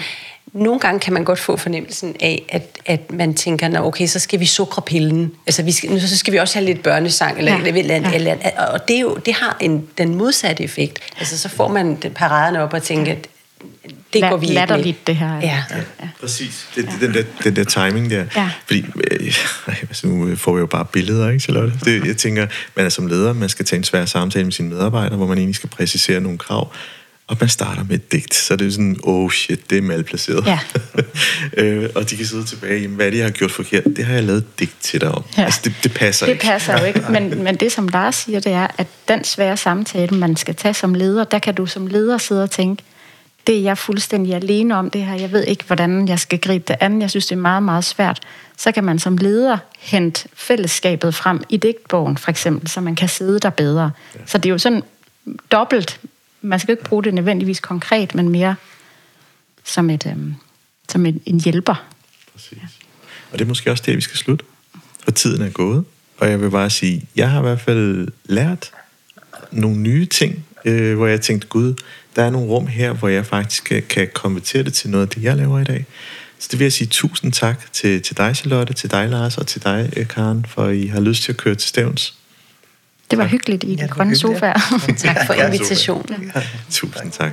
nogle 0.53 0.81
gange 0.81 1.01
kan 1.01 1.13
man 1.13 1.25
godt 1.25 1.39
få 1.39 1.57
fornemmelsen 1.57 2.17
af, 2.21 2.43
at, 2.49 2.79
at 2.87 3.13
man 3.13 3.35
tænker, 3.35 3.69
Nå, 3.69 3.79
okay, 3.87 4.07
så 4.07 4.19
skal 4.19 4.41
vi 4.41 4.47
sukre 4.47 4.83
pillen. 4.83 5.33
Altså, 5.47 5.63
vi 5.63 5.73
skal, 5.73 5.91
nu, 5.91 6.01
så 6.01 6.17
skal 6.19 6.33
vi 6.33 6.39
også 6.39 6.59
have 6.59 6.67
lidt 6.67 6.83
børnesang, 6.83 7.39
eller, 7.39 7.53
Ja. 7.53 7.59
ja. 7.59 7.67
eller, 7.69 7.95
eller, 7.97 8.11
Ja. 8.11 8.15
eller, 8.15 8.63
og 8.67 8.89
det, 8.89 8.97
er 8.97 9.01
jo, 9.01 9.17
det 9.27 9.35
har 9.35 9.57
en, 9.61 9.89
den 9.99 10.15
modsatte 10.15 10.63
effekt. 10.65 10.99
Altså, 11.19 11.39
så 11.39 11.49
får 11.49 11.69
man 11.69 11.97
den 12.03 12.13
paraderne 12.15 12.63
op 12.63 12.73
og 12.75 12.83
tænker, 12.83 13.13
at 13.13 13.29
det 14.13 14.25
La- 14.25 14.29
går 14.29 14.37
vi 14.37 14.47
ikke 14.47 14.67
med. 14.71 14.95
det 15.07 15.17
her. 15.17 15.35
Ja. 15.41 15.63
Ja, 16.01 16.09
præcis. 16.21 16.69
Det, 16.75 16.85
det, 16.85 17.01
den, 17.01 17.15
der, 17.15 17.23
den 17.45 17.57
der 17.57 17.65
timing 17.65 18.11
der. 18.11 18.25
Ja. 18.37 18.51
Fordi, 18.67 18.85
øh, 19.11 19.35
altså, 19.89 20.07
nu 20.07 20.37
får 20.37 20.55
vi 20.55 20.61
jo 20.61 20.67
bare 20.67 20.85
billeder, 20.85 21.29
ikke, 21.29 21.41
Charlotte? 21.41 21.73
Det, 21.85 22.07
jeg 22.07 22.17
tænker, 22.17 22.47
man 22.77 22.85
er 22.87 22.89
som 22.91 23.07
leder, 23.07 23.33
man 23.33 23.49
skal 23.49 23.65
tage 23.65 23.79
en 23.79 23.85
svær 23.85 24.05
samtale 24.05 24.45
med 24.45 24.53
sine 24.53 24.69
medarbejdere, 24.69 25.17
hvor 25.17 25.27
man 25.27 25.39
egentlig 25.39 25.57
skal 25.57 25.69
præcisere 25.71 26.21
nogle 26.21 26.39
krav. 26.39 26.73
Og 27.27 27.37
man 27.41 27.49
starter 27.49 27.85
med 27.85 27.95
et 27.95 28.13
digt, 28.13 28.35
så 28.35 28.57
det 28.57 28.67
er 28.67 28.71
sådan, 28.71 28.97
oh 29.03 29.31
shit, 29.31 29.71
det 29.71 29.79
er 29.79 29.83
malplaceret. 29.83 30.47
Ja. 30.47 30.59
øh, 31.63 31.91
og 31.95 32.11
de 32.11 32.17
kan 32.17 32.27
sidde 32.27 32.45
tilbage, 32.45 32.81
jamen, 32.83 32.97
hvad 32.97 33.07
er 33.07 33.11
det, 33.11 33.19
jeg 33.19 33.25
har 33.27 33.31
gjort 33.31 33.51
forkert? 33.51 33.85
Det 33.85 34.05
har 34.05 34.15
jeg 34.15 34.25
lavet 34.25 34.39
et 34.39 34.59
digt 34.59 34.75
til 34.81 35.01
dig 35.01 35.11
om. 35.11 35.25
Ja. 35.39 35.45
Altså, 35.45 35.61
det, 35.65 35.75
det 35.83 35.95
passer 35.95 36.27
Det 36.27 36.33
ikke. 36.33 36.45
passer 36.45 36.79
jo 36.79 36.85
ikke. 36.85 37.03
Men, 37.11 37.43
men 37.45 37.57
det, 37.57 37.73
som 37.73 37.89
Lars 37.89 38.15
siger, 38.17 38.41
det 38.41 38.53
er, 38.53 38.67
at 38.79 38.87
den 39.09 39.25
svære 39.25 39.57
samtale, 39.57 40.17
man 40.17 40.37
skal 40.37 40.55
tage 40.55 40.75
som 40.75 40.95
leder, 40.95 41.25
der 41.25 41.39
kan 41.39 41.55
du 41.55 41.67
som 41.67 41.87
leder 41.87 42.19
sidde 42.19 42.43
og 42.43 42.51
tænke, 42.51 42.83
det 43.47 43.59
er 43.59 43.63
jeg 43.63 43.79
fuldstændig 43.79 44.35
alene 44.35 44.77
om 44.77 44.91
det 44.91 45.05
her. 45.05 45.15
Jeg 45.15 45.33
ved 45.33 45.45
ikke, 45.45 45.65
hvordan 45.65 46.09
jeg 46.09 46.19
skal 46.19 46.39
gribe 46.39 46.65
det 46.69 46.77
an. 46.81 47.03
Jeg 47.03 47.11
synes, 47.11 47.27
det 47.27 47.37
er 47.37 47.41
meget, 47.41 47.63
meget 47.63 47.85
svært. 47.85 48.21
Så 48.57 48.73
kan 48.73 48.85
man 48.85 48.99
som 48.99 49.17
leder 49.17 49.59
hente 49.79 50.29
fællesskabet 50.35 51.15
frem 51.15 51.43
i 51.49 51.57
digtbogen, 51.57 52.17
for 52.17 52.31
eksempel, 52.31 52.69
så 52.69 52.81
man 52.81 52.95
kan 52.95 53.09
sidde 53.09 53.39
der 53.39 53.51
bedre. 53.51 53.91
Så 54.27 54.39
det 54.39 54.47
er 54.47 54.51
jo 54.51 54.59
sådan 54.59 54.83
dobbelt. 55.53 56.01
Man 56.43 56.61
skal 56.61 56.73
ikke 56.73 56.85
bruge 56.85 57.05
det 57.05 57.15
nødvendigvis 57.15 57.61
konkret, 57.61 58.15
men 58.15 58.29
mere 58.29 58.55
som, 59.65 59.91
et, 59.91 60.07
øhm, 60.07 60.35
som 60.89 61.07
en, 61.07 61.23
en 61.27 61.41
hjælper. 61.41 61.85
Præcis. 62.33 62.59
Og 63.33 63.39
det 63.39 63.45
er 63.45 63.49
måske 63.49 63.71
også 63.71 63.83
det, 63.87 63.97
vi 63.97 64.01
skal 64.01 64.17
slutte. 64.17 64.45
For 65.05 65.11
tiden 65.11 65.43
er 65.43 65.51
gået. 65.51 65.85
Og 66.19 66.31
jeg 66.31 66.41
vil 66.41 66.51
bare 66.51 66.71
sige, 66.71 67.09
jeg 67.17 67.31
har 67.31 67.39
i 67.39 67.43
hvert 67.43 67.61
fald 67.61 68.09
lært 68.25 68.71
nogle 69.51 69.77
nye 69.77 70.07
ting, 70.07 70.47
øh, 70.65 70.97
hvor 70.97 71.07
jeg 71.07 71.21
tænkte, 71.21 71.49
gud, 71.49 71.75
der 72.19 72.25
er 72.25 72.31
nogle 72.31 72.49
rum 72.49 72.67
her, 72.67 72.93
hvor 72.93 73.09
jeg 73.09 73.27
faktisk 73.27 73.65
kan, 73.65 73.83
kan 73.89 74.09
konvertere 74.15 74.63
det 74.63 74.75
til 74.75 74.91
noget 74.91 75.03
af 75.07 75.09
det, 75.09 75.23
jeg 75.23 75.37
laver 75.37 75.59
i 75.59 75.65
dag. 75.65 75.85
Så 76.39 76.49
det 76.51 76.59
vil 76.59 76.65
jeg 76.65 76.73
sige 76.73 76.89
tusind 76.89 77.33
tak 77.33 77.73
til, 77.73 78.03
til 78.03 78.17
dig, 78.17 78.37
Charlotte, 78.37 78.73
til 78.73 78.91
dig, 78.91 79.09
Lars, 79.09 79.39
og 79.39 79.47
til 79.47 79.65
dig, 79.65 79.93
øh, 79.97 80.09
Karen, 80.09 80.45
for 80.49 80.65
at 80.65 80.77
I 80.77 80.87
har 80.87 81.01
lyst 81.01 81.23
til 81.23 81.33
at 81.33 81.37
køre 81.37 81.55
til 81.55 81.69
stævns. 81.69 82.15
Det 83.11 83.19
var 83.19 83.25
hyggeligt 83.27 83.65
i 83.65 83.67
Ja, 83.67 83.73
de 83.73 83.79
det 83.79 83.91
var 83.91 83.95
grønne 83.97 84.11
ja. 84.11 84.17
sofaer. 84.17 84.59
Tak 84.99 85.27
for 85.27 85.35
Ja, 85.35 85.47
invitationen. 85.47 86.33
Tusind 86.71 87.13
tak. 87.13 87.33